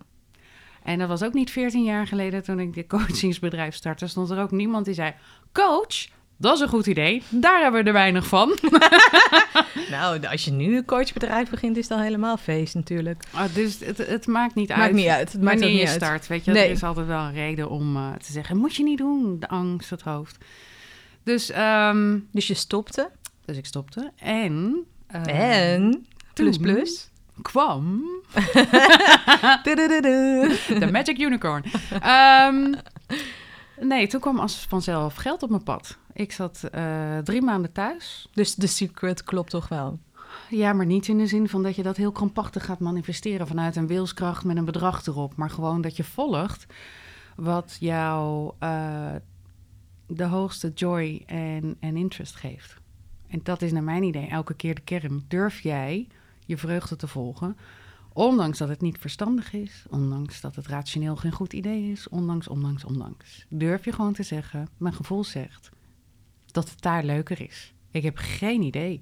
En 0.83 0.99
dat 0.99 1.07
was 1.07 1.23
ook 1.23 1.33
niet 1.33 1.51
14 1.51 1.83
jaar 1.83 2.07
geleden 2.07 2.43
toen 2.43 2.59
ik 2.59 2.73
dit 2.73 2.87
coachingsbedrijf 2.87 3.75
startte. 3.75 4.07
Stond 4.07 4.29
er 4.29 4.41
ook 4.41 4.51
niemand 4.51 4.85
die 4.85 4.93
zei: 4.93 5.13
Coach, 5.51 6.07
dat 6.37 6.55
is 6.55 6.59
een 6.59 6.67
goed 6.67 6.85
idee. 6.85 7.23
Daar 7.29 7.61
hebben 7.61 7.81
we 7.81 7.87
er 7.87 7.93
weinig 7.93 8.27
van. 8.27 8.57
nou, 9.89 10.27
als 10.27 10.45
je 10.45 10.51
nu 10.51 10.77
een 10.77 10.85
coachbedrijf 10.85 11.49
begint, 11.49 11.77
is 11.77 11.87
dat 11.87 11.99
helemaal 11.99 12.37
feest 12.37 12.75
natuurlijk. 12.75 13.23
Oh, 13.33 13.53
dus 13.53 13.79
het, 13.79 13.97
het, 13.97 14.27
maakt 14.27 14.55
niet 14.55 14.69
maakt 14.69 14.81
uit. 14.81 14.93
Niet 14.93 15.07
uit. 15.07 15.31
Het 15.31 15.41
maakt 15.41 15.59
wanneer 15.59 15.77
niet 15.77 15.87
je 15.87 15.93
uit. 15.93 16.03
start. 16.03 16.27
Weet 16.27 16.45
je, 16.45 16.51
nee. 16.51 16.65
er 16.65 16.71
is 16.71 16.83
altijd 16.83 17.07
wel 17.07 17.19
een 17.19 17.33
reden 17.33 17.69
om 17.69 17.95
uh, 17.95 18.11
te 18.11 18.31
zeggen: 18.31 18.57
moet 18.57 18.75
je 18.75 18.83
niet 18.83 18.97
doen. 18.97 19.39
De 19.39 19.47
angst, 19.47 19.89
het 19.89 20.01
hoofd. 20.01 20.37
Dus, 21.23 21.51
um, 21.57 22.27
dus 22.31 22.47
je 22.47 22.53
stopte. 22.53 23.11
Dus 23.45 23.57
ik 23.57 23.65
stopte. 23.65 24.11
En. 24.15 24.85
Uh, 25.15 25.71
en. 25.73 26.05
Plus 26.33 26.57
plus. 26.57 27.09
Kwam. 27.41 28.03
De 30.79 30.89
Magic 30.91 31.19
Unicorn. 31.19 31.63
Um, 32.05 32.75
nee, 33.79 34.07
toen 34.07 34.19
kwam 34.19 34.39
als 34.39 34.65
vanzelf 34.69 35.15
geld 35.15 35.43
op 35.43 35.49
mijn 35.49 35.63
pad. 35.63 35.97
Ik 36.13 36.31
zat 36.31 36.61
uh, 36.75 37.17
drie 37.17 37.41
maanden 37.41 37.71
thuis. 37.71 38.27
Dus 38.33 38.55
de 38.55 38.67
secret 38.67 39.23
klopt 39.23 39.49
toch 39.49 39.67
wel? 39.67 39.99
Ja, 40.49 40.73
maar 40.73 40.85
niet 40.85 41.07
in 41.07 41.17
de 41.17 41.27
zin 41.27 41.49
van 41.49 41.63
dat 41.63 41.75
je 41.75 41.83
dat 41.83 41.97
heel 41.97 42.11
krampachtig 42.11 42.65
gaat 42.65 42.79
manifesteren 42.79 43.47
vanuit 43.47 43.75
een 43.75 43.87
wilskracht 43.87 44.43
met 44.43 44.57
een 44.57 44.65
bedrag 44.65 45.05
erop. 45.05 45.35
Maar 45.35 45.49
gewoon 45.49 45.81
dat 45.81 45.95
je 45.95 46.03
volgt 46.03 46.65
wat 47.35 47.77
jou 47.79 48.53
uh, 48.59 49.15
de 50.07 50.23
hoogste 50.23 50.71
joy 50.75 51.23
en, 51.25 51.77
en 51.79 51.97
interest 51.97 52.35
geeft. 52.35 52.80
En 53.31 53.39
dat 53.43 53.61
is 53.61 53.71
naar 53.71 53.83
mijn 53.83 54.03
idee 54.03 54.27
elke 54.27 54.53
keer 54.53 54.75
de 54.75 54.81
kern. 54.81 55.25
Durf 55.27 55.59
jij 55.59 56.07
je 56.45 56.57
vreugde 56.57 56.95
te 56.95 57.07
volgen, 57.07 57.57
ondanks 58.13 58.57
dat 58.57 58.69
het 58.69 58.81
niet 58.81 58.97
verstandig 58.97 59.53
is, 59.53 59.85
ondanks 59.89 60.41
dat 60.41 60.55
het 60.55 60.67
rationeel 60.67 61.15
geen 61.15 61.31
goed 61.31 61.53
idee 61.53 61.91
is, 61.91 62.09
ondanks, 62.09 62.47
ondanks, 62.47 62.83
ondanks. 62.83 63.45
Durf 63.49 63.85
je 63.85 63.91
gewoon 63.91 64.13
te 64.13 64.23
zeggen, 64.23 64.67
mijn 64.77 64.93
gevoel 64.93 65.23
zegt 65.23 65.69
dat 66.45 66.69
het 66.69 66.81
daar 66.81 67.03
leuker 67.03 67.41
is. 67.41 67.73
Ik 67.91 68.03
heb 68.03 68.17
geen 68.17 68.61
idee, 68.61 69.01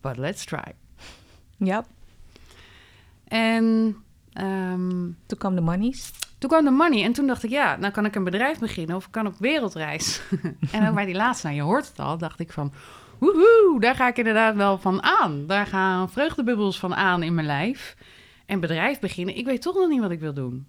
but 0.00 0.16
let's 0.16 0.44
try. 0.44 0.72
Ja. 1.56 1.84
En 3.24 3.64
um, 4.40 5.16
toen 5.26 5.38
kwam 5.38 5.54
de 5.54 5.60
monies. 5.60 6.12
Toen 6.38 6.50
kwam 6.50 6.64
de 6.64 6.70
money 6.70 7.04
en 7.04 7.12
toen 7.12 7.26
dacht 7.26 7.42
ik, 7.42 7.50
ja, 7.50 7.76
nou 7.76 7.92
kan 7.92 8.04
ik 8.04 8.14
een 8.14 8.24
bedrijf 8.24 8.58
beginnen 8.58 8.96
of 8.96 9.06
ik 9.06 9.12
kan 9.12 9.26
op 9.26 9.38
wereldreis. 9.38 10.20
en 10.72 10.88
ook 10.88 10.94
bij 10.94 11.04
die 11.04 11.14
laatste, 11.14 11.46
nou 11.46 11.58
je 11.58 11.64
hoort 11.64 11.88
het 11.88 11.98
al, 11.98 12.18
dacht 12.18 12.40
ik 12.40 12.52
van, 12.52 12.72
woehoe, 13.18 13.76
daar 13.80 13.94
ga 13.94 14.08
ik 14.08 14.18
inderdaad 14.18 14.56
wel 14.56 14.78
van 14.78 15.02
aan. 15.02 15.46
Daar 15.46 15.66
gaan 15.66 16.10
vreugdebubbels 16.10 16.78
van 16.78 16.94
aan 16.94 17.22
in 17.22 17.34
mijn 17.34 17.46
lijf. 17.46 17.96
En 18.46 18.60
bedrijf 18.60 18.98
beginnen, 18.98 19.36
ik 19.36 19.44
weet 19.44 19.62
toch 19.62 19.74
nog 19.74 19.88
niet 19.88 20.00
wat 20.00 20.10
ik 20.10 20.20
wil 20.20 20.34
doen. 20.34 20.66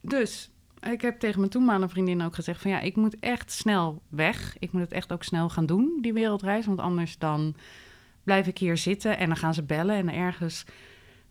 Dus 0.00 0.50
ik 0.80 1.00
heb 1.00 1.18
tegen 1.18 1.38
mijn 1.38 1.50
toenmalige 1.50 1.88
vriendin 1.88 2.22
ook 2.22 2.34
gezegd 2.34 2.62
van 2.62 2.70
ja, 2.70 2.80
ik 2.80 2.96
moet 2.96 3.18
echt 3.20 3.52
snel 3.52 4.02
weg. 4.08 4.56
Ik 4.58 4.72
moet 4.72 4.82
het 4.82 4.92
echt 4.92 5.12
ook 5.12 5.22
snel 5.22 5.48
gaan 5.48 5.66
doen, 5.66 5.98
die 6.00 6.12
wereldreis. 6.12 6.66
Want 6.66 6.80
anders 6.80 7.18
dan 7.18 7.54
blijf 8.24 8.46
ik 8.46 8.58
hier 8.58 8.76
zitten 8.76 9.18
en 9.18 9.26
dan 9.26 9.36
gaan 9.36 9.54
ze 9.54 9.62
bellen 9.62 9.96
en 9.96 10.08
ergens 10.08 10.64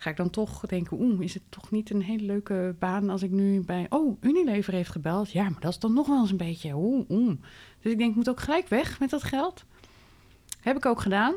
ga 0.02 0.10
ik 0.10 0.18
dan 0.18 0.30
toch 0.30 0.60
denken, 0.60 1.00
oeh, 1.00 1.22
is 1.22 1.34
het 1.34 1.44
toch 1.50 1.72
niet 1.72 1.90
een 1.90 2.02
hele 2.02 2.26
leuke 2.26 2.76
baan 2.80 3.10
als 3.10 3.24
ik 3.24 3.32
nu 3.32 3.62
bij, 3.62 3.86
oh, 3.90 4.18
Unilever 4.22 4.74
heeft 4.74 4.90
gebeld. 4.90 5.32
Ja, 5.32 5.44
maar 5.44 5.60
dat 5.60 5.72
is 5.72 5.80
dan 5.80 5.94
nog 5.94 6.08
wel 6.08 6.20
eens 6.20 6.32
een 6.32 6.38
beetje, 6.38 6.76
oeh, 6.76 7.10
oeh. 7.10 7.38
Dus 7.82 7.92
ik 7.92 7.98
denk, 7.98 8.10
ik 8.10 8.16
moet 8.16 8.30
ook 8.30 8.40
gelijk 8.40 8.68
weg 8.68 9.00
met 9.00 9.10
dat 9.10 9.24
geld. 9.24 9.64
Heb 10.62 10.78
ik 10.78 10.86
ook 10.86 11.02
gedaan. 11.02 11.34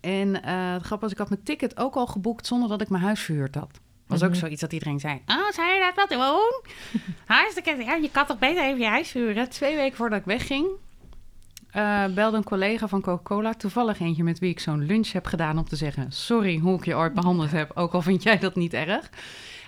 En 0.00 0.28
uh, 0.28 0.72
het 0.72 0.82
grap 0.82 1.00
was, 1.00 1.12
ik 1.12 1.18
had 1.18 1.28
mijn 1.28 1.42
ticket 1.42 1.76
ook 1.76 1.94
al 1.94 2.06
geboekt 2.06 2.46
zonder 2.46 2.68
dat 2.68 2.80
ik 2.80 2.88
mijn 2.88 3.02
huis 3.02 3.20
verhuurd 3.20 3.54
had. 3.54 3.80
Was 4.06 4.22
ook 4.22 4.30
Mhm. 4.30 4.38
zoiets 4.38 4.60
dat 4.60 4.72
iedereen 4.72 5.00
zei, 5.00 5.22
oh, 5.26 5.50
zou 5.50 5.68
je 5.68 5.92
dat 5.94 6.08
wel 6.08 6.18
doen? 6.18 6.72
Hartstikke, 7.36 7.76
ja, 7.84 7.94
je 7.94 8.10
kan 8.10 8.26
toch 8.26 8.38
beter 8.38 8.64
even 8.64 8.78
je 8.80 8.86
huis 8.86 9.10
verhuren? 9.10 9.48
Twee 9.48 9.76
weken 9.76 9.96
voordat 9.96 10.18
ik 10.18 10.24
wegging, 10.24 10.66
eh, 11.76 12.04
belde 12.14 12.36
een 12.36 12.44
collega 12.44 12.88
van 12.88 13.00
Coca-Cola, 13.00 13.54
toevallig 13.54 14.00
eentje 14.00 14.24
met 14.24 14.38
wie 14.38 14.50
ik 14.50 14.60
zo'n 14.60 14.86
lunch 14.86 15.12
heb 15.12 15.26
gedaan, 15.26 15.58
om 15.58 15.64
te 15.64 15.76
zeggen: 15.76 16.12
Sorry 16.12 16.58
hoe 16.58 16.78
ik 16.78 16.84
je 16.84 16.94
ooit 16.94 17.14
behandeld 17.14 17.50
heb, 17.50 17.70
ook 17.74 17.92
al 17.92 18.02
vind 18.02 18.22
jij 18.22 18.38
dat 18.38 18.54
niet 18.54 18.72
erg. 18.72 19.10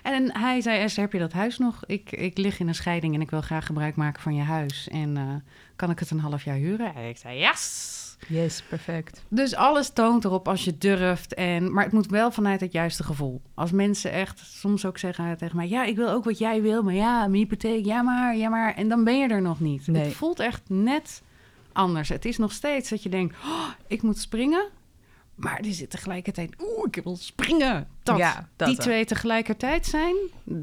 En 0.03 0.39
hij 0.39 0.61
zei: 0.61 0.79
Esther, 0.79 1.03
heb 1.03 1.13
je 1.13 1.19
dat 1.19 1.33
huis 1.33 1.59
nog? 1.59 1.83
Ik, 1.87 2.11
ik 2.11 2.39
lig 2.39 2.59
in 2.59 2.69
een 2.69 2.75
scheiding 2.75 3.15
en 3.15 3.21
ik 3.21 3.31
wil 3.31 3.41
graag 3.41 3.67
gebruik 3.67 3.97
maken 3.97 4.23
van 4.23 4.35
je 4.35 4.43
huis. 4.43 4.89
En 4.89 5.17
eh, 5.17 5.23
kan 5.77 5.91
ik 5.91 5.99
het 5.99 6.11
een 6.11 6.21
half 6.21 6.45
jaar 6.45 6.57
huren? 6.57 6.95
En 6.95 7.09
ik 7.09 7.17
zei: 7.17 7.39
Yes! 7.39 7.97
Yes, 8.29 8.63
perfect. 8.63 9.25
Dus 9.29 9.55
alles 9.55 9.91
toont 9.91 10.25
erop 10.25 10.49
als 10.49 10.65
je 10.65 10.79
durft. 10.79 11.35
En, 11.35 11.73
maar 11.73 11.85
het 11.85 11.93
moet 11.93 12.11
wel 12.11 12.31
vanuit 12.31 12.61
het 12.61 12.73
juiste 12.73 13.05
gevoel. 13.05 13.43
Als 13.55 13.71
mensen 13.71 14.13
echt 14.13 14.39
soms 14.39 14.85
ook 14.85 14.99
zeggen 14.99 15.37
tegen 15.37 15.57
mij: 15.57 15.69
Ja, 15.69 15.85
ik 15.85 15.97
wil 15.97 16.11
ook 16.11 16.25
wat 16.25 16.39
jij 16.39 16.63
wil, 16.63 16.83
maar 16.83 16.95
ja, 16.95 17.19
mijn 17.19 17.43
hypotheek, 17.43 17.85
ja 17.85 18.03
maar, 18.03 18.37
ja 18.37 18.49
maar. 18.49 18.75
En 18.75 18.89
dan 18.89 19.05
ben 19.05 19.19
je 19.19 19.29
er 19.29 19.43
nog 19.43 19.61
niet. 19.61 19.87
Nee. 19.87 20.05
Het 20.05 20.13
voelt 20.13 20.41
echt 20.41 20.63
net 20.67 21.23
anders. 21.79 22.09
Het 22.09 22.25
is 22.25 22.39
nog 22.39 22.53
steeds 22.53 22.91
dat 22.91 23.03
je 23.03 23.09
denkt: 23.09 23.37
oh, 23.45 23.69
Ik 23.87 24.03
moet 24.03 24.19
springen. 24.19 24.69
Maar 25.39 25.59
er 25.59 25.73
zit 25.73 25.91
tegelijkertijd, 25.91 26.55
oeh, 26.61 26.85
ik 26.91 27.05
wil 27.05 27.17
springen. 27.17 27.89
Dat, 28.03 28.19
Ja, 28.19 28.49
dat 28.57 28.69
die 28.69 28.77
twee 28.77 29.05
tegelijkertijd 29.05 29.87
zijn, 29.87 30.15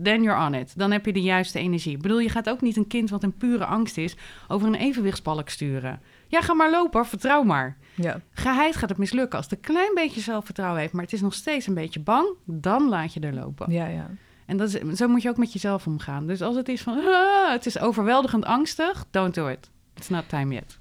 then 0.04 0.23
you're 0.23 0.45
on 0.45 0.54
it. 0.54 0.73
Dan 0.78 0.91
heb 0.91 1.06
je 1.06 1.13
de 1.13 1.21
juiste 1.21 1.60
energie. 1.60 1.95
Ik 1.95 2.01
bedoel, 2.01 2.19
je 2.19 2.30
gaat 2.30 2.49
ook 2.49 2.62
niet 2.62 2.78
een 2.78 2.88
kind 2.88 3.10
wat 3.10 3.23
in 3.23 3.38
pure 3.38 3.65
angst 3.65 3.97
is 3.97 4.15
over 4.47 4.67
een 4.67 4.75
evenwichtsbalk 4.75 5.49
sturen. 5.49 6.01
Ja, 6.28 6.41
ga 6.41 6.54
maar 6.54 6.71
lopen, 6.71 7.06
vertrouw 7.06 7.43
maar. 7.43 7.78
Ja. 7.93 8.21
Geheid 8.32 8.75
gaat 8.75 8.89
het 8.89 8.97
mislukken 8.97 9.38
als 9.38 9.49
het 9.49 9.58
een 9.58 9.73
klein 9.73 9.93
beetje 9.93 10.21
zelfvertrouwen 10.21 10.80
heeft, 10.80 10.93
maar 10.93 11.04
het 11.04 11.13
is 11.13 11.21
nog 11.21 11.34
steeds 11.34 11.67
een 11.67 11.73
beetje 11.73 11.99
bang, 11.99 12.28
dan 12.45 12.89
laat 12.89 13.13
je 13.13 13.19
er 13.19 13.34
lopen. 13.34 13.71
Ja, 13.71 13.88
ja. 13.88 14.10
En 14.45 14.58
dat 14.58 14.73
is, 14.73 14.97
zo 14.97 15.08
moet 15.08 15.21
je 15.21 15.30
ook 15.30 15.38
met 15.38 15.54
jezelf 15.54 15.88
omgaan. 15.88 16.28
Dus 16.28 16.41
als 16.41 16.56
het 16.56 16.69
is 16.69 16.82
van, 16.82 16.97
ah, 16.97 17.51
het 17.58 17.65
is 17.65 17.80
overweldigend 17.80 18.45
angstig, 18.45 19.06
don't 19.12 19.34
do 19.34 19.47
it. 19.47 19.69
It's 19.95 20.10
not 20.10 20.30
time 20.30 20.54
yet. 20.54 20.78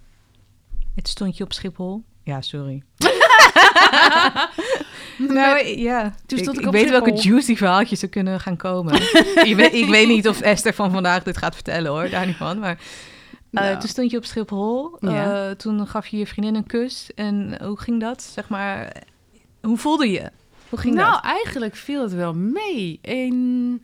Het 0.95 1.09
stond 1.09 1.37
je 1.37 1.45
op 1.45 1.53
Schiphol. 1.53 2.05
Ja, 2.23 2.41
sorry. 2.41 2.83
nou, 5.19 5.67
ja. 5.67 6.15
Toen 6.27 6.39
stond 6.39 6.57
ik 6.57 6.63
ik 6.63 6.67
op 6.67 6.73
weet 6.73 6.91
welke 6.91 7.13
juicy 7.13 7.57
verhaaltjes 7.57 8.03
er 8.03 8.09
kunnen 8.09 8.41
gaan 8.41 8.57
komen. 8.57 8.95
ik, 9.49 9.55
weet, 9.57 9.73
ik 9.73 9.89
weet 9.89 10.09
niet 10.09 10.29
of 10.29 10.41
Esther 10.41 10.75
van 10.75 10.91
vandaag 10.91 11.23
dit 11.23 11.37
gaat 11.37 11.55
vertellen 11.55 11.91
hoor, 11.91 12.09
daar 12.11 12.27
niet 12.27 12.37
van. 12.37 12.59
Maar 12.59 12.79
eh, 13.51 13.63
Nou. 13.63 13.79
toen 13.79 13.89
stond 13.89 14.11
je 14.11 14.17
op 14.17 14.25
Schiphol. 14.25 14.97
Ja. 15.01 15.49
Eh, 15.49 15.57
toen 15.57 15.87
gaf 15.87 16.07
je 16.07 16.17
je 16.17 16.27
vriendin 16.27 16.55
een 16.55 16.67
kus. 16.67 17.11
En 17.15 17.65
hoe 17.65 17.81
ging 17.81 18.01
dat? 18.01 18.23
Zeg 18.23 18.49
maar, 18.49 18.93
hoe 19.63 19.79
voelde 19.79 20.11
je? 20.11 20.31
Hoe 20.69 20.79
ging 20.79 20.95
nou, 20.95 21.13
dat? 21.13 21.25
eigenlijk 21.25 21.77
viel 21.77 22.03
het 22.03 22.13
wel 22.15 22.35
mee. 22.35 22.99
In 23.03 23.83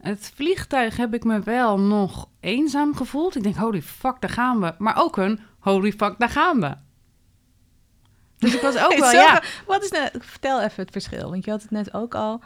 het 0.00 0.32
vliegtuig 0.34 0.96
heb 0.96 1.14
ik 1.14 1.24
me 1.24 1.40
wel 1.40 1.80
nog 1.80 2.28
eenzaam 2.40 2.96
gevoeld. 2.96 3.36
Ik 3.36 3.42
denk, 3.42 3.56
holy 3.56 3.82
fuck, 3.82 4.16
daar 4.20 4.30
gaan 4.30 4.60
we. 4.60 4.74
Maar 4.78 4.96
ook 5.02 5.16
een, 5.16 5.40
holy 5.68 5.92
fuck, 5.92 6.14
daar 6.18 6.28
gaan 6.28 6.60
we. 6.60 6.74
Dus 8.38 8.54
ik 8.54 8.60
was 8.60 8.76
ook 8.76 8.98
wel, 9.04 9.10
ja, 9.10 9.42
Wat 9.66 9.84
is 9.84 9.90
nou, 9.90 10.08
vertel 10.18 10.62
even 10.62 10.82
het 10.82 10.90
verschil. 10.90 11.30
Want 11.30 11.44
je 11.44 11.50
had 11.50 11.62
het 11.62 11.70
net 11.70 11.94
ook 11.94 12.14
al. 12.14 12.40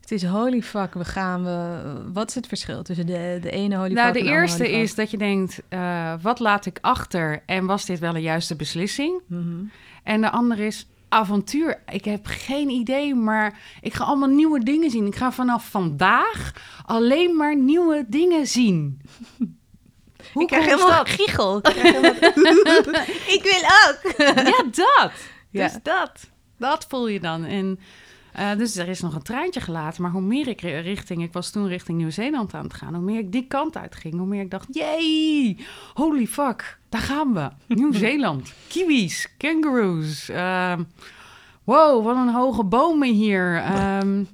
Het 0.00 0.12
is 0.22 0.24
holy 0.24 0.62
fuck, 0.62 0.94
we 0.94 1.04
gaan 1.04 1.44
we. 1.44 1.80
Wat 2.12 2.28
is 2.28 2.34
het 2.34 2.46
verschil 2.46 2.82
tussen 2.82 3.06
de, 3.06 3.38
de 3.40 3.50
ene 3.50 3.76
holy 3.76 3.92
Nou, 3.92 4.06
fuck 4.06 4.14
de 4.14 4.20
en 4.20 4.26
andere 4.26 4.40
eerste 4.40 4.62
holy 4.62 4.74
fuck? 4.74 4.82
is 4.82 4.94
dat 4.94 5.10
je 5.10 5.16
denkt, 5.18 5.62
eh, 5.68 6.14
wat 6.22 6.38
laat 6.38 6.66
ik 6.66 6.78
achter 6.80 7.42
en 7.46 7.66
was 7.66 7.84
dit 7.84 7.98
wel 7.98 8.14
een 8.14 8.22
juiste 8.22 8.56
beslissing? 8.56 9.20
Mhm. 9.26 9.64
En 10.02 10.20
de 10.20 10.30
andere 10.30 10.66
is 10.66 10.86
avontuur. 11.08 11.82
Ik 11.86 12.04
heb 12.04 12.20
geen 12.26 12.68
idee, 12.68 13.14
maar 13.14 13.58
ik 13.80 13.94
ga 13.94 14.04
allemaal 14.04 14.28
nieuwe 14.28 14.64
dingen 14.64 14.90
zien. 14.90 15.06
Ik 15.06 15.16
ga 15.16 15.32
vanaf 15.32 15.70
vandaag 15.70 16.52
alleen 16.84 17.36
maar 17.36 17.56
nieuwe 17.56 18.04
dingen 18.08 18.46
zien. 18.46 19.00
Hoe 20.32 20.42
ik 20.42 20.48
krijg 20.48 20.64
helemaal 20.64 20.88
dat? 20.88 21.08
giegel. 21.08 21.56
Ik, 21.58 21.62
krijg 21.62 21.82
helemaal- 21.82 23.04
ik 23.36 23.40
wil 23.42 23.62
ook. 23.88 24.16
Ja, 24.46 24.62
dat. 24.62 25.12
Ja. 25.50 25.64
Dus 25.68 25.78
dat. 25.82 26.12
Dat 26.58 26.86
voel 26.88 27.08
je 27.08 27.20
dan. 27.20 27.44
En 27.44 27.80
eh, 28.32 28.56
dus 28.56 28.76
er 28.76 28.88
is 28.88 29.00
nog 29.00 29.14
een 29.14 29.22
treintje 29.22 29.60
gelaten. 29.60 30.02
Maar 30.02 30.10
hoe 30.10 30.20
meer 30.20 30.48
ik 30.48 30.60
ri- 30.60 30.80
richting... 30.80 31.22
Ik 31.22 31.32
was 31.32 31.50
toen 31.50 31.68
richting 31.68 31.98
Nieuw-Zeeland 31.98 32.54
aan 32.54 32.64
het 32.64 32.74
gaan. 32.74 32.94
Hoe 32.94 33.02
meer 33.04 33.18
ik 33.18 33.32
die 33.32 33.46
kant 33.46 33.76
uit 33.76 33.94
ging, 33.94 34.14
hoe 34.14 34.26
meer 34.26 34.42
ik 34.42 34.50
dacht... 34.50 34.66
Jee, 34.70 35.66
holy 35.94 36.26
fuck, 36.26 36.78
daar 36.88 37.00
gaan 37.00 37.34
we. 37.34 37.50
Nieuw-Zeeland. 37.74 38.52
Kiwis, 38.68 39.28
kangaroos. 39.38 40.28
ehm, 40.28 40.82
wow, 41.68 42.04
wat 42.04 42.16
een 42.16 42.28
hoge 42.28 42.64
bomen 42.64 43.12
hier. 43.12 43.56
Ehm, 43.62 44.24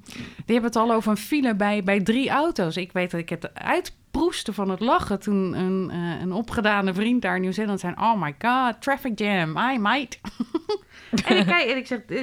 die 0.44 0.55
hebben 0.55 0.64
het 0.64 0.77
al 0.77 0.92
over 0.92 1.11
een 1.11 1.16
file 1.16 1.55
bij, 1.55 1.83
bij 1.83 2.01
drie 2.01 2.31
auto's. 2.31 2.77
Ik 2.77 2.92
weet 2.92 3.11
dat 3.11 3.20
ik 3.20 3.29
het 3.29 3.55
uitproestte 3.55 4.53
van 4.53 4.70
het 4.70 4.81
lachen... 4.81 5.20
toen 5.20 5.53
een, 5.53 5.90
eh, 5.90 6.20
een 6.20 6.33
opgedane 6.33 6.94
vriend 6.94 7.23
daar 7.23 7.35
in 7.35 7.40
Nieuw-Zeeland 7.40 7.81
zei... 7.81 7.94
Oh 7.97 8.20
my 8.20 8.35
god, 8.38 8.83
traffic 8.83 9.18
jam, 9.18 9.57
I 9.57 9.79
might. 9.79 10.20
en 11.27 11.37
ik 11.37 11.47
kijk 11.47 11.70
en 11.70 11.77
ik 11.77 11.87
zeg... 11.87 11.99
eh, 12.09 12.23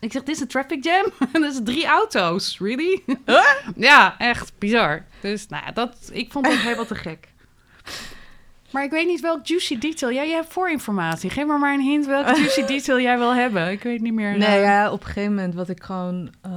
ik 0.00 0.12
zeg, 0.12 0.22
dit 0.22 0.34
is 0.34 0.40
een 0.40 0.48
traffic 0.48 0.84
jam? 0.84 1.06
En 1.32 1.40
dat 1.42 1.52
is 1.52 1.60
drie 1.64 1.86
auto's, 1.86 2.58
really? 2.58 3.02
ja, 3.76 4.18
echt 4.18 4.52
bizar. 4.58 5.04
Dus 5.20 5.46
nou 5.48 5.64
ja, 5.66 5.72
dat, 5.72 6.10
ik 6.12 6.32
vond 6.32 6.46
het 6.46 6.60
helemaal 6.60 6.86
te 6.86 6.94
gek. 6.94 7.28
Maar 8.70 8.84
ik 8.84 8.90
weet 8.90 9.06
niet 9.06 9.20
welk 9.20 9.46
juicy 9.46 9.78
detail. 9.78 10.12
Ja, 10.12 10.22
jij 10.24 10.34
hebt 10.34 10.52
voorinformatie. 10.52 11.30
Geef 11.30 11.46
me 11.46 11.58
maar 11.58 11.74
een 11.74 11.80
hint 11.80 12.06
welk 12.06 12.26
juicy 12.36 12.64
detail 12.64 13.00
jij 13.00 13.18
wil 13.18 13.34
hebben. 13.34 13.70
Ik 13.70 13.82
weet 13.82 14.00
niet 14.00 14.12
meer. 14.14 14.36
Nee, 14.38 14.48
eh, 14.56 14.62
ja, 14.62 14.90
op 14.92 15.00
een 15.00 15.06
gegeven 15.06 15.34
moment 15.34 15.54
wat 15.54 15.68
ik 15.68 15.82
gewoon... 15.82 16.30
eh, 16.42 16.50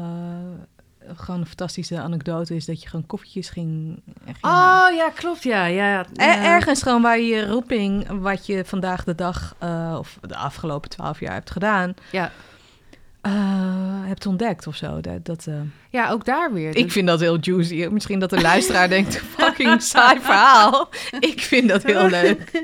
gewoon 1.15 1.39
een 1.39 1.45
fantastische 1.45 1.99
anekdote 1.99 2.55
is 2.55 2.65
dat 2.65 2.81
je 2.81 2.89
gewoon 2.89 3.05
koffietjes 3.05 3.49
ging... 3.49 4.01
ging 4.25 4.37
Oh 4.41 4.87
ja, 4.95 5.09
klopt. 5.15 5.43
Ja, 5.43 5.65
ja. 5.65 5.97
Er- 5.99 6.05
eh, 6.15 6.45
ergens 6.45 6.81
gewoon 6.83 7.01
waar 7.01 7.19
je 7.19 7.47
roeping, 7.47 8.07
wat 8.21 8.45
je 8.45 8.65
vandaag 8.65 9.03
de 9.03 9.15
dag, 9.15 9.55
eh, 9.57 9.95
of 9.99 10.17
de 10.27 10.35
afgelopen 10.35 10.89
twaalf 10.89 11.19
jaar 11.19 11.33
hebt 11.33 11.51
gedaan, 11.51 11.93
Ja. 12.11 12.31
Eh, 13.21 13.31
hebt 14.05 14.25
ontdekt 14.25 14.67
of 14.67 14.75
zo. 14.75 15.01
Dat, 15.01 15.25
dat, 15.25 15.47
eh, 15.47 15.61
ja, 15.89 16.09
ook 16.09 16.25
daar 16.25 16.53
weer. 16.53 16.75
Ik 16.75 16.91
vind 16.91 17.07
dat 17.07 17.19
heel 17.19 17.37
juicy. 17.39 17.87
Misschien 17.91 18.19
dat 18.19 18.29
de 18.29 18.41
luisteraar 18.41 18.89
denkt, 18.95 19.17
fucking 19.17 19.81
saai 19.81 20.19
verhaal. 20.19 20.89
Ik 21.19 21.39
vind 21.41 21.69
dat 21.69 21.83
heel 21.83 22.07
leuk. 22.19 22.63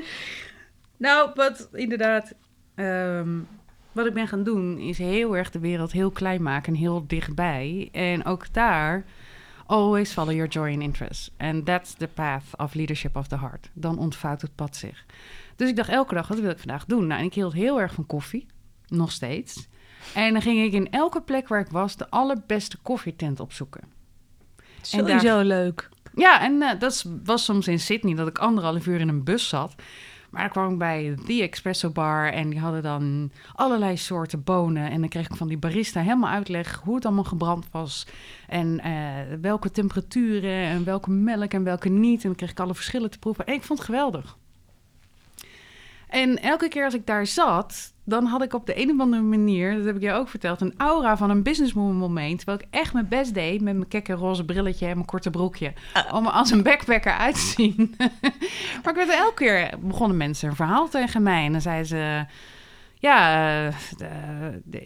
Nou, 0.96 1.30
wat 1.34 1.68
inderdaad. 1.72 2.34
ehm, 2.74 3.28
wat 3.92 4.06
ik 4.06 4.14
ben 4.14 4.28
gaan 4.28 4.42
doen, 4.42 4.78
is 4.78 4.98
heel 4.98 5.36
erg 5.36 5.50
de 5.50 5.58
wereld 5.58 5.92
heel 5.92 6.10
klein 6.10 6.42
maken 6.42 6.72
en 6.72 6.78
heel 6.78 7.04
dichtbij. 7.06 7.88
En 7.92 8.24
ook 8.24 8.52
daar, 8.52 9.04
always 9.66 10.12
follow 10.12 10.32
your 10.32 10.48
joy 10.48 10.72
and 10.72 10.82
interest. 10.82 11.30
And 11.36 11.64
that's 11.66 11.94
the 11.94 12.06
path 12.14 12.44
of 12.56 12.74
leadership 12.74 13.16
of 13.16 13.26
the 13.26 13.38
heart. 13.38 13.70
Dan 13.72 13.98
ontvouwt 13.98 14.40
het 14.42 14.54
pad 14.54 14.76
zich. 14.76 15.04
Dus 15.56 15.68
ik 15.68 15.76
dacht 15.76 15.88
elke 15.88 16.14
dag, 16.14 16.28
wat 16.28 16.38
wil 16.40 16.50
ik 16.50 16.58
vandaag 16.58 16.84
doen? 16.84 17.06
Nou, 17.06 17.20
en 17.20 17.26
ik 17.26 17.34
hield 17.34 17.52
heel 17.52 17.80
erg 17.80 17.94
van 17.94 18.06
koffie, 18.06 18.46
nog 18.88 19.12
steeds. 19.12 19.68
En 20.14 20.32
dan 20.32 20.42
ging 20.42 20.64
ik 20.64 20.72
in 20.72 20.90
elke 20.90 21.20
plek 21.20 21.48
waar 21.48 21.60
ik 21.60 21.70
was 21.70 21.96
de 21.96 22.10
allerbeste 22.10 22.76
koffietent 22.82 23.40
opzoeken. 23.40 23.82
Sowieso 24.80 25.40
leuk. 25.40 25.88
Ja, 26.14 26.40
en 26.40 26.62
eh, 26.62 26.78
dat 26.78 27.04
was 27.24 27.44
soms 27.44 27.68
in 27.68 27.80
Sydney 27.80 28.14
dat 28.14 28.28
ik 28.28 28.38
anderhalf 28.38 28.86
uur 28.86 29.00
in 29.00 29.08
een 29.08 29.24
bus 29.24 29.48
zat. 29.48 29.74
Maar 30.30 30.42
dan 30.42 30.50
kwam 30.50 30.72
ik 30.72 30.78
bij 30.78 31.16
The 31.26 31.48
Espresso 31.50 31.90
Bar 31.90 32.32
en 32.32 32.50
die 32.50 32.58
hadden 32.58 32.82
dan 32.82 33.30
allerlei 33.54 33.96
soorten 33.96 34.44
bonen. 34.44 34.90
En 34.90 35.00
dan 35.00 35.08
kreeg 35.08 35.28
ik 35.28 35.36
van 35.36 35.48
die 35.48 35.58
barista 35.58 36.00
helemaal 36.00 36.30
uitleg 36.30 36.80
hoe 36.84 36.94
het 36.94 37.04
allemaal 37.04 37.24
gebrand 37.24 37.66
was. 37.70 38.06
En 38.46 38.80
eh, 38.80 38.92
welke 39.40 39.70
temperaturen 39.70 40.64
en 40.64 40.84
welke 40.84 41.10
melk 41.10 41.52
en 41.52 41.64
welke 41.64 41.88
niet. 41.88 42.22
En 42.22 42.28
dan 42.28 42.36
kreeg 42.36 42.50
ik 42.50 42.60
alle 42.60 42.74
verschillen 42.74 43.10
te 43.10 43.18
proeven. 43.18 43.46
En 43.46 43.54
ik 43.54 43.62
vond 43.62 43.78
het 43.78 43.88
geweldig. 43.88 44.36
En 46.08 46.42
elke 46.42 46.68
keer 46.68 46.84
als 46.84 46.94
ik 46.94 47.06
daar 47.06 47.26
zat, 47.26 47.94
dan 48.04 48.24
had 48.26 48.42
ik 48.42 48.54
op 48.54 48.66
de 48.66 48.82
een 48.82 48.90
of 48.90 49.00
andere 49.00 49.22
manier, 49.22 49.76
dat 49.76 49.84
heb 49.84 49.96
ik 49.96 50.02
je 50.02 50.12
ook 50.12 50.28
verteld, 50.28 50.60
een 50.60 50.74
aura 50.76 51.16
van 51.16 51.30
een 51.30 51.42
businesswoman 51.42 51.96
moment. 51.96 52.36
Terwijl 52.36 52.58
ik 52.58 52.66
echt 52.70 52.92
mijn 52.92 53.08
best 53.08 53.34
deed 53.34 53.60
met 53.60 53.74
mijn 53.76 53.88
kekke 53.88 54.12
roze 54.12 54.44
brilletje 54.44 54.86
en 54.86 54.94
mijn 54.94 55.06
korte 55.06 55.30
broekje. 55.30 55.72
Om 56.12 56.26
er 56.26 56.32
als 56.32 56.50
een 56.50 56.62
backpacker 56.62 57.12
uit 57.12 57.34
te 57.34 57.40
zien. 57.40 57.94
maar 58.82 58.98
ik 58.98 59.06
werd 59.06 59.10
elke 59.10 59.34
keer, 59.34 59.70
begonnen 59.80 60.16
mensen 60.16 60.48
een 60.48 60.56
verhaal 60.56 60.88
tegen 60.88 61.22
mij. 61.22 61.44
En 61.44 61.52
dan 61.52 61.60
zeiden 61.60 61.86
ze, 61.86 62.24
ja, 62.94 63.66
uh, 63.66 63.74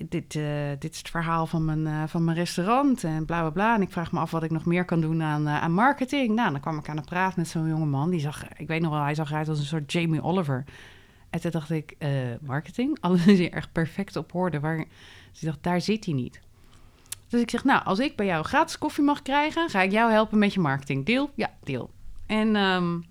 dit, 0.09 0.35
uh, 0.35 0.45
dit 0.79 0.93
is 0.93 0.99
het 0.99 1.11
verhaal 1.11 1.47
van 1.47 1.65
mijn, 1.65 1.87
uh, 1.87 2.03
van 2.07 2.25
mijn 2.25 2.37
restaurant 2.37 3.05
en 3.05 3.25
bla 3.25 3.41
bla 3.41 3.51
bla. 3.51 3.75
En 3.75 3.83
ik 3.83 3.93
vraag 3.93 4.13
me 4.13 4.19
af 4.19 4.31
wat 4.31 4.43
ik 4.43 4.51
nog 4.51 4.65
meer 4.65 4.85
kan 4.85 5.01
doen 5.01 5.23
aan, 5.23 5.49
aan 5.49 5.73
marketing. 5.73 6.35
Nou, 6.35 6.51
dan 6.51 6.61
kwam 6.61 6.79
ik 6.79 6.89
aan 6.89 6.97
de 6.97 7.03
praat 7.03 7.37
met 7.37 7.49
zo'n 7.49 7.69
jonge 7.69 7.87
man. 7.87 8.11
Die 8.11 8.21
zag, 8.21 8.45
ik 8.57 8.69
weet 8.69 8.81
nog 8.81 8.91
wel, 8.91 9.03
hij 9.03 9.15
zag 9.15 9.31
eruit 9.31 9.49
als 9.49 9.59
een 9.59 9.65
soort 9.65 9.93
Jamie 9.93 10.23
Oliver. 10.23 10.65
En 11.31 11.41
toen 11.41 11.51
dacht 11.51 11.71
ik, 11.71 11.97
marketing? 12.41 12.97
Alles 13.01 13.27
is 13.27 13.39
hier 13.39 13.53
echt 13.53 13.73
perfect 13.73 14.17
op 14.17 14.35
orde. 14.35 14.61
Waar, 14.61 14.77
dus 14.77 15.41
ik 15.41 15.47
dacht, 15.47 15.63
daar 15.63 15.81
zit 15.81 16.05
hij 16.05 16.15
niet. 16.15 16.41
Dus 17.29 17.41
ik 17.41 17.51
zeg, 17.51 17.65
nou, 17.65 17.85
als 17.85 17.99
ik 17.99 18.17
bij 18.17 18.27
jou 18.27 18.45
gratis 18.45 18.79
koffie 18.79 19.05
mag 19.05 19.23
krijgen, 19.23 19.69
ga 19.69 19.83
ik 19.83 19.91
jou 19.91 20.13
helpen 20.13 20.39
met 20.39 20.55
je 20.55 20.61
marketing. 20.61 21.07
Deal? 21.07 21.31
Ja, 21.35 21.51
deal. 21.63 21.91
En 22.27 22.57
um, 22.57 23.05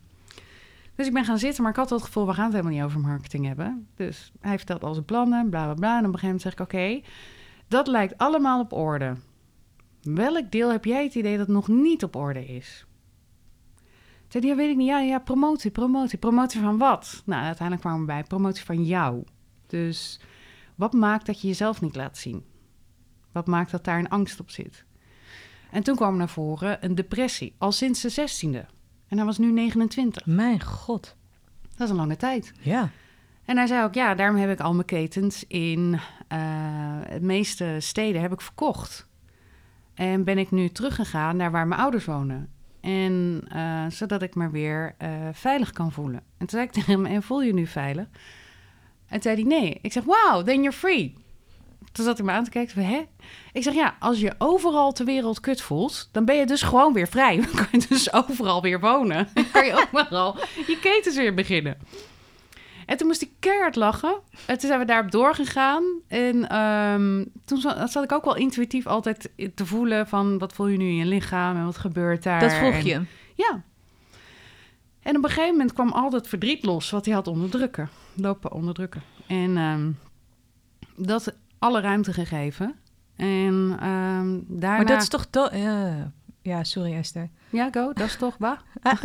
dus 0.99 1.07
ik 1.07 1.13
ben 1.13 1.25
gaan 1.25 1.37
zitten, 1.37 1.61
maar 1.61 1.71
ik 1.71 1.77
had 1.77 1.89
het 1.89 2.03
gevoel, 2.03 2.27
we 2.27 2.33
gaan 2.33 2.43
het 2.43 2.53
helemaal 2.53 2.73
niet 2.73 2.83
over 2.83 2.99
marketing 2.99 3.45
hebben. 3.45 3.87
Dus 3.95 4.31
hij 4.39 4.57
vertelt 4.57 4.83
al 4.83 4.93
zijn 4.93 5.05
plannen, 5.05 5.49
bla 5.49 5.63
bla 5.63 5.73
bla. 5.73 5.97
En 5.97 6.05
op 6.05 6.13
een 6.13 6.19
gegeven 6.19 6.25
moment 6.25 6.41
zeg 6.41 6.53
ik, 6.53 6.59
oké, 6.59 7.01
dat 7.67 7.87
lijkt 7.87 8.17
allemaal 8.17 8.59
op 8.59 8.73
orde. 8.73 9.15
Welk 10.01 10.51
deel 10.51 10.71
heb 10.71 10.85
jij 10.85 11.03
het 11.03 11.15
idee 11.15 11.37
dat 11.37 11.47
nog 11.47 11.67
niet 11.67 12.03
op 12.03 12.15
orde 12.15 12.45
is? 12.45 12.85
Zei 14.29 14.47
ja, 14.47 14.55
weet 14.55 14.69
ik 14.69 14.77
niet. 14.77 14.87
Ja, 14.87 14.99
ja, 14.99 15.19
promotie, 15.19 15.71
promotie. 15.71 16.17
Promotie 16.17 16.61
van 16.61 16.77
wat? 16.77 17.21
Nou, 17.25 17.43
uiteindelijk 17.43 17.81
kwamen 17.81 17.99
we 17.99 18.05
bij 18.05 18.23
promotie 18.23 18.65
van 18.65 18.83
jou. 18.83 19.23
Dus 19.67 20.19
wat 20.75 20.93
maakt 20.93 21.25
dat 21.25 21.41
je 21.41 21.47
jezelf 21.47 21.81
niet 21.81 21.95
laat 21.95 22.17
zien? 22.17 22.43
Wat 23.31 23.47
maakt 23.47 23.71
dat 23.71 23.83
daar 23.83 23.99
een 23.99 24.09
angst 24.09 24.39
op 24.39 24.49
zit? 24.49 24.85
En 25.71 25.83
toen 25.83 25.95
kwam 25.95 26.17
naar 26.17 26.29
voren 26.29 26.85
een 26.85 26.95
depressie, 26.95 27.55
al 27.57 27.71
sinds 27.71 28.01
de 28.01 28.09
zestiende. 28.09 28.65
En 29.07 29.17
hij 29.17 29.25
was 29.25 29.37
nu 29.37 29.51
29. 29.51 30.25
Mijn 30.25 30.61
god. 30.61 31.15
Dat 31.75 31.87
is 31.87 31.89
een 31.89 31.95
lange 31.95 32.17
tijd. 32.17 32.53
Ja. 32.59 32.89
En 33.45 33.57
hij 33.57 33.67
zei 33.67 33.83
ook, 33.83 33.93
ja, 33.93 34.15
daarom 34.15 34.37
heb 34.37 34.49
ik 34.49 34.59
al 34.59 34.73
mijn 34.73 34.85
ketens 34.85 35.43
in 35.47 35.79
uh, 35.93 35.99
de 37.09 37.21
meeste 37.21 37.75
steden 37.79 38.21
heb 38.21 38.31
ik 38.31 38.41
verkocht. 38.41 39.07
En 39.93 40.23
ben 40.23 40.37
ik 40.37 40.51
nu 40.51 40.69
teruggegaan 40.69 41.35
naar 41.35 41.51
waar 41.51 41.67
mijn 41.67 41.81
ouders 41.81 42.05
wonen. 42.05 42.49
En 42.81 43.43
uh, 43.55 43.85
zodat 43.89 44.21
ik 44.21 44.35
me 44.35 44.49
weer 44.49 44.95
uh, 45.01 45.09
veilig 45.31 45.71
kan 45.71 45.91
voelen. 45.91 46.19
En 46.19 46.47
toen 46.47 46.49
zei 46.49 46.63
ik 46.63 46.71
tegen 46.71 46.93
hem, 46.93 47.05
en 47.05 47.23
voel 47.23 47.41
je 47.41 47.53
nu 47.53 47.67
veilig? 47.67 48.05
En 49.07 49.21
zei 49.21 49.35
hij, 49.35 49.43
nee. 49.43 49.79
Ik 49.81 49.91
zeg, 49.91 50.03
wow, 50.03 50.45
then 50.45 50.61
you're 50.61 50.77
free. 50.77 51.13
Toen 51.91 52.05
zat 52.05 52.17
hij 52.17 52.25
me 52.25 52.31
aan 52.31 52.43
te 52.43 52.49
kijken. 52.49 52.85
Hè? 52.85 53.05
Ik 53.53 53.63
zeg, 53.63 53.73
ja, 53.73 53.95
als 53.99 54.19
je 54.19 54.35
overal 54.37 54.91
ter 54.91 55.05
wereld 55.05 55.39
kut 55.39 55.61
voelt... 55.61 56.09
dan 56.11 56.25
ben 56.25 56.35
je 56.35 56.45
dus 56.45 56.61
gewoon 56.61 56.93
weer 56.93 57.07
vrij. 57.07 57.35
Dan 57.41 57.55
kan 57.55 57.67
je 57.71 57.85
dus 57.89 58.13
overal 58.13 58.61
weer 58.61 58.79
wonen. 58.79 59.29
Dan 59.33 59.51
kan 59.51 59.65
je 59.65 59.87
overal 59.91 60.35
je 60.67 60.79
ketens 60.81 61.15
weer 61.15 61.33
beginnen. 61.33 61.77
En 62.89 62.97
toen 62.97 63.07
moest 63.07 63.21
ik 63.21 63.31
keihard 63.39 63.75
lachen. 63.75 64.19
En 64.45 64.57
toen 64.57 64.67
zijn 64.67 64.79
we 64.79 64.85
daarop 64.85 65.11
doorgegaan. 65.11 65.83
En 66.07 66.57
um, 66.57 67.31
toen 67.45 67.61
zat 67.61 68.03
ik 68.03 68.11
ook 68.11 68.23
wel 68.23 68.35
intuïtief 68.35 68.87
altijd 68.87 69.29
te 69.55 69.65
voelen... 69.65 70.07
van 70.07 70.37
wat 70.37 70.53
voel 70.53 70.67
je 70.67 70.77
nu 70.77 70.85
in 70.85 70.95
je 70.95 71.05
lichaam 71.05 71.55
en 71.55 71.65
wat 71.65 71.77
gebeurt 71.77 72.23
daar. 72.23 72.39
Dat 72.39 72.53
vroeg 72.53 72.77
je? 72.77 73.01
ja. 73.35 73.63
En 75.01 75.17
op 75.17 75.23
een 75.23 75.29
gegeven 75.29 75.51
moment 75.51 75.73
kwam 75.73 75.91
al 75.91 76.09
dat 76.09 76.27
verdriet 76.27 76.65
los... 76.65 76.89
wat 76.89 77.05
hij 77.05 77.13
had 77.13 77.27
onderdrukken. 77.27 77.89
Lopen 78.13 78.51
onderdrukken. 78.51 79.01
En 79.27 79.57
um, 79.57 79.97
dat 80.95 81.33
alle 81.59 81.81
ruimte 81.81 82.13
gegeven. 82.13 82.75
En 83.15 83.53
um, 83.87 84.45
daarna... 84.47 84.77
Maar 84.77 84.85
dat 84.85 85.01
is 85.01 85.09
toch... 85.09 85.25
To 85.25 85.49
uh, 85.53 86.03
ja, 86.41 86.63
sorry 86.63 86.93
Esther. 86.93 87.29
Ja, 87.49 87.67
go. 87.71 87.93
Dat 87.93 88.07
is 88.07 88.15
toch 88.15 88.35
waar? 88.39 88.61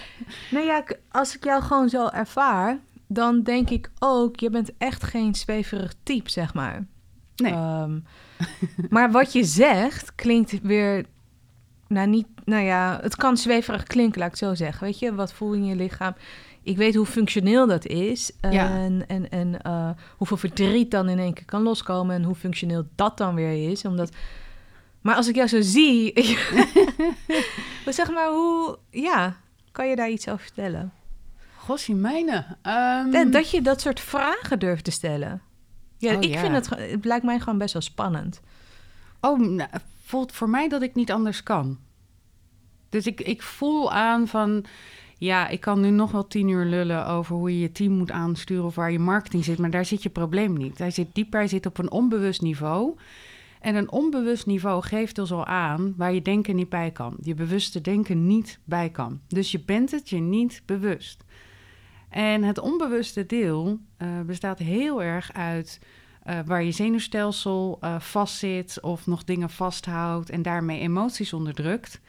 nee, 0.50 0.64
ja, 0.64 0.84
als 1.10 1.36
ik 1.36 1.44
jou 1.44 1.62
gewoon 1.62 1.88
zo 1.88 2.08
ervaar... 2.08 2.78
dan 3.06 3.42
denk 3.42 3.70
ik 3.70 3.90
ook... 3.98 4.40
je 4.40 4.50
bent 4.50 4.70
echt 4.78 5.04
geen 5.04 5.34
zweverig 5.34 5.94
type, 6.02 6.30
zeg 6.30 6.54
maar. 6.54 6.86
Nee. 7.36 7.52
Um, 7.52 8.04
maar 8.90 9.10
wat 9.10 9.32
je 9.32 9.44
zegt 9.44 10.14
klinkt 10.14 10.60
weer... 10.62 11.04
Nou, 11.88 12.08
niet, 12.08 12.26
nou 12.44 12.64
ja, 12.64 12.98
het 13.02 13.16
kan 13.16 13.36
zweverig 13.36 13.82
klinken, 13.82 14.18
laat 14.18 14.32
ik 14.32 14.38
het 14.40 14.48
zo 14.48 14.54
zeggen. 14.54 14.84
Weet 14.84 14.98
je, 14.98 15.14
wat 15.14 15.32
voel 15.32 15.54
je 15.54 15.60
in 15.60 15.66
je 15.66 15.76
lichaam? 15.76 16.14
ik 16.68 16.76
weet 16.76 16.94
hoe 16.94 17.06
functioneel 17.06 17.66
dat 17.66 17.86
is. 17.86 18.32
Ja. 18.40 18.78
En, 18.78 19.04
en, 19.06 19.30
en 19.30 19.56
uh, 19.66 19.90
hoeveel 20.16 20.36
verdriet 20.36 20.90
dan 20.90 21.08
in 21.08 21.18
één 21.18 21.32
keer 21.32 21.44
kan 21.44 21.62
loskomen. 21.62 22.14
En 22.14 22.22
hoe 22.22 22.34
functioneel 22.34 22.86
dat 22.94 23.16
dan 23.18 23.34
weer 23.34 23.70
is. 23.70 23.84
Omdat. 23.84 24.10
Maar 25.00 25.14
als 25.14 25.28
ik 25.28 25.34
jou 25.34 25.48
zo 25.48 25.60
zie. 25.60 26.12
zeg 27.86 28.10
maar, 28.10 28.28
hoe. 28.28 28.78
Ja, 28.90 29.36
kan 29.72 29.88
je 29.88 29.96
daar 29.96 30.10
iets 30.10 30.28
over 30.28 30.44
vertellen? 30.44 30.92
Gossie, 31.56 31.94
mijne. 31.94 32.56
Um... 33.14 33.30
Dat 33.30 33.50
je 33.50 33.62
dat 33.62 33.80
soort 33.80 34.00
vragen 34.00 34.58
durft 34.58 34.84
te 34.84 34.90
stellen. 34.90 35.42
Ja, 35.98 36.14
oh, 36.14 36.22
ik 36.22 36.30
ja. 36.30 36.40
vind 36.40 36.54
het. 36.54 36.68
Het 36.90 37.04
lijkt 37.04 37.24
mij 37.24 37.38
gewoon 37.38 37.58
best 37.58 37.72
wel 37.72 37.82
spannend. 37.82 38.40
Oh, 39.20 39.38
nou, 39.38 39.70
voelt 40.04 40.32
voor 40.32 40.48
mij 40.48 40.68
dat 40.68 40.82
ik 40.82 40.94
niet 40.94 41.12
anders 41.12 41.42
kan. 41.42 41.78
Dus 42.88 43.06
ik, 43.06 43.20
ik 43.20 43.42
voel 43.42 43.92
aan 43.92 44.28
van 44.28 44.64
ja, 45.18 45.48
ik 45.48 45.60
kan 45.60 45.80
nu 45.80 45.90
nog 45.90 46.10
wel 46.10 46.26
tien 46.26 46.48
uur 46.48 46.64
lullen 46.64 47.06
over 47.06 47.36
hoe 47.36 47.52
je 47.52 47.60
je 47.60 47.72
team 47.72 47.92
moet 47.92 48.10
aansturen 48.10 48.64
of 48.64 48.74
waar 48.74 48.92
je 48.92 48.98
marketing 48.98 49.44
zit, 49.44 49.58
maar 49.58 49.70
daar 49.70 49.84
zit 49.84 50.02
je 50.02 50.08
probleem 50.08 50.56
niet. 50.56 50.78
Hij 50.78 50.90
zit 50.90 51.14
dieper, 51.14 51.38
hij 51.38 51.48
zit 51.48 51.66
op 51.66 51.78
een 51.78 51.90
onbewust 51.90 52.42
niveau. 52.42 52.96
En 53.60 53.74
een 53.74 53.90
onbewust 53.90 54.46
niveau 54.46 54.82
geeft 54.82 55.14
dus 55.14 55.32
al 55.32 55.46
aan 55.46 55.94
waar 55.96 56.12
je 56.12 56.22
denken 56.22 56.56
niet 56.56 56.68
bij 56.68 56.90
kan. 56.90 57.16
Je 57.20 57.34
bewuste 57.34 57.80
denken 57.80 58.26
niet 58.26 58.58
bij 58.64 58.90
kan. 58.90 59.20
Dus 59.28 59.50
je 59.50 59.60
bent 59.60 59.90
het 59.90 60.08
je 60.08 60.18
niet 60.18 60.62
bewust. 60.64 61.24
En 62.08 62.42
het 62.42 62.58
onbewuste 62.58 63.26
deel 63.26 63.78
uh, 63.98 64.20
bestaat 64.26 64.58
heel 64.58 65.02
erg 65.02 65.32
uit 65.32 65.80
uh, 66.26 66.38
waar 66.46 66.62
je 66.62 66.72
zenuwstelsel 66.72 67.78
uh, 67.80 68.00
vastzit 68.00 68.80
of 68.80 69.06
nog 69.06 69.24
dingen 69.24 69.50
vasthoudt 69.50 70.30
en 70.30 70.42
daarmee 70.42 70.80
emoties 70.80 71.32
onderdrukt. 71.32 72.00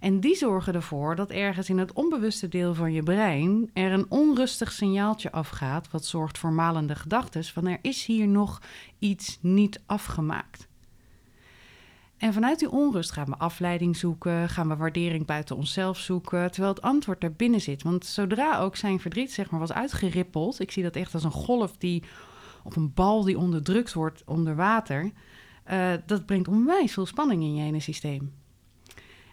En 0.00 0.20
die 0.20 0.34
zorgen 0.34 0.74
ervoor 0.74 1.16
dat 1.16 1.30
ergens 1.30 1.68
in 1.68 1.78
het 1.78 1.92
onbewuste 1.92 2.48
deel 2.48 2.74
van 2.74 2.92
je 2.92 3.02
brein 3.02 3.70
er 3.72 3.92
een 3.92 4.06
onrustig 4.08 4.72
signaaltje 4.72 5.32
afgaat, 5.32 5.90
wat 5.90 6.04
zorgt 6.04 6.38
voor 6.38 6.52
malende 6.52 6.94
gedachten 6.94 7.44
van 7.44 7.66
er 7.66 7.78
is 7.82 8.04
hier 8.04 8.28
nog 8.28 8.62
iets 8.98 9.38
niet 9.40 9.80
afgemaakt. 9.86 10.67
En 12.18 12.32
vanuit 12.32 12.58
die 12.58 12.70
onrust 12.70 13.10
gaan 13.10 13.26
we 13.26 13.36
afleiding 13.36 13.96
zoeken, 13.96 14.48
gaan 14.48 14.68
we 14.68 14.76
waardering 14.76 15.26
buiten 15.26 15.56
onszelf 15.56 15.98
zoeken, 15.98 16.50
terwijl 16.50 16.74
het 16.74 16.82
antwoord 16.82 17.22
er 17.22 17.32
binnen 17.32 17.60
zit. 17.60 17.82
Want 17.82 18.06
zodra 18.06 18.58
ook 18.58 18.76
zijn 18.76 19.00
verdriet 19.00 19.32
zeg 19.32 19.50
maar 19.50 19.60
was 19.60 19.72
uitgerippeld, 19.72 20.60
ik 20.60 20.70
zie 20.70 20.82
dat 20.82 20.96
echt 20.96 21.14
als 21.14 21.24
een 21.24 21.30
golf 21.30 21.76
die 21.76 22.02
op 22.64 22.76
een 22.76 22.94
bal 22.94 23.24
die 23.24 23.38
onderdrukt 23.38 23.92
wordt 23.92 24.22
onder 24.26 24.56
water, 24.56 25.12
uh, 25.70 25.92
dat 26.06 26.26
brengt 26.26 26.48
onwijs 26.48 26.92
veel 26.92 27.06
spanning 27.06 27.42
in 27.42 27.54
je 27.54 27.64
ene 27.64 27.80
systeem. 27.80 28.32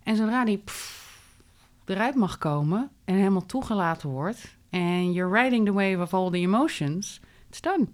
En 0.04 0.16
zodra 0.16 0.46
die 0.46 0.58
pff, 0.58 1.40
eruit 1.86 2.16
mag 2.16 2.38
komen 2.38 2.92
en 3.06 3.16
helemaal 3.16 3.46
toegelaten 3.46 4.10
wordt... 4.10 4.58
en 4.70 5.14
you're 5.14 5.42
riding 5.42 5.66
the 5.66 5.74
wave 5.74 6.02
of 6.02 6.14
all 6.14 6.32
the 6.32 6.38
emotions, 6.38 7.22
it's 7.50 7.62
done. 7.62 7.88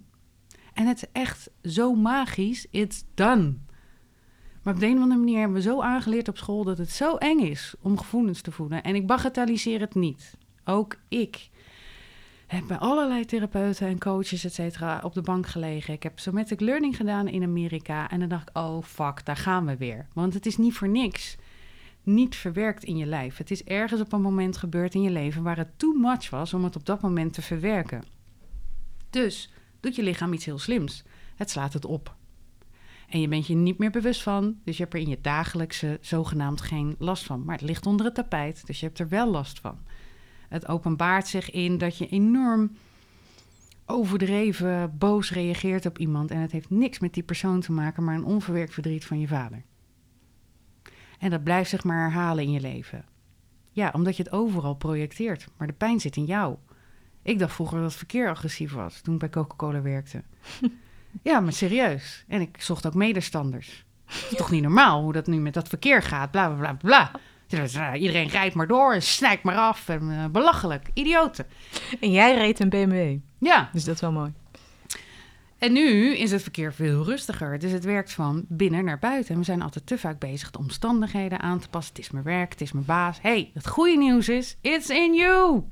En 0.72 0.86
het 0.86 0.96
is 0.96 1.08
echt 1.12 1.50
zo 1.62 1.94
magisch, 1.94 2.66
it's 2.70 3.04
done. 3.14 3.54
Maar 4.62 4.74
op 4.74 4.80
de 4.80 4.86
een 4.86 4.96
of 4.96 5.02
andere 5.02 5.20
manier 5.20 5.38
hebben 5.38 5.56
we 5.56 5.62
zo 5.62 5.80
aangeleerd 5.80 6.28
op 6.28 6.36
school... 6.36 6.64
dat 6.64 6.78
het 6.78 6.90
zo 6.90 7.16
eng 7.16 7.38
is 7.38 7.74
om 7.80 7.98
gevoelens 7.98 8.40
te 8.40 8.50
voelen. 8.50 8.82
En 8.82 8.94
ik 8.94 9.06
bagatelliseer 9.06 9.80
het 9.80 9.94
niet. 9.94 10.36
Ook 10.64 10.96
ik 11.08 11.50
heb 12.46 12.66
bij 12.66 12.78
allerlei 12.78 13.24
therapeuten 13.24 13.86
en 13.86 13.98
coaches, 13.98 14.44
et 14.44 14.54
cetera, 14.54 15.00
op 15.04 15.14
de 15.14 15.22
bank 15.22 15.46
gelegen. 15.46 15.94
Ik 15.94 16.02
heb 16.02 16.18
somatic 16.18 16.60
learning 16.60 16.96
gedaan 16.96 17.28
in 17.28 17.42
Amerika. 17.42 18.10
En 18.10 18.20
dan 18.20 18.28
dacht 18.28 18.48
ik, 18.48 18.56
oh 18.56 18.82
fuck, 18.82 19.24
daar 19.24 19.36
gaan 19.36 19.66
we 19.66 19.76
weer. 19.76 20.06
Want 20.12 20.34
het 20.34 20.46
is 20.46 20.56
niet 20.56 20.74
voor 20.74 20.88
niks 20.88 21.36
niet 22.02 22.36
verwerkt 22.36 22.84
in 22.84 22.96
je 22.96 23.06
lijf. 23.06 23.36
Het 23.36 23.50
is 23.50 23.64
ergens 23.64 24.00
op 24.00 24.12
een 24.12 24.22
moment 24.22 24.56
gebeurd 24.56 24.94
in 24.94 25.02
je 25.02 25.10
leven 25.10 25.42
waar 25.42 25.56
het 25.56 25.78
too 25.78 25.92
much 25.92 26.30
was 26.30 26.54
om 26.54 26.64
het 26.64 26.76
op 26.76 26.86
dat 26.86 27.00
moment 27.00 27.32
te 27.32 27.42
verwerken. 27.42 28.04
Dus 29.10 29.52
doet 29.80 29.96
je 29.96 30.02
lichaam 30.02 30.32
iets 30.32 30.44
heel 30.44 30.58
slims. 30.58 31.04
Het 31.36 31.50
slaat 31.50 31.72
het 31.72 31.84
op. 31.84 32.16
En 33.12 33.20
je 33.20 33.28
bent 33.28 33.46
je 33.46 33.54
niet 33.54 33.78
meer 33.78 33.90
bewust 33.90 34.22
van, 34.22 34.56
dus 34.64 34.76
je 34.76 34.82
hebt 34.82 34.94
er 34.94 35.00
in 35.00 35.08
je 35.08 35.20
dagelijkse 35.20 35.98
zogenaamd 36.00 36.60
geen 36.60 36.94
last 36.98 37.24
van. 37.24 37.44
Maar 37.44 37.54
het 37.54 37.64
ligt 37.64 37.86
onder 37.86 38.06
het 38.06 38.14
tapijt, 38.14 38.66
dus 38.66 38.80
je 38.80 38.86
hebt 38.86 38.98
er 38.98 39.08
wel 39.08 39.30
last 39.30 39.60
van. 39.60 39.78
Het 40.48 40.68
openbaart 40.68 41.26
zich 41.26 41.50
in 41.50 41.78
dat 41.78 41.98
je 41.98 42.08
enorm 42.08 42.76
overdreven 43.86 44.98
boos 44.98 45.32
reageert 45.32 45.86
op 45.86 45.98
iemand 45.98 46.30
en 46.30 46.38
het 46.38 46.52
heeft 46.52 46.70
niks 46.70 46.98
met 46.98 47.14
die 47.14 47.22
persoon 47.22 47.60
te 47.60 47.72
maken, 47.72 48.04
maar 48.04 48.14
een 48.14 48.24
onverwerkt 48.24 48.72
verdriet 48.72 49.04
van 49.04 49.20
je 49.20 49.28
vader. 49.28 49.62
En 51.18 51.30
dat 51.30 51.44
blijft 51.44 51.70
zich 51.70 51.84
maar 51.84 52.02
herhalen 52.02 52.44
in 52.44 52.50
je 52.50 52.60
leven. 52.60 53.04
Ja, 53.70 53.90
omdat 53.94 54.16
je 54.16 54.22
het 54.22 54.32
overal 54.32 54.74
projecteert, 54.74 55.48
maar 55.56 55.66
de 55.66 55.72
pijn 55.72 56.00
zit 56.00 56.16
in 56.16 56.24
jou. 56.24 56.56
Ik 57.22 57.38
dacht 57.38 57.54
vroeger 57.54 57.76
dat 57.76 57.86
het 57.86 57.96
verkeer 57.96 58.28
agressief 58.28 58.72
was 58.72 59.00
toen 59.00 59.14
ik 59.14 59.20
bij 59.20 59.30
Coca-Cola 59.30 59.82
werkte. 59.82 60.22
ja, 61.22 61.40
maar 61.40 61.52
serieus. 61.52 62.24
En 62.28 62.40
ik 62.40 62.56
zocht 62.62 62.86
ook 62.86 62.94
medestanders. 62.94 63.84
Het 64.04 64.26
is 64.30 64.36
toch 64.36 64.50
niet 64.50 64.62
normaal 64.62 65.02
hoe 65.02 65.12
dat 65.12 65.26
nu 65.26 65.36
met 65.36 65.54
dat 65.54 65.68
verkeer 65.68 66.02
gaat? 66.02 66.30
Bla 66.30 66.48
bla 66.48 66.56
bla 66.56 66.72
bla. 66.72 67.10
Dus, 67.46 67.74
uh, 67.74 67.90
iedereen 67.94 68.28
rijdt 68.28 68.54
maar 68.54 68.66
door 68.66 68.94
en 68.94 69.02
snijdt 69.02 69.42
maar 69.42 69.56
af. 69.56 69.88
En, 69.88 70.02
uh, 70.02 70.24
belachelijk, 70.26 70.88
idioten. 70.94 71.46
En 72.00 72.10
jij 72.10 72.34
reed 72.34 72.60
een 72.60 72.68
BMW. 72.68 73.16
Ja. 73.38 73.70
Dus 73.72 73.84
dat 73.84 73.94
is 73.94 74.00
wel 74.00 74.12
mooi. 74.12 74.32
En 75.58 75.72
nu 75.72 76.16
is 76.16 76.30
het 76.30 76.42
verkeer 76.42 76.74
veel 76.74 77.04
rustiger. 77.04 77.58
Dus 77.58 77.72
het 77.72 77.84
werkt 77.84 78.12
van 78.12 78.44
binnen 78.48 78.84
naar 78.84 78.98
buiten. 78.98 79.32
En 79.32 79.38
we 79.38 79.44
zijn 79.44 79.62
altijd 79.62 79.86
te 79.86 79.98
vaak 79.98 80.18
bezig 80.18 80.50
de 80.50 80.58
omstandigheden 80.58 81.40
aan 81.40 81.58
te 81.58 81.68
passen. 81.68 81.94
Het 81.94 82.04
is 82.04 82.10
mijn 82.10 82.24
werk, 82.24 82.52
het 82.52 82.60
is 82.60 82.72
mijn 82.72 82.84
baas. 82.84 83.18
hey, 83.20 83.50
het 83.54 83.68
goede 83.68 83.96
nieuws 83.96 84.28
is, 84.28 84.56
it's 84.60 84.88
in 84.88 85.14
you. 85.14 85.62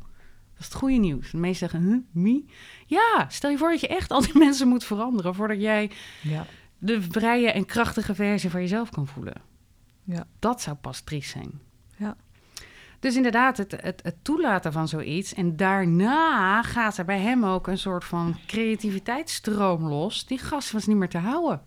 Dat 0.60 0.68
is 0.68 0.74
het 0.74 0.74
goede 0.84 0.96
nieuws. 0.96 1.30
De 1.30 1.36
meesten 1.36 1.68
zeggen, 1.70 1.88
huh, 1.90 2.24
me? 2.24 2.44
Ja, 2.86 3.26
stel 3.28 3.50
je 3.50 3.58
voor 3.58 3.70
dat 3.70 3.80
je 3.80 3.88
echt 3.88 4.10
al 4.10 4.20
die 4.20 4.38
mensen 4.44 4.68
moet 4.68 4.84
veranderen... 4.84 5.34
voordat 5.34 5.60
jij 5.60 5.90
Ja. 6.22 6.46
de 6.78 7.02
vrije 7.02 7.50
en 7.50 7.66
krachtige 7.66 8.14
versie 8.14 8.50
van 8.50 8.60
jezelf 8.60 8.90
kan 8.90 9.06
voelen. 9.06 9.42
Ja. 10.04 10.26
Dat 10.38 10.60
zou 10.62 10.76
pas 10.76 11.00
triest 11.00 11.30
zijn. 11.30 11.60
Ja. 11.96 12.16
Dus 12.98 13.16
inderdaad, 13.16 13.56
het, 13.56 13.72
het, 13.80 14.00
het 14.02 14.16
toelaten 14.24 14.72
van 14.72 14.88
zoiets. 14.88 15.34
En 15.34 15.56
daarna 15.56 16.62
gaat 16.62 16.96
er 16.96 17.04
bij 17.04 17.20
hem 17.20 17.44
ook 17.44 17.66
een 17.66 17.78
soort 17.78 18.04
van 18.04 18.36
creativiteitsstroom 18.46 19.88
los. 19.88 20.26
Die 20.26 20.38
gast 20.38 20.70
was 20.72 20.86
niet 20.86 20.96
meer 20.96 21.08
te 21.08 21.18
houden. 21.18 21.62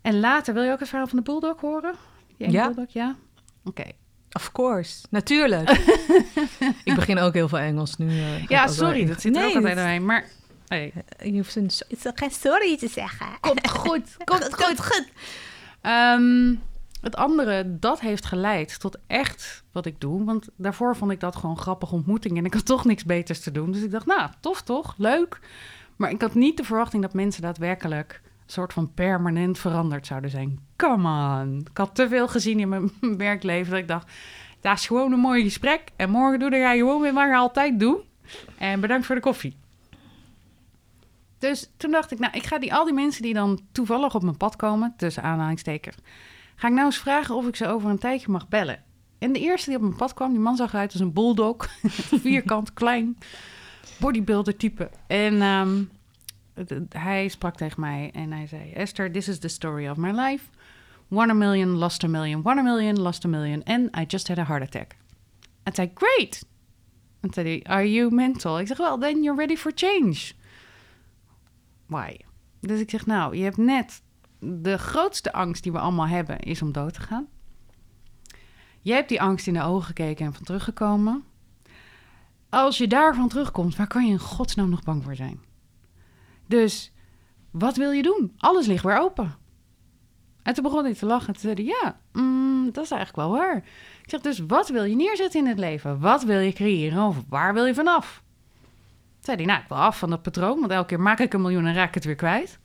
En 0.00 0.20
later, 0.20 0.54
wil 0.54 0.62
je 0.62 0.72
ook 0.72 0.78
het 0.78 0.88
verhaal 0.88 1.06
van 1.06 1.18
de 1.18 1.24
bulldog 1.24 1.60
horen? 1.60 1.94
Die 2.36 2.50
Ja. 2.50 2.64
bulldog, 2.64 2.92
ja? 2.92 3.16
Oké. 3.64 3.84
Of 4.32 4.52
course. 4.52 5.04
Natuurlijk. 5.10 5.70
ik 6.84 6.94
begin 6.94 7.18
ook 7.18 7.32
heel 7.34 7.48
veel 7.48 7.58
Engels 7.58 7.96
nu. 7.96 8.08
eh, 8.08 8.46
Ja, 8.46 8.66
sorry, 8.66 9.04
dat 9.06 9.20
zit 9.20 9.34
er 9.36 9.40
nee, 9.40 9.50
ook 9.50 9.56
altijd 9.56 9.76
doorheen. 9.76 10.04
Maar 10.04 10.24
hey, 10.66 10.92
Je 11.24 11.32
hoeft 11.32 11.56
een, 11.56 11.70
so- 11.70 11.84
het 11.88 12.04
is 12.04 12.10
geen 12.14 12.30
sorry 12.30 12.76
te 12.78 12.88
zeggen. 12.88 13.26
komt 13.40 13.68
goed, 13.70 14.16
komt 14.24 14.54
Komt 14.56 14.84
goed. 14.84 15.08
Ehm, 15.80 16.54
het 17.00 17.16
andere, 17.16 17.78
dat 17.78 18.00
heeft 18.00 18.24
geleid 18.26 18.80
tot 18.80 18.98
echt 19.06 19.64
wat 19.72 19.86
ik 19.86 20.00
doe. 20.00 20.24
Want 20.24 20.48
daarvoor 20.56 20.96
vond 20.96 21.10
ik 21.10 21.20
dat 21.20 21.36
gewoon 21.36 21.58
grappige 21.58 21.94
ontmoeting. 21.94 22.38
En 22.38 22.44
ik 22.44 22.54
had 22.54 22.66
toch 22.66 22.84
niks 22.84 23.04
beters 23.04 23.40
te 23.40 23.50
doen. 23.50 23.72
Dus 23.72 23.82
ik 23.82 23.90
dacht, 23.90 24.06
nou, 24.06 24.30
tof 24.40 24.62
toch? 24.62 24.94
Leuk. 24.96 25.40
Maar 25.96 26.10
ik 26.10 26.20
had 26.20 26.34
niet 26.34 26.56
de 26.56 26.64
verwachting 26.64 27.02
dat 27.02 27.14
mensen 27.14 27.42
daadwerkelijk... 27.42 28.20
soort 28.52 28.72
van 28.72 28.92
permanent 28.94 29.58
veranderd 29.58 30.06
zouden 30.06 30.30
zijn. 30.30 30.58
Come 30.76 31.08
on. 31.42 31.58
Ik 31.70 31.76
had 31.76 31.94
te 31.94 32.08
veel 32.08 32.28
gezien 32.28 32.60
in 32.60 32.68
mijn 32.68 32.90
werkleven 33.16 33.70
dat 33.70 33.80
ik 33.80 33.88
dacht... 33.88 34.10
dat 34.60 34.76
is 34.78 34.86
gewoon 34.86 35.12
een 35.12 35.18
mooi 35.20 35.42
gesprek. 35.42 35.82
En 35.96 36.10
morgen 36.10 36.38
doe 36.38 36.50
je 36.54 36.76
gewoon 36.78 37.00
weer 37.00 37.12
wat 37.12 37.26
je 37.26 37.36
altijd 37.36 37.80
doet. 37.80 37.98
En 38.58 38.80
bedankt 38.80 39.06
voor 39.06 39.14
de 39.14 39.20
koffie. 39.20 39.56
Dus 41.38 41.70
toen 41.76 41.90
dacht 41.90 42.10
ik, 42.10 42.18
nou, 42.18 42.32
ik 42.36 42.46
ga 42.46 42.58
die, 42.58 42.74
al 42.74 42.84
die 42.84 42.94
mensen 42.94 43.22
die 43.22 43.34
dan 43.34 43.60
toevallig 43.72 44.14
op 44.14 44.22
mijn 44.22 44.36
pad 44.36 44.56
komen, 44.56 44.94
tussen 44.96 45.22
aanhalingstekens, 45.22 45.96
ga 46.56 46.68
ik 46.68 46.74
nou 46.74 46.86
eens 46.86 46.98
vragen 46.98 47.34
of 47.34 47.46
ik 47.46 47.56
ze 47.56 47.66
over 47.68 47.90
een 47.90 47.98
tijdje 47.98 48.30
mag 48.30 48.48
bellen. 48.48 48.82
En 49.18 49.32
de 49.32 49.38
eerste 49.40 49.68
die 49.70 49.78
op 49.78 49.84
mijn 49.84 49.96
pad 49.96 50.14
kwam, 50.14 50.30
die 50.30 50.40
man 50.40 50.56
zag 50.56 50.72
eruit 50.72 50.92
als 50.92 51.00
een 51.00 51.12
bulldog, 51.12 51.68
vierkant, 52.22 52.72
klein, 52.74 53.18
bodybuilder 53.98 54.56
type. 54.56 54.90
En 55.06 55.40
het- 55.40 55.88
hij 56.88 57.28
sprak 57.28 57.56
tegen 57.56 57.80
mij 57.80 58.10
en 58.12 58.32
hij 58.32 58.46
zei, 58.46 58.72
Esther, 58.72 59.12
this 59.12 59.28
is 59.28 59.38
the 59.38 59.48
story 59.48 59.88
of 59.88 59.96
my 59.96 60.10
life. 60.10 60.44
Won 61.08 61.30
a 61.30 61.34
million, 61.34 61.68
lost 61.68 62.04
a 62.04 62.08
million, 62.08 62.42
won 62.42 62.58
a 62.58 62.62
million, 62.62 63.00
lost 63.00 63.24
a 63.24 63.28
million, 63.28 63.62
and 63.64 63.96
I 63.96 64.04
just 64.06 64.28
had 64.28 64.38
a 64.38 64.44
heart 64.44 64.62
attack. 64.62 64.96
En 65.62 65.74
zei, 65.74 65.90
great. 65.94 66.46
En 67.20 67.32
zei 67.32 67.62
are 67.62 67.92
you 67.92 68.14
mental? 68.14 68.58
Ik 68.58 68.66
zeg, 68.66 68.76
well, 68.76 68.98
then 68.98 69.22
you're 69.22 69.38
ready 69.38 69.56
for 69.56 69.72
change. 69.74 70.32
Why? 71.86 72.16
Dus 72.60 72.80
ik 72.80 72.90
zeg, 72.90 73.06
nou, 73.06 73.36
je 73.36 73.42
hebt 73.42 73.56
net... 73.56 74.02
De 74.40 74.78
grootste 74.78 75.32
angst 75.32 75.62
die 75.62 75.72
we 75.72 75.78
allemaal 75.78 76.06
hebben, 76.06 76.38
is 76.38 76.62
om 76.62 76.72
dood 76.72 76.94
te 76.94 77.00
gaan. 77.00 77.26
Jij 78.80 78.96
hebt 78.96 79.08
die 79.08 79.20
angst 79.20 79.46
in 79.46 79.52
de 79.52 79.62
ogen 79.62 79.86
gekeken 79.86 80.26
en 80.26 80.34
van 80.34 80.44
teruggekomen. 80.44 81.24
Als 82.48 82.78
je 82.78 82.86
daarvan 82.86 83.28
terugkomt, 83.28 83.76
waar 83.76 83.86
kan 83.86 84.06
je 84.06 84.12
in 84.12 84.18
godsnaam 84.18 84.68
nog 84.68 84.82
bang 84.82 85.04
voor 85.04 85.16
zijn? 85.16 85.40
Dus, 86.48 86.92
wat 87.50 87.76
wil 87.76 87.90
je 87.90 88.02
doen? 88.02 88.32
Alles 88.38 88.66
ligt 88.66 88.84
weer 88.84 89.00
open. 89.00 89.34
En 90.42 90.54
toen 90.54 90.62
begon 90.62 90.84
hij 90.84 90.94
te 90.94 91.06
lachen 91.06 91.26
en 91.26 91.32
toen 91.32 91.42
zei 91.42 91.54
hij, 91.54 91.64
ja, 91.64 91.98
mm, 92.12 92.70
dat 92.72 92.84
is 92.84 92.90
eigenlijk 92.90 93.28
wel 93.28 93.38
waar. 93.38 93.56
Ik 94.02 94.10
zeg, 94.10 94.20
dus 94.20 94.38
wat 94.46 94.68
wil 94.68 94.84
je 94.84 94.96
neerzetten 94.96 95.40
in 95.40 95.46
het 95.46 95.58
leven? 95.58 96.00
Wat 96.00 96.24
wil 96.24 96.38
je 96.38 96.52
creëren 96.52 97.02
of 97.02 97.16
waar 97.28 97.54
wil 97.54 97.64
je 97.64 97.74
vanaf? 97.74 98.22
Toen 99.14 99.24
zei 99.24 99.36
hij, 99.36 99.46
nou, 99.46 99.60
ik 99.60 99.68
wil 99.68 99.76
af 99.76 99.98
van 99.98 100.10
dat 100.10 100.22
patroon, 100.22 100.60
want 100.60 100.72
elke 100.72 100.86
keer 100.86 101.00
maak 101.00 101.18
ik 101.18 101.32
een 101.32 101.40
miljoen 101.40 101.66
en 101.66 101.74
raak 101.74 101.88
ik 101.88 101.94
het 101.94 102.04
weer 102.04 102.14
kwijt. 102.14 102.58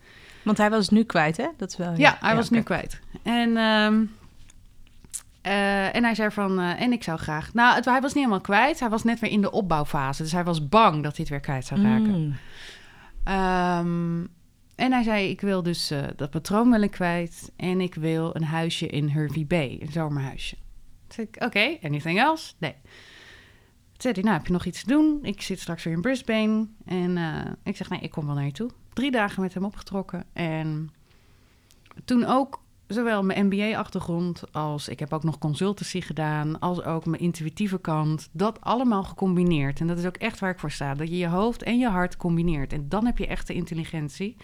Want 0.43 0.57
hij 0.57 0.69
was 0.69 0.89
nu 0.89 1.03
kwijt, 1.03 1.37
hè? 1.37 1.47
Dat 1.57 1.69
is 1.69 1.77
wel, 1.77 1.93
Ja, 1.97 2.17
hij 2.19 2.35
was 2.35 2.49
nu 2.49 2.61
kwijt. 2.61 2.99
En, 3.23 3.57
ehm, 3.57 4.03
eh, 5.41 5.95
en 5.95 6.03
hij 6.03 6.15
zei 6.15 6.31
van, 6.31 6.59
eh, 6.59 6.81
en 6.81 6.91
ik 6.91 7.03
zou 7.03 7.19
graag... 7.19 7.53
Nou, 7.53 7.75
het, 7.75 7.85
hij 7.85 8.01
was 8.01 8.13
niet 8.13 8.23
helemaal 8.23 8.41
kwijt, 8.41 8.79
hij 8.79 8.89
was 8.89 9.03
net 9.03 9.19
weer 9.19 9.31
in 9.31 9.41
de 9.41 9.51
opbouwfase. 9.51 10.23
Dus 10.23 10.31
hij 10.31 10.43
was 10.43 10.69
bang 10.69 10.93
dat 11.03 11.03
hij 11.03 11.11
het 11.17 11.29
weer 11.29 11.39
kwijt 11.39 11.65
zou 11.65 11.81
raken. 11.81 12.21
Mm. 12.21 12.35
Ehm, 13.23 14.25
en 14.75 14.91
hij 14.91 15.03
zei, 15.03 15.29
ik 15.29 15.41
wil 15.41 15.63
dus 15.63 15.91
eh, 15.91 16.03
dat 16.15 16.29
patroon 16.29 16.71
wil 16.71 16.81
ik 16.81 16.91
kwijt. 16.91 17.51
En 17.55 17.81
ik 17.81 17.95
wil 17.95 18.35
een 18.35 18.43
huisje 18.43 18.87
in 18.87 19.09
Hervey 19.09 19.45
Bay, 19.45 19.77
een 19.81 19.91
zomerhuisje. 19.91 20.55
Toen 20.55 21.11
zei 21.15 21.27
ik, 21.31 21.43
oké, 21.43 21.77
anything 21.87 22.19
else? 22.19 22.53
Nee. 22.57 22.75
Toen 23.97 24.13
zei 24.13 24.21
nou, 24.21 24.37
heb 24.37 24.45
je 24.45 24.53
nog 24.53 24.65
iets 24.65 24.83
te 24.83 24.89
doen? 24.89 25.19
Ik 25.21 25.41
zit 25.41 25.59
straks 25.59 25.83
weer 25.83 25.93
in 25.93 26.01
Brisbane. 26.01 26.67
En 26.85 27.17
eh, 27.17 27.51
ik 27.63 27.75
zeg, 27.75 27.89
nee, 27.89 27.99
ik 27.99 28.11
kom 28.11 28.25
wel 28.25 28.35
naar 28.35 28.45
je 28.45 28.51
toe. 28.51 28.69
Drie 28.93 29.11
dagen 29.11 29.41
met 29.41 29.53
hem 29.53 29.65
opgetrokken. 29.65 30.25
En 30.33 30.91
toen 32.05 32.25
ook 32.25 32.62
zowel 32.87 33.23
mijn 33.23 33.45
MBA-achtergrond 33.45 34.43
als 34.51 34.87
ik 34.87 34.99
heb 34.99 35.13
ook 35.13 35.23
nog 35.23 35.37
consultancy 35.37 36.01
gedaan, 36.01 36.59
als 36.59 36.83
ook 36.83 37.05
mijn 37.05 37.21
intuïtieve 37.21 37.79
kant, 37.79 38.29
dat 38.31 38.61
allemaal 38.61 39.03
gecombineerd. 39.03 39.79
En 39.79 39.87
dat 39.87 39.97
is 39.97 40.05
ook 40.05 40.17
echt 40.17 40.39
waar 40.39 40.51
ik 40.51 40.59
voor 40.59 40.71
sta, 40.71 40.93
dat 40.93 41.09
je 41.09 41.17
je 41.17 41.27
hoofd 41.27 41.63
en 41.63 41.77
je 41.77 41.89
hart 41.89 42.17
combineert. 42.17 42.73
En 42.73 42.89
dan 42.89 43.05
heb 43.05 43.17
je 43.17 43.27
echte 43.27 43.53
intelligentie. 43.53 44.37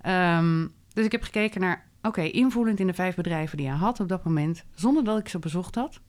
Ehm, 0.00 0.66
dus 0.92 1.04
ik 1.04 1.12
heb 1.12 1.22
gekeken 1.22 1.60
naar, 1.60 1.88
oké, 2.02 2.22
invoelend 2.22 2.80
in 2.80 2.86
de 2.86 2.94
vijf 2.94 3.14
bedrijven 3.14 3.56
die 3.56 3.66
hij 3.66 3.76
had 3.76 4.00
op 4.00 4.08
dat 4.08 4.24
moment, 4.24 4.64
zonder 4.74 5.04
dat 5.04 5.18
ik 5.18 5.28
ze 5.28 5.38
bezocht 5.38 5.74
had. 5.74 6.00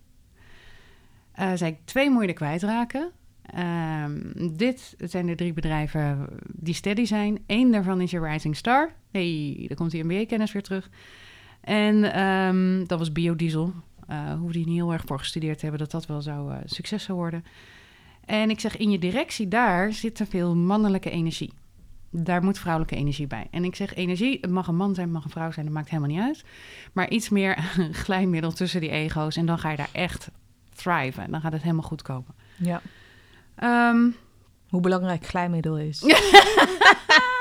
Eh 1.31 1.51
zei 1.55 1.71
ik, 1.71 1.77
twee 1.85 2.27
er 2.27 2.33
kwijtraken. 2.33 3.11
Ehm, 3.41 4.19
dit 4.51 4.95
zijn 4.97 5.25
de 5.25 5.35
drie 5.35 5.53
bedrijven 5.53 6.27
die 6.53 6.73
steady 6.73 7.05
zijn. 7.05 7.43
Eén 7.47 7.71
daarvan 7.71 8.01
is 8.01 8.11
je 8.11 8.19
Rising 8.19 8.55
Star. 8.55 8.93
hey, 9.11 9.65
daar 9.67 9.77
komt 9.77 9.91
die 9.91 10.03
MBA-kennis 10.03 10.51
weer 10.51 10.63
terug. 10.63 10.89
En 11.68 12.13
ehm, 12.13 12.86
dat 12.86 12.99
was 12.99 13.11
biodiesel. 13.11 13.74
Eh 14.07 14.34
hoefde 14.34 14.59
je 14.59 14.65
niet 14.65 14.76
heel 14.76 14.93
erg 14.93 15.03
voor 15.05 15.20
gestudeerd 15.20 15.55
te 15.57 15.61
hebben 15.61 15.80
dat 15.82 15.91
dat 15.91 16.05
wel 16.05 16.22
zou 16.22 16.51
eh, 16.51 16.57
succes 16.65 17.03
zou 17.03 17.18
worden. 17.18 17.45
En 18.26 18.49
ik 18.49 18.59
zeg, 18.59 18.78
in 18.78 18.91
je 18.91 18.99
directie 18.99 19.47
daar 19.47 19.93
zit 19.93 20.15
te 20.15 20.26
veel 20.26 20.55
mannelijke 20.55 21.09
energie. 21.09 21.53
Daar 22.11 22.43
moet 22.43 22.59
vrouwelijke 22.59 22.95
energie 22.95 23.28
bij. 23.28 23.47
En 23.51 23.63
ik 23.63 23.76
zeg, 23.76 23.93
energie, 23.93 24.38
het 24.41 24.49
mag 24.51 24.68
een 24.68 24.76
man 24.76 24.93
zijn, 24.95 25.05
het 25.05 25.15
mag 25.15 25.24
een 25.26 25.32
vrouw 25.32 25.51
zijn, 25.51 25.65
dat 25.65 25.76
maakt 25.76 25.89
helemaal 25.89 26.11
niet 26.11 26.22
uit. 26.22 26.43
Maar 26.93 27.09
iets 27.09 27.30
meer 27.30 27.57
glijmiddel 28.03 28.51
tussen 28.51 28.82
die 28.82 28.89
ego's. 28.89 29.36
En 29.36 29.45
dan 29.45 29.59
ga 29.59 29.70
je 29.70 29.78
daar 29.78 29.89
echt 29.91 30.30
thriven. 30.76 31.24
En 31.24 31.32
dan 31.32 31.41
gaat 31.41 31.51
het 31.51 31.61
helemaal 31.61 31.84
goed 31.84 32.01
komen. 32.01 32.36
Ja. 32.55 32.82
Ehm, 33.55 34.09
Hoe 34.70 34.82
belangrijk 34.82 35.26
glijmiddel 35.26 35.78
is. 35.78 36.01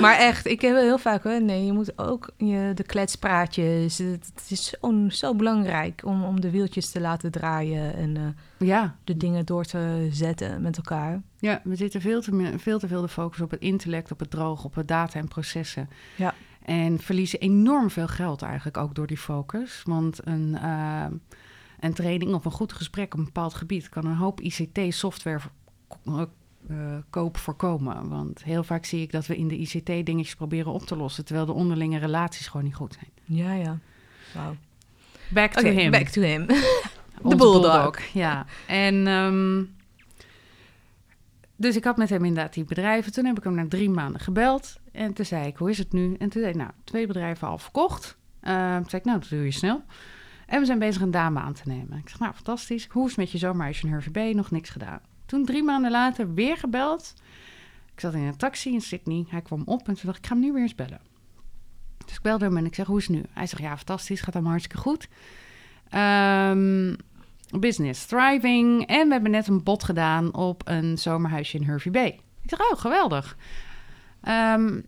maar 0.00 0.16
echt, 0.18 0.46
ik 0.46 0.60
heb 0.60 0.76
heel 0.76 0.98
vaak, 0.98 1.24
hè, 1.24 1.38
nee, 1.38 1.64
je 1.64 1.72
moet 1.72 1.98
ook 1.98 2.30
je, 2.36 2.72
de 2.74 2.82
kletspraatjes. 2.82 3.98
Het, 3.98 4.30
het 4.34 4.50
is 4.50 4.68
zo, 4.80 5.08
zo 5.08 5.34
belangrijk 5.34 6.02
om, 6.04 6.24
om 6.24 6.40
de 6.40 6.50
wieltjes 6.50 6.90
te 6.90 7.00
laten 7.00 7.30
draaien 7.30 7.94
en 7.94 8.16
eh, 8.16 8.68
ja, 8.68 8.96
de 9.04 9.16
dingen 9.16 9.46
door 9.46 9.64
te 9.64 10.08
zetten 10.10 10.62
met 10.62 10.76
elkaar. 10.76 11.22
Ja, 11.38 11.60
we 11.64 11.76
zitten 11.76 12.00
veel 12.00 12.20
te, 12.20 12.54
veel 12.56 12.78
te 12.78 12.88
veel 12.88 13.00
de 13.00 13.08
focus 13.08 13.40
op 13.40 13.50
het 13.50 13.60
intellect, 13.60 14.12
op 14.12 14.18
het 14.18 14.30
droog, 14.30 14.64
op 14.64 14.74
het 14.74 14.88
data 14.88 15.18
en 15.18 15.28
processen. 15.28 15.88
Ja. 16.16 16.34
En 16.62 16.98
verliezen 16.98 17.40
enorm 17.40 17.90
veel 17.90 18.08
geld 18.08 18.42
eigenlijk 18.42 18.76
ook 18.76 18.94
door 18.94 19.06
die 19.06 19.16
focus. 19.16 19.82
Want 19.84 20.26
een, 20.26 20.58
eh, 20.58 21.06
een 21.80 21.92
training 21.92 22.34
of 22.34 22.44
een 22.44 22.50
goed 22.50 22.72
gesprek 22.72 23.12
op 23.12 23.18
een 23.18 23.24
bepaald 23.24 23.54
gebied 23.54 23.88
kan 23.88 24.06
een 24.06 24.16
hoop 24.16 24.40
ICT-software 24.40 25.40
koop 27.10 27.36
voorkomen. 27.36 28.08
Want 28.08 28.44
heel 28.44 28.64
vaak 28.64 28.84
zie 28.84 29.02
ik 29.02 29.12
dat 29.12 29.26
we 29.26 29.36
in 29.36 29.48
de 29.48 29.56
ICT 29.56 29.86
dingetjes 29.86 30.34
proberen 30.34 30.72
op 30.72 30.82
te 30.82 30.96
lossen, 30.96 31.24
terwijl 31.24 31.46
de 31.46 31.52
onderlinge 31.52 31.98
relaties 31.98 32.46
gewoon 32.46 32.66
niet 32.66 32.74
goed 32.74 32.94
zijn. 32.94 33.38
Ja, 33.38 33.52
ja. 33.52 33.78
Wauw. 34.34 34.56
Back 35.28 35.52
to 35.52 35.60
Oké, 35.60 35.80
him. 35.80 35.90
back 35.90 36.08
to 36.08 36.22
him. 36.22 36.46
Onze 37.22 37.36
bulldog. 37.36 37.98
Ja, 38.12 38.46
en 38.66 39.06
ehm, 39.06 39.62
dus 41.56 41.76
ik 41.76 41.84
had 41.84 41.96
met 41.96 42.08
hem 42.08 42.24
inderdaad 42.24 42.54
die 42.54 42.64
bedrijven. 42.64 43.12
Toen 43.12 43.24
heb 43.24 43.38
ik 43.38 43.44
hem 43.44 43.54
na 43.54 43.68
drie 43.68 43.90
maanden 43.90 44.20
gebeld. 44.20 44.80
En 44.92 45.12
toen 45.12 45.24
zei 45.24 45.46
ik, 45.46 45.56
hoe 45.56 45.70
is 45.70 45.78
het 45.78 45.92
nu? 45.92 46.14
En 46.18 46.28
toen 46.28 46.42
zei 46.42 46.44
hij, 46.44 46.52
nou, 46.52 46.70
twee 46.84 47.06
bedrijven 47.06 47.48
al 47.48 47.58
verkocht. 47.58 48.16
Ehm, 48.40 48.76
toen 48.76 48.90
zei 48.90 49.02
ik, 49.02 49.04
nou, 49.04 49.18
dat 49.20 49.28
doe 49.28 49.44
je 49.44 49.50
snel. 49.50 49.82
En 50.46 50.60
we 50.60 50.66
zijn 50.66 50.78
bezig 50.78 51.02
een 51.02 51.10
dame 51.10 51.40
aan 51.40 51.52
te 51.52 51.62
nemen. 51.64 51.98
Ik 51.98 52.08
zeg, 52.08 52.18
nou, 52.18 52.34
fantastisch. 52.34 52.86
Hoe 52.90 53.02
is 53.02 53.08
het 53.08 53.18
met 53.18 53.30
je 53.30 53.38
zomerhuisje 53.38 53.86
in 53.86 53.92
Hervey 53.92 54.12
Bay? 54.12 54.32
Nog 54.32 54.50
niks 54.50 54.70
gedaan. 54.70 55.00
Toen 55.32 55.44
drie 55.44 55.62
maanden 55.62 55.90
later 55.90 56.34
weer 56.34 56.56
gebeld. 56.56 57.14
Ik 57.94 58.00
zat 58.00 58.14
in 58.14 58.22
een 58.22 58.36
taxi 58.36 58.72
in 58.72 58.80
Sydney. 58.80 59.24
Hij 59.28 59.42
kwam 59.42 59.62
op 59.64 59.88
en 59.88 59.94
toen 59.94 60.02
dacht 60.04 60.16
ik, 60.16 60.22
ik 60.22 60.26
ga 60.26 60.34
hem 60.34 60.42
nu 60.42 60.52
weer 60.52 60.62
eens 60.62 60.74
bellen. 60.74 61.00
Dus 62.04 62.14
ik 62.14 62.22
belde 62.22 62.44
hem 62.44 62.56
en 62.56 62.64
ik 62.64 62.74
zeg, 62.74 62.86
hoe 62.86 62.98
is 62.98 63.06
het 63.06 63.16
nu? 63.16 63.22
Hij 63.30 63.46
zegt, 63.46 63.62
ja, 63.62 63.76
fantastisch, 63.76 64.20
gaat 64.20 64.34
allemaal 64.34 64.50
hartstikke 64.50 64.82
goed. 64.82 65.08
Ehm, 65.88 66.94
business 67.58 68.06
thriving. 68.06 68.86
En 68.86 69.06
we 69.06 69.12
hebben 69.12 69.30
net 69.30 69.48
een 69.48 69.62
bod 69.62 69.84
gedaan 69.84 70.34
op 70.34 70.62
een 70.64 70.98
zomerhuisje 70.98 71.56
in 71.56 71.64
Hervey 71.64 71.92
Bay. 71.92 72.20
Ik 72.42 72.48
zeg, 72.48 72.60
oh, 72.70 72.78
geweldig. 72.78 73.36
Ehm, 74.20 74.80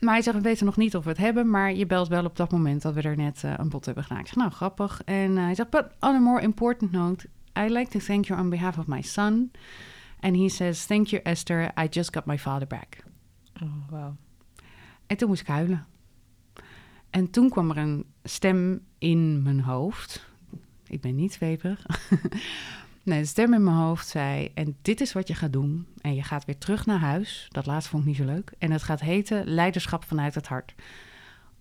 maar 0.00 0.14
hij 0.14 0.22
zegt, 0.22 0.36
we 0.36 0.42
weten 0.42 0.66
nog 0.66 0.76
niet 0.76 0.96
of 0.96 1.04
we 1.04 1.10
het 1.10 1.18
hebben, 1.18 1.50
maar 1.50 1.74
je 1.74 1.86
belt 1.86 2.08
wel 2.08 2.24
op 2.24 2.36
dat 2.36 2.50
moment 2.50 2.82
dat 2.82 2.94
we 2.94 3.02
er 3.02 3.16
net 3.16 3.44
eh, 3.44 3.52
een 3.56 3.68
bod 3.68 3.84
hebben 3.84 4.04
gedaan. 4.04 4.20
Ik 4.20 4.26
zeg, 4.26 4.36
nou, 4.36 4.50
grappig. 4.50 5.02
En 5.04 5.30
uh, 5.30 5.44
hij 5.44 5.54
zegt, 5.54 5.70
but 5.70 5.86
on 6.00 6.14
a 6.14 6.18
more 6.18 6.40
important 6.40 6.92
note, 6.92 7.28
I'd 7.56 7.70
like 7.70 7.90
to 7.90 7.98
thank 7.98 8.26
you 8.26 8.40
on 8.40 8.50
behalf 8.50 8.78
of 8.78 8.86
my 8.86 9.02
son. 9.02 9.50
And 10.20 10.36
he 10.36 10.48
says, 10.48 10.84
thank 10.84 11.08
you 11.08 11.22
Esther, 11.22 11.72
I 11.76 11.88
just 11.90 12.12
got 12.12 12.26
my 12.26 12.38
father 12.38 12.66
back. 12.66 13.04
Oh, 13.62 13.90
wow. 13.90 14.16
En 15.06 15.16
toen 15.16 15.28
moest 15.28 15.40
ik 15.40 15.46
huilen. 15.46 15.86
En 17.10 17.30
toen 17.30 17.50
kwam 17.50 17.70
er 17.70 17.76
een 17.76 18.04
stem 18.22 18.80
in 18.98 19.42
mijn 19.42 19.60
hoofd. 19.60 20.26
Ik 20.86 21.00
ben 21.00 21.14
niet 21.14 21.32
zweverig. 21.32 21.86
nee, 23.02 23.20
de 23.20 23.26
stem 23.26 23.54
in 23.54 23.64
mijn 23.64 23.76
hoofd 23.76 24.08
zei: 24.08 24.50
En 24.54 24.76
dit 24.82 25.00
is 25.00 25.12
wat 25.12 25.28
je 25.28 25.34
gaat 25.34 25.52
doen. 25.52 25.86
En 26.00 26.14
je 26.14 26.22
gaat 26.22 26.44
weer 26.44 26.58
terug 26.58 26.86
naar 26.86 26.98
huis. 26.98 27.46
Dat 27.50 27.66
laatste 27.66 27.90
vond 27.90 28.02
ik 28.02 28.08
niet 28.08 28.18
zo 28.18 28.24
leuk. 28.24 28.52
En 28.58 28.70
het 28.70 28.82
gaat 28.82 29.00
heten 29.00 29.46
Leiderschap 29.46 30.04
vanuit 30.04 30.34
het 30.34 30.46
hart. 30.46 30.74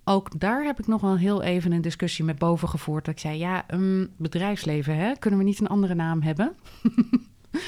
Ook 0.03 0.39
daar 0.39 0.63
heb 0.63 0.79
ik 0.79 0.87
nog 0.87 1.01
wel 1.01 1.17
heel 1.17 1.41
even 1.41 1.71
een 1.71 1.81
discussie 1.81 2.25
met 2.25 2.37
boven 2.37 2.69
gevoerd. 2.69 3.05
Dat 3.05 3.13
ik 3.13 3.19
zei: 3.19 3.37
Ja, 3.37 3.65
um, 3.73 4.09
bedrijfsleven, 4.17 4.95
hè? 4.97 5.13
kunnen 5.19 5.39
we 5.39 5.45
niet 5.45 5.59
een 5.59 5.67
andere 5.67 5.95
naam 5.95 6.21
hebben? 6.21 6.55
uh, 6.83 7.59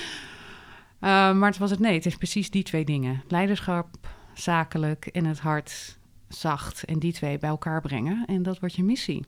maar 1.39 1.49
het 1.49 1.57
was 1.57 1.71
het 1.71 1.79
nee. 1.79 1.93
Het 1.93 2.05
is 2.05 2.15
precies 2.15 2.49
die 2.51 2.63
twee 2.63 2.85
dingen: 2.85 3.23
leiderschap, 3.27 3.87
zakelijk 4.33 5.05
en 5.05 5.25
het 5.25 5.39
hart 5.39 5.97
zacht 6.27 6.83
en 6.83 6.99
die 6.99 7.13
twee 7.13 7.37
bij 7.37 7.49
elkaar 7.49 7.81
brengen. 7.81 8.23
En 8.25 8.43
dat 8.43 8.59
wordt 8.59 8.75
je 8.75 8.83
missie. 8.83 9.25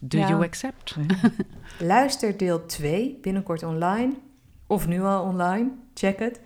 Do 0.00 0.18
Ja. 0.18 0.28
you 0.28 0.44
accept? 0.44 0.96
Luister 1.78 2.36
deel 2.36 2.66
2 2.66 3.18
binnenkort 3.22 3.62
online. 3.62 4.12
Of 4.66 4.86
nu 4.86 5.02
al 5.02 5.22
online. 5.22 5.70
Check 5.94 6.18
het. 6.18 6.40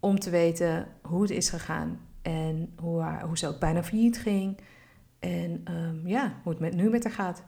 Om 0.00 0.18
te 0.18 0.30
weten 0.30 0.86
hoe 1.02 1.22
het 1.22 1.30
is 1.30 1.48
gegaan. 1.50 2.00
En 2.22 2.72
hoe, 2.80 3.00
haar- 3.00 3.22
hoe 3.26 3.38
ze 3.38 3.48
ook 3.48 3.58
bijna 3.60 3.82
failliet 3.82 4.18
ging. 4.18 4.58
En 5.24 5.60
ehm, 5.64 6.06
ja, 6.06 6.40
hoe 6.42 6.52
het 6.52 6.60
met, 6.60 6.74
nu 6.74 6.90
met 6.90 7.04
haar 7.04 7.12
gaat. 7.12 7.44